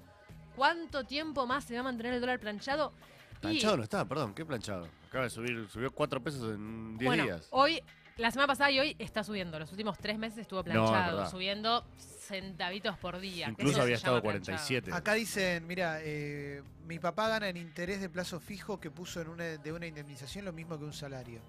¿Cuánto 0.54 1.02
tiempo 1.02 1.48
más 1.48 1.64
se 1.64 1.74
va 1.74 1.80
a 1.80 1.82
mantener 1.82 2.14
el 2.14 2.20
dólar 2.20 2.38
planchado? 2.38 2.92
Y- 3.38 3.40
Planchado 3.40 3.76
no 3.78 3.82
está, 3.82 4.04
perdón, 4.04 4.34
¿qué 4.34 4.44
planchado? 4.44 4.86
Acaba 5.08 5.24
de 5.24 5.30
subir, 5.30 5.68
subió 5.68 5.90
4 5.90 6.22
pesos 6.22 6.54
en 6.54 6.96
10 6.96 7.08
bueno, 7.08 7.24
días. 7.24 7.48
hoy, 7.50 7.82
la 8.16 8.30
semana 8.30 8.46
pasada 8.46 8.70
y 8.70 8.78
hoy 8.80 8.96
está 8.98 9.24
subiendo. 9.24 9.58
Los 9.58 9.70
últimos 9.70 9.98
tres 9.98 10.18
meses 10.18 10.38
estuvo 10.40 10.62
No, 10.62 10.70
es 10.84 10.90
planchado, 10.90 11.30
subiendo 11.30 11.84
centavitos 11.98 12.96
por 12.98 13.18
día. 13.18 13.48
Incluso 13.48 13.72
eso 13.72 13.82
había 13.82 13.96
estado 13.96 14.20
planchado. 14.22 14.56
47. 14.58 14.92
Acá 14.92 15.14
dicen, 15.14 15.66
mira, 15.66 15.98
eh, 16.02 16.62
mi 16.86 16.98
papá 16.98 17.28
gana 17.28 17.48
en 17.48 17.56
interés 17.56 18.00
de 18.00 18.08
plazo 18.08 18.38
fijo 18.40 18.78
que 18.78 18.90
puso 18.90 19.20
en 19.20 19.28
una, 19.28 19.44
de 19.44 19.72
una 19.72 19.86
indemnización 19.86 20.44
lo 20.44 20.52
mismo 20.52 20.78
que 20.78 20.84
un 20.84 20.92
salario. 20.92 21.40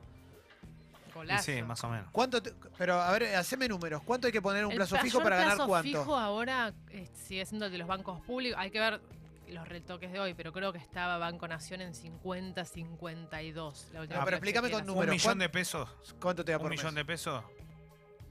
Y 1.10 1.14
Golazo. 1.14 1.44
sí, 1.44 1.62
más 1.62 1.84
o 1.84 1.90
menos. 1.90 2.08
¿Cuánto 2.12 2.42
te- 2.42 2.54
pero 2.78 3.02
a 3.02 3.12
ver, 3.12 3.36
haceme 3.36 3.68
números. 3.68 4.02
¿Cuánto 4.04 4.28
hay 4.28 4.34
que 4.34 4.42
poner 4.42 4.62
en 4.62 4.68
un 4.68 4.72
El 4.72 4.78
plazo 4.78 4.98
fijo 4.98 5.22
para 5.22 5.36
ganar 5.38 5.56
plazo 5.56 5.68
cuánto? 5.68 6.00
fijo 6.00 6.16
ahora 6.18 6.74
eh, 6.90 7.10
sigue 7.14 7.46
siendo 7.46 7.66
el 7.66 7.72
de 7.74 7.78
los 7.80 7.88
bancos 7.88 8.22
públicos. 8.22 8.58
Hay 8.58 8.72
que 8.72 8.80
ver 8.80 9.02
los 9.52 9.68
retoques 9.68 10.12
de 10.12 10.20
hoy, 10.20 10.34
pero 10.34 10.52
creo 10.54 10.72
que 10.74 10.80
estaba 10.80 11.18
Banco 11.18 11.48
Nación 11.48 11.82
en 11.82 11.94
50, 11.94 12.66
52. 12.66 13.90
La 13.94 14.02
última 14.02 14.20
No, 14.20 14.26
pero 14.26 14.38
explícame 14.38 14.70
con 14.70 14.78
la- 14.80 14.84
Un 14.84 14.88
números. 14.88 15.12
millón 15.14 15.24
¿cuán- 15.24 15.40
de 15.40 15.50
pesos. 15.50 15.90
¿Cuánto 16.22 16.44
te 16.46 16.52
da 16.52 16.58
Un 16.58 16.62
por 16.64 16.72
millón 16.72 16.86
mes? 16.88 16.96
de 16.96 17.06
pesos. 17.06 17.44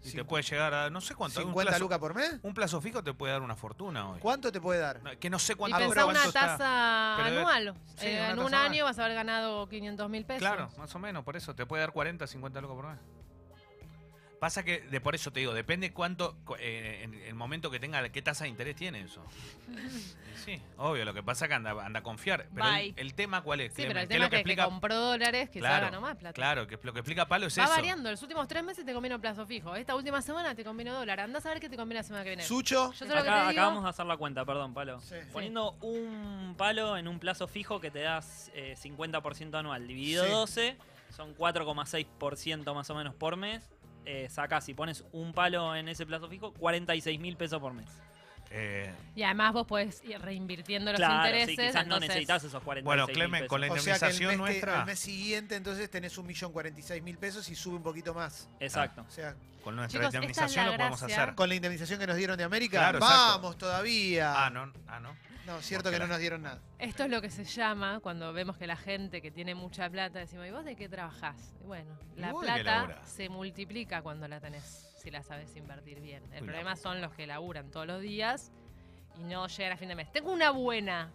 Y 0.03 0.13
te 0.13 0.25
puede 0.25 0.43
llegar 0.43 0.73
a. 0.73 0.89
No 0.89 1.03
sé 1.03 1.15
cuánto. 1.15 1.41
un 1.41 1.47
50 1.49 1.73
plazo- 1.73 1.83
lucas 1.85 1.99
por 1.99 2.15
mes. 2.15 2.41
Un 2.43 2.55
plazo 2.55 2.81
fijo 2.81 3.05
te 3.05 3.13
puede 3.13 3.35
dar 3.35 3.43
una 3.43 3.55
fortuna 3.55 4.09
hoy. 4.11 4.19
¿Cuánto 4.21 4.51
te 4.51 4.59
puede 4.59 4.81
dar? 4.81 5.03
No, 5.03 5.11
Que 5.19 5.29
no 5.29 5.39
sé 5.39 5.53
Y 5.53 5.57
cuánto. 5.57 5.77
pensá 5.79 6.05
cuánto 6.05 6.23
una 6.23 6.33
tasa 6.33 7.27
anual. 7.27 7.75
Sí, 7.97 8.07
Eh, 8.07 8.17
una 8.19 8.31
en 8.31 8.39
un 8.39 8.55
año 8.55 8.85
vas 8.87 8.99
a 8.99 9.05
haber 9.05 9.15
ganado 9.15 9.69
500 9.69 10.09
mil 10.09 10.25
pesos. 10.25 10.41
Claro, 10.41 10.71
más 10.79 10.95
o 10.95 10.99
menos, 10.99 11.23
por 11.23 11.37
eso. 11.37 11.55
Te 11.55 11.67
puede 11.67 11.83
dar 11.83 11.93
40, 11.93 12.27
50 12.27 12.63
lucas 12.63 12.77
por 12.77 12.87
mes. 12.87 12.99
Pasa 14.41 14.63
que, 14.65 14.81
de 14.81 15.01
por 15.03 15.15
eso 15.15 15.31
te 15.31 15.41
digo, 15.41 15.53
depende 15.53 15.93
cuánto, 15.93 16.35
cu- 16.47 16.57
eh, 16.59 17.03
en 17.05 17.13
el 17.15 17.35
momento 17.35 17.71
que 17.71 17.79
tenga, 17.79 18.09
qué 18.09 18.23
tasa 18.23 18.45
de 18.45 18.51
interés 18.51 18.75
tiene 18.77 19.03
eso. 19.03 19.23
Sí, 20.41 20.59
obvio, 20.79 21.05
lo 21.05 21.13
que 21.13 21.23
pasa 21.23 21.45
es 21.45 21.51
que 21.51 21.55
anda, 21.55 21.73
anda 21.85 22.01
a 22.01 22.03
confiar. 22.03 22.49
Pero 22.55 22.67
el, 22.97 23.13
tema, 23.13 23.43
¿cuál 23.43 23.61
es? 23.61 23.75
Sí, 23.75 23.85
pero 23.87 24.01
el 24.01 24.09
¿Qué 24.09 24.15
es 24.15 24.17
tema 24.17 24.19
lo 24.21 24.25
es 24.25 24.31
que, 24.31 24.37
explica? 24.37 24.65
compró 24.65 24.95
dólares 24.99 25.51
que 25.51 25.59
Claro, 25.59 25.85
se 25.89 25.91
ganó 25.91 26.01
más 26.01 26.17
plata. 26.17 26.33
Claro, 26.33 26.67
que 26.67 26.79
lo 26.83 26.95
que 26.95 27.01
explica 27.01 27.29
Palo 27.29 27.47
es 27.47 27.59
Va 27.59 27.65
eso. 27.65 27.73
variando. 27.75 28.11
Los 28.11 28.23
últimos 28.23 28.49
tres 28.49 28.65
meses 28.65 28.87
te 28.87 28.95
convino 28.95 29.21
plazo 29.21 29.45
fijo. 29.47 29.77
Esta 29.77 29.95
última 29.95 30.23
semana 30.23 30.55
te 30.55 30.65
convino 30.65 30.95
dólar. 30.95 31.21
Andás 31.21 31.45
a 31.45 31.51
ver 31.51 31.61
qué 31.61 31.69
te 31.69 31.77
conviene 31.77 31.99
la 32.01 32.05
semana 32.05 32.25
que 32.25 32.31
viene. 32.31 32.43
Sucho. 32.43 32.91
Yo 32.91 33.07
sé 33.07 33.15
lo 33.15 33.23
que 33.23 33.29
Acá, 33.29 33.51
digo. 33.51 33.61
vamos 33.63 33.85
a 33.85 33.91
hacer 33.91 34.07
la 34.07 34.17
cuenta, 34.17 34.47
perdón, 34.47 34.73
Palo. 34.73 34.99
Sí. 35.03 35.17
Poniendo 35.31 35.73
un 35.83 36.55
palo 36.57 36.97
en 36.97 37.07
un 37.07 37.19
plazo 37.19 37.47
fijo 37.47 37.79
que 37.79 37.91
te 37.91 38.01
das 38.01 38.51
eh, 38.55 38.77
50% 38.83 39.55
anual, 39.59 39.87
dividido 39.87 40.25
Sí. 40.25 40.31
12, 40.31 40.77
son 41.15 41.37
4,6% 41.37 42.75
más 42.75 42.89
o 42.89 42.95
menos 42.95 43.15
por 43.15 43.37
mes. 43.37 43.69
Eh, 44.07 44.29
sacás, 44.31 44.65
si 44.65 44.75
pones 44.75 45.05
un 45.13 45.33
palo 45.33 45.75
en 45.77 45.89
ese 45.89 46.07
plazo 46.07 46.29
fijo, 46.29 46.53
46 46.55 47.21
mil 47.21 47.37
pesos 47.37 47.61
por 47.61 47.73
mes. 47.75 47.87
Eh, 48.53 48.93
Y 49.15 49.23
además 49.23 49.53
vos 49.53 49.65
podés 49.67 50.03
ir 50.05 50.21
reinvirtiendo 50.21 50.91
los 50.91 50.99
claro, 50.99 51.29
intereses. 51.29 51.55
sí, 51.57 51.67
quizás 51.69 51.87
no 51.87 52.01
necesitas 52.01 52.43
esos 52.43 52.61
46 52.63 52.85
Bueno, 52.85 53.07
mil 53.07 53.15
Clemen, 53.15 53.41
pesos. 53.43 53.49
con 53.49 53.61
la 53.61 53.67
O 53.73 53.79
sea 53.79 53.99
que 53.99 54.07
el 54.07 54.13
indemnización 54.15 54.31
que- 54.31 54.37
nuestra, 54.39 54.81
el 54.81 54.87
mes 54.87 54.99
siguiente 54.99 55.55
entonces 55.55 55.89
tenés 55.89 56.19
un 56.19 56.27
millón 56.27 56.53
cuarenta 56.53 56.81
y 56.81 56.83
seis 56.83 57.01
mil 57.03 57.17
pesos 57.17 57.49
y 57.49 57.55
sube 57.55 57.77
un 57.77 57.83
poquito 57.85 58.13
más. 58.13 58.49
Exacto. 58.59 59.05
O 59.07 59.11
sea, 59.13 59.37
con 59.63 59.77
nuestra 59.77 60.01
Chicos, 60.01 60.07
esta 60.15 60.19
es 60.19 60.25
indemnización 60.25 60.67
lo 60.67 60.77
podemos 60.77 61.03
hacer. 61.05 61.35
con 61.37 61.49
la 61.49 61.55
indemnización 61.55 62.01
que 62.01 62.07
nos 62.09 62.17
dieron 62.17 62.37
de 62.37 62.43
América, 62.45 62.79
Claro, 62.79 62.99
exacto. 62.99 63.25
vamos 63.41 63.59
todavía. 63.59 64.47
Ah, 64.47 64.51
no, 64.51 64.73
ah, 64.89 64.99
no. 64.99 65.15
No, 65.51 65.61
cierto 65.63 65.91
que 65.91 65.99
no 65.99 66.07
nos 66.07 66.19
dieron 66.21 66.43
nada. 66.43 66.61
Esto 66.79 67.03
es 67.05 67.11
lo 67.11 67.21
que 67.21 67.29
se 67.29 67.43
llama 67.45 67.99
cuando 68.01 68.33
vemos 68.33 68.57
que 68.57 68.69
la 68.69 68.77
gente 68.77 69.21
que 69.21 69.33
tiene 69.33 69.57
mucha 69.57 69.91
plata 69.91 70.21
decimos, 70.21 70.47
¿y 70.47 70.53
vos 70.53 70.65
de 70.65 70.77
qué 70.77 70.89
trabajás? 70.89 71.55
Y 71.61 71.67
bueno, 71.67 71.99
¿Y 72.17 72.21
la 72.21 72.33
plata 72.33 73.03
se 73.05 73.29
multiplica 73.29 74.01
cuando 74.01 74.29
la 74.29 74.39
tenés, 74.39 74.87
si 75.03 75.11
la 75.11 75.25
sabes 75.25 75.57
invertir 75.57 76.01
bien. 76.01 76.23
El 76.33 76.43
Uy, 76.43 76.49
problema 76.49 76.77
son 76.77 77.01
los 77.01 77.13
que 77.15 77.27
laburan 77.27 77.69
todos 77.73 77.85
los 77.89 78.01
días 78.01 78.53
y 79.19 79.25
no 79.25 79.49
llegan 79.49 79.73
a 79.73 79.77
fin 79.77 79.89
de 79.89 79.97
mes. 79.97 80.13
Tengo 80.13 80.31
una 80.31 80.51
buena. 80.51 81.11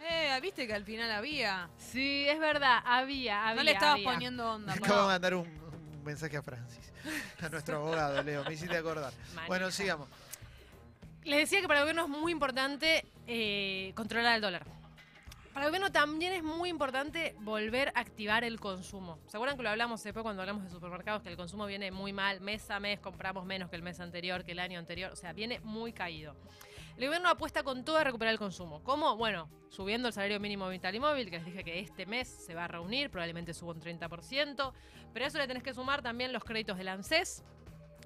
Eh, 0.00 0.36
viste 0.42 0.66
que 0.66 0.74
al 0.74 0.84
final 0.84 1.10
había. 1.12 1.70
Sí, 1.78 2.26
es 2.28 2.40
verdad, 2.40 2.80
había, 2.84 3.46
había. 3.48 3.54
no 3.54 3.62
le 3.62 3.70
estabas 3.70 3.94
había. 3.94 4.10
poniendo 4.12 4.52
onda. 4.52 4.74
Me 4.74 4.84
acabo 4.84 5.02
de 5.02 5.06
mandar 5.06 5.34
un, 5.36 5.46
un 5.46 6.02
mensaje 6.04 6.36
a 6.36 6.42
Francis, 6.42 6.92
a 7.40 7.48
nuestro 7.48 7.76
abogado, 7.76 8.20
Leo. 8.24 8.42
Me 8.44 8.54
hiciste 8.54 8.76
acordar. 8.76 9.12
Bueno, 9.46 9.70
sigamos. 9.70 10.08
Les 11.26 11.40
decía 11.40 11.60
que 11.60 11.66
para 11.66 11.80
el 11.80 11.86
gobierno 11.86 12.04
es 12.04 12.08
muy 12.08 12.30
importante 12.30 13.04
eh, 13.26 13.90
controlar 13.96 14.36
el 14.36 14.40
dólar. 14.40 14.64
Para 15.52 15.66
el 15.66 15.72
gobierno 15.72 15.90
también 15.90 16.32
es 16.32 16.44
muy 16.44 16.68
importante 16.68 17.34
volver 17.40 17.88
a 17.96 18.00
activar 18.00 18.44
el 18.44 18.60
consumo. 18.60 19.18
¿Se 19.26 19.36
acuerdan 19.36 19.56
que 19.56 19.64
lo 19.64 19.70
hablamos 19.70 20.00
después 20.04 20.22
cuando 20.22 20.42
hablamos 20.42 20.62
de 20.62 20.70
supermercados? 20.70 21.22
Que 21.22 21.28
el 21.30 21.36
consumo 21.36 21.66
viene 21.66 21.90
muy 21.90 22.12
mal, 22.12 22.40
mes 22.40 22.70
a 22.70 22.78
mes 22.78 23.00
compramos 23.00 23.44
menos 23.44 23.68
que 23.68 23.74
el 23.74 23.82
mes 23.82 23.98
anterior, 23.98 24.44
que 24.44 24.52
el 24.52 24.60
año 24.60 24.78
anterior. 24.78 25.10
O 25.10 25.16
sea, 25.16 25.32
viene 25.32 25.58
muy 25.64 25.92
caído. 25.92 26.36
El 26.96 27.06
gobierno 27.06 27.28
apuesta 27.28 27.64
con 27.64 27.84
todo 27.84 27.98
a 27.98 28.04
recuperar 28.04 28.32
el 28.32 28.38
consumo. 28.38 28.84
¿Cómo? 28.84 29.16
Bueno, 29.16 29.50
subiendo 29.68 30.06
el 30.06 30.14
salario 30.14 30.38
mínimo 30.38 30.68
vital 30.68 30.94
y 30.94 31.00
móvil, 31.00 31.28
que 31.28 31.38
les 31.38 31.46
dije 31.46 31.64
que 31.64 31.80
este 31.80 32.06
mes 32.06 32.28
se 32.28 32.54
va 32.54 32.66
a 32.66 32.68
reunir, 32.68 33.10
probablemente 33.10 33.52
suba 33.52 33.72
un 33.72 33.80
30%, 33.80 34.72
pero 35.12 35.24
a 35.24 35.28
eso 35.28 35.38
le 35.38 35.48
tenés 35.48 35.64
que 35.64 35.74
sumar 35.74 36.02
también 36.02 36.32
los 36.32 36.44
créditos 36.44 36.78
del 36.78 36.86
ANSES. 36.86 37.42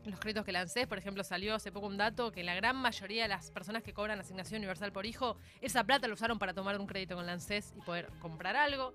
Los 0.05 0.19
créditos 0.19 0.45
que 0.45 0.57
ANSES, 0.57 0.87
por 0.87 0.99
ejemplo, 0.99 1.23
salió 1.23 1.55
hace 1.55 1.71
poco 1.71 1.87
un 1.87 1.99
dato 1.99 2.33
que 2.33 2.43
la 2.43 2.55
gran 2.55 2.77
mayoría 2.77 3.25
de 3.25 3.29
las 3.29 3.51
personas 3.51 3.83
que 3.83 3.93
cobran 3.93 4.19
asignación 4.19 4.59
universal 4.59 4.93
por 4.93 5.05
hijo, 5.05 5.37
esa 5.61 5.85
plata 5.85 6.09
la 6.09 6.15
usaron 6.15 6.39
para 6.39 6.55
tomar 6.55 6.79
un 6.81 6.87
crédito 6.87 7.17
con 7.17 7.29
ANSES 7.29 7.75
y 7.77 7.81
poder 7.83 8.09
comprar 8.19 8.57
algo. 8.57 8.95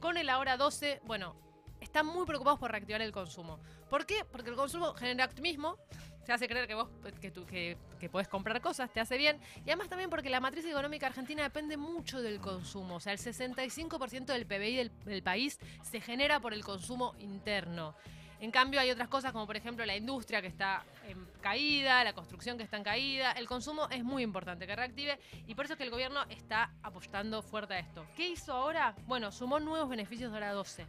Con 0.00 0.16
el 0.16 0.30
ahora 0.30 0.56
12, 0.56 1.00
bueno, 1.04 1.36
están 1.80 2.06
muy 2.06 2.24
preocupados 2.26 2.58
por 2.58 2.70
reactivar 2.70 3.02
el 3.02 3.12
consumo. 3.12 3.60
¿Por 3.90 4.06
qué? 4.06 4.24
Porque 4.30 4.50
el 4.50 4.56
consumo 4.56 4.94
genera 4.94 5.26
optimismo, 5.26 5.76
te 6.24 6.32
hace 6.32 6.48
creer 6.48 6.66
que 6.66 6.74
vos 6.74 6.88
que, 7.20 7.30
tú, 7.30 7.46
que, 7.46 7.76
podés 8.10 8.28
comprar 8.28 8.60
cosas, 8.60 8.92
te 8.92 9.00
hace 9.00 9.16
bien. 9.16 9.38
Y 9.58 9.70
además 9.70 9.88
también 9.88 10.10
porque 10.10 10.28
la 10.28 10.40
matriz 10.40 10.64
económica 10.64 11.06
argentina 11.06 11.42
depende 11.42 11.76
mucho 11.76 12.20
del 12.20 12.40
consumo. 12.40 12.96
O 12.96 13.00
sea, 13.00 13.12
el 13.12 13.18
65% 13.18 14.26
del 14.26 14.46
PBI 14.46 14.90
del 15.04 15.22
país 15.22 15.58
se 15.82 16.00
genera 16.00 16.40
por 16.40 16.52
el 16.52 16.64
consumo 16.64 17.14
interno. 17.18 17.94
En 18.40 18.50
cambio, 18.50 18.80
hay 18.80 18.90
otras 18.90 19.08
cosas 19.08 19.32
como, 19.32 19.46
por 19.46 19.56
ejemplo, 19.56 19.84
la 19.86 19.96
industria 19.96 20.42
que 20.42 20.48
está 20.48 20.84
en 21.08 21.26
caída, 21.40 22.04
la 22.04 22.12
construcción 22.12 22.58
que 22.58 22.64
está 22.64 22.76
en 22.76 22.84
caída. 22.84 23.32
El 23.32 23.46
consumo 23.46 23.88
es 23.90 24.04
muy 24.04 24.22
importante 24.22 24.66
que 24.66 24.76
reactive 24.76 25.18
y 25.46 25.54
por 25.54 25.64
eso 25.64 25.74
es 25.74 25.78
que 25.78 25.84
el 25.84 25.90
gobierno 25.90 26.22
está 26.28 26.70
apostando 26.82 27.42
fuerte 27.42 27.74
a 27.74 27.78
esto. 27.78 28.06
¿Qué 28.14 28.28
hizo 28.28 28.52
ahora? 28.52 28.94
Bueno, 29.06 29.32
sumó 29.32 29.58
nuevos 29.58 29.88
beneficios 29.88 30.30
de 30.30 30.36
hora 30.36 30.52
12. 30.52 30.86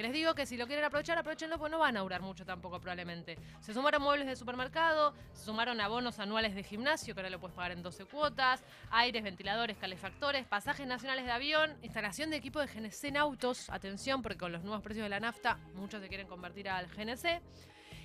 Que 0.00 0.04
les 0.04 0.14
digo 0.14 0.34
que 0.34 0.46
si 0.46 0.56
lo 0.56 0.66
quieren 0.66 0.82
aprovechar, 0.86 1.18
aprovechenlo, 1.18 1.58
pues 1.58 1.70
no 1.70 1.78
van 1.78 1.94
a 1.98 2.00
durar 2.00 2.22
mucho 2.22 2.46
tampoco 2.46 2.80
probablemente. 2.80 3.36
Se 3.60 3.74
sumaron 3.74 4.00
muebles 4.00 4.26
de 4.26 4.34
supermercado, 4.34 5.12
se 5.34 5.44
sumaron 5.44 5.78
abonos 5.78 6.18
anuales 6.20 6.54
de 6.54 6.62
gimnasio, 6.62 7.12
que 7.14 7.20
ahora 7.20 7.28
lo 7.28 7.38
puedes 7.38 7.54
pagar 7.54 7.72
en 7.72 7.82
12 7.82 8.06
cuotas, 8.06 8.64
aires, 8.90 9.22
ventiladores, 9.22 9.76
calefactores, 9.76 10.46
pasajes 10.46 10.86
nacionales 10.86 11.26
de 11.26 11.32
avión, 11.32 11.76
instalación 11.82 12.30
de 12.30 12.38
equipo 12.38 12.60
de 12.60 12.66
GNC 12.68 13.04
en 13.08 13.18
autos, 13.18 13.68
atención, 13.68 14.22
porque 14.22 14.38
con 14.38 14.52
los 14.52 14.62
nuevos 14.62 14.82
precios 14.82 15.04
de 15.04 15.10
la 15.10 15.20
nafta, 15.20 15.58
muchos 15.74 16.00
se 16.00 16.08
quieren 16.08 16.26
convertir 16.26 16.70
al 16.70 16.86
GNC. 16.86 17.42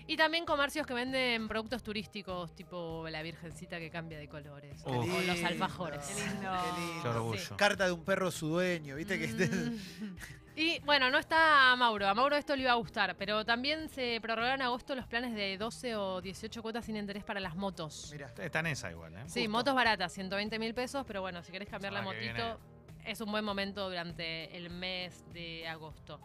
Y 0.07 0.17
también 0.17 0.45
comercios 0.45 0.85
que 0.85 0.93
venden 0.93 1.47
productos 1.47 1.81
turísticos, 1.81 2.53
tipo 2.55 3.07
la 3.09 3.21
virgencita 3.23 3.79
que 3.79 3.89
cambia 3.89 4.19
de 4.19 4.27
colores. 4.27 4.81
Uf. 4.85 4.87
O 5.15 5.21
los 5.21 5.43
alfajores. 5.45 6.05
Qué 6.05 6.13
lindo. 6.25 6.51
Qué 6.51 6.81
lindo. 6.81 7.01
Qué 7.03 7.07
orgullo. 7.07 7.55
Carta 7.57 7.85
de 7.85 7.93
un 7.93 8.03
perro 8.03 8.31
su 8.31 8.49
dueño, 8.49 8.97
¿viste? 8.97 9.17
Que 9.17 9.27
Mm. 9.27 10.15
Y 10.57 10.79
bueno, 10.79 11.09
no 11.09 11.17
está 11.17 11.75
Mauro. 11.75 12.07
A 12.07 12.13
Mauro 12.13 12.35
esto 12.37 12.55
le 12.55 12.61
iba 12.61 12.71
a 12.71 12.75
gustar, 12.75 13.15
pero 13.17 13.43
también 13.43 13.89
se 13.89 14.19
prorrogaron 14.21 14.61
en 14.61 14.65
agosto 14.67 14.95
los 14.95 15.05
planes 15.05 15.33
de 15.35 15.57
12 15.57 15.95
o 15.97 16.21
18 16.21 16.61
cuotas 16.61 16.85
sin 16.85 16.95
interés 16.95 17.25
para 17.25 17.41
las 17.41 17.55
motos. 17.55 18.09
Mira, 18.11 18.33
Está 18.37 18.59
en 18.59 18.67
esa 18.67 18.89
igual, 18.89 19.13
¿eh? 19.15 19.23
Sí, 19.27 19.41
justo. 19.41 19.49
motos 19.51 19.75
baratas, 19.75 20.13
120 20.13 20.57
mil 20.57 20.73
pesos, 20.73 21.03
pero 21.05 21.19
bueno, 21.21 21.43
si 21.43 21.51
querés 21.51 21.67
cambiar 21.67 21.91
la 21.91 21.99
que 21.99 22.05
motito, 22.05 22.59
es 23.03 23.19
un 23.19 23.31
buen 23.31 23.43
momento 23.43 23.87
durante 23.89 24.55
el 24.55 24.69
mes 24.69 25.25
de 25.33 25.67
agosto. 25.67 26.21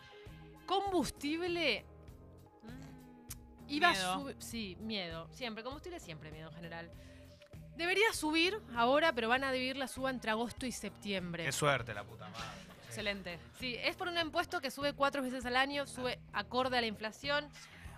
Combustible. 0.65 1.85
mm, 2.63 3.69
Iba 3.73 3.91
Miedo. 3.91 4.13
a 4.13 4.19
subir. 4.21 4.37
Sí, 4.39 4.77
miedo. 4.81 5.27
Siempre. 5.33 5.65
Combustible 5.65 5.99
siempre 5.99 6.31
miedo 6.31 6.51
en 6.51 6.55
general. 6.55 6.91
Debería 7.77 8.13
subir 8.13 8.61
ahora, 8.77 9.13
pero 9.13 9.29
van 9.29 9.43
a 9.43 9.51
dividir 9.51 9.77
la 9.77 9.89
suba 9.89 10.11
entre 10.11 10.31
agosto 10.31 10.67
y 10.67 10.73
septiembre. 10.73 11.45
Qué 11.45 11.53
suerte 11.53 11.93
la 11.95 12.05
puta 12.05 12.29
madre. 12.29 12.70
Excelente. 12.91 13.39
Sí, 13.61 13.77
es 13.85 13.95
por 13.95 14.09
un 14.09 14.19
impuesto 14.19 14.61
que 14.61 14.69
sube 14.69 14.95
cuatro 14.95 15.23
veces 15.23 15.47
al 15.47 15.55
año, 15.55 15.87
sube 15.87 16.19
acorde 16.33 16.77
a 16.77 16.81
la 16.81 16.89
inflación. 16.89 17.49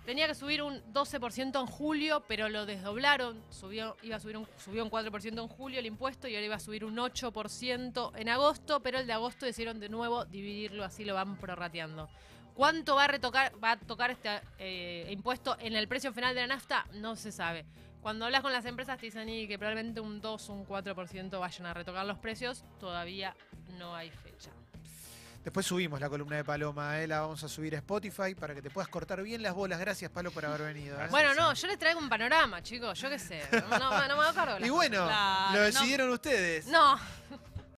Tenía 0.04 0.26
que 0.26 0.34
subir 0.34 0.62
un 0.62 0.82
12% 0.92 1.58
en 1.58 1.66
julio, 1.66 2.22
pero 2.28 2.50
lo 2.50 2.66
desdoblaron. 2.66 3.42
Subió, 3.48 3.96
iba 4.02 4.16
a 4.16 4.20
subir 4.20 4.36
un, 4.36 4.46
subió 4.62 4.84
un 4.84 4.90
4% 4.90 5.40
en 5.40 5.48
julio 5.48 5.78
el 5.78 5.86
impuesto 5.86 6.28
y 6.28 6.34
ahora 6.34 6.44
iba 6.44 6.56
a 6.56 6.60
subir 6.60 6.84
un 6.84 6.96
8% 6.96 8.12
en 8.16 8.28
agosto, 8.28 8.80
pero 8.80 8.98
el 8.98 9.06
de 9.06 9.14
agosto 9.14 9.46
decidieron 9.46 9.80
de 9.80 9.88
nuevo 9.88 10.26
dividirlo, 10.26 10.84
así 10.84 11.06
lo 11.06 11.14
van 11.14 11.38
prorrateando. 11.38 12.10
¿Cuánto 12.52 12.94
va 12.96 13.04
a 13.04 13.08
retocar, 13.08 13.52
va 13.64 13.70
a 13.70 13.78
tocar 13.78 14.10
este 14.10 14.42
eh, 14.58 15.08
impuesto 15.10 15.56
en 15.58 15.74
el 15.74 15.88
precio 15.88 16.12
final 16.12 16.34
de 16.34 16.42
la 16.42 16.48
nafta? 16.48 16.86
No 16.92 17.16
se 17.16 17.32
sabe. 17.32 17.64
Cuando 18.02 18.26
hablas 18.26 18.42
con 18.42 18.52
las 18.52 18.66
empresas 18.66 18.98
te 18.98 19.06
dicen 19.06 19.26
que 19.48 19.58
probablemente 19.58 20.02
un 20.02 20.20
2 20.20 20.50
o 20.50 20.52
un 20.52 20.66
4% 20.66 21.40
vayan 21.40 21.66
a 21.66 21.72
retocar 21.72 22.04
los 22.04 22.18
precios, 22.18 22.62
todavía 22.78 23.34
no 23.78 23.94
hay 23.94 24.10
fecha. 24.10 24.50
Después 25.44 25.66
subimos 25.66 26.00
la 26.00 26.08
columna 26.08 26.36
de 26.36 26.44
Paloma, 26.44 27.00
¿eh? 27.00 27.06
la 27.06 27.20
vamos 27.20 27.42
a 27.44 27.48
subir 27.48 27.74
a 27.74 27.78
Spotify 27.78 28.34
para 28.34 28.54
que 28.54 28.62
te 28.62 28.70
puedas 28.70 28.88
cortar 28.88 29.22
bien 29.22 29.42
las 29.42 29.54
bolas. 29.54 29.78
Gracias, 29.80 30.10
Palo, 30.10 30.30
por 30.30 30.44
haber 30.46 30.62
venido. 30.62 30.94
¿eh? 30.94 30.98
Gracias. 30.98 31.10
Bueno, 31.10 31.34
no, 31.34 31.52
yo 31.54 31.66
les 31.66 31.78
traigo 31.78 32.00
un 32.00 32.08
panorama, 32.08 32.62
chicos, 32.62 32.98
yo 33.00 33.08
qué 33.10 33.18
sé. 33.18 33.42
No, 33.52 33.78
no, 33.78 34.08
no 34.08 34.16
me 34.16 34.22
hago 34.24 34.34
cargo. 34.34 34.54
de 34.54 34.60
las 34.60 34.68
Y 34.68 34.70
bueno, 34.70 35.04
lo 35.06 35.52
no. 35.58 35.58
decidieron 35.60 36.10
ustedes. 36.10 36.66
No, 36.66 36.98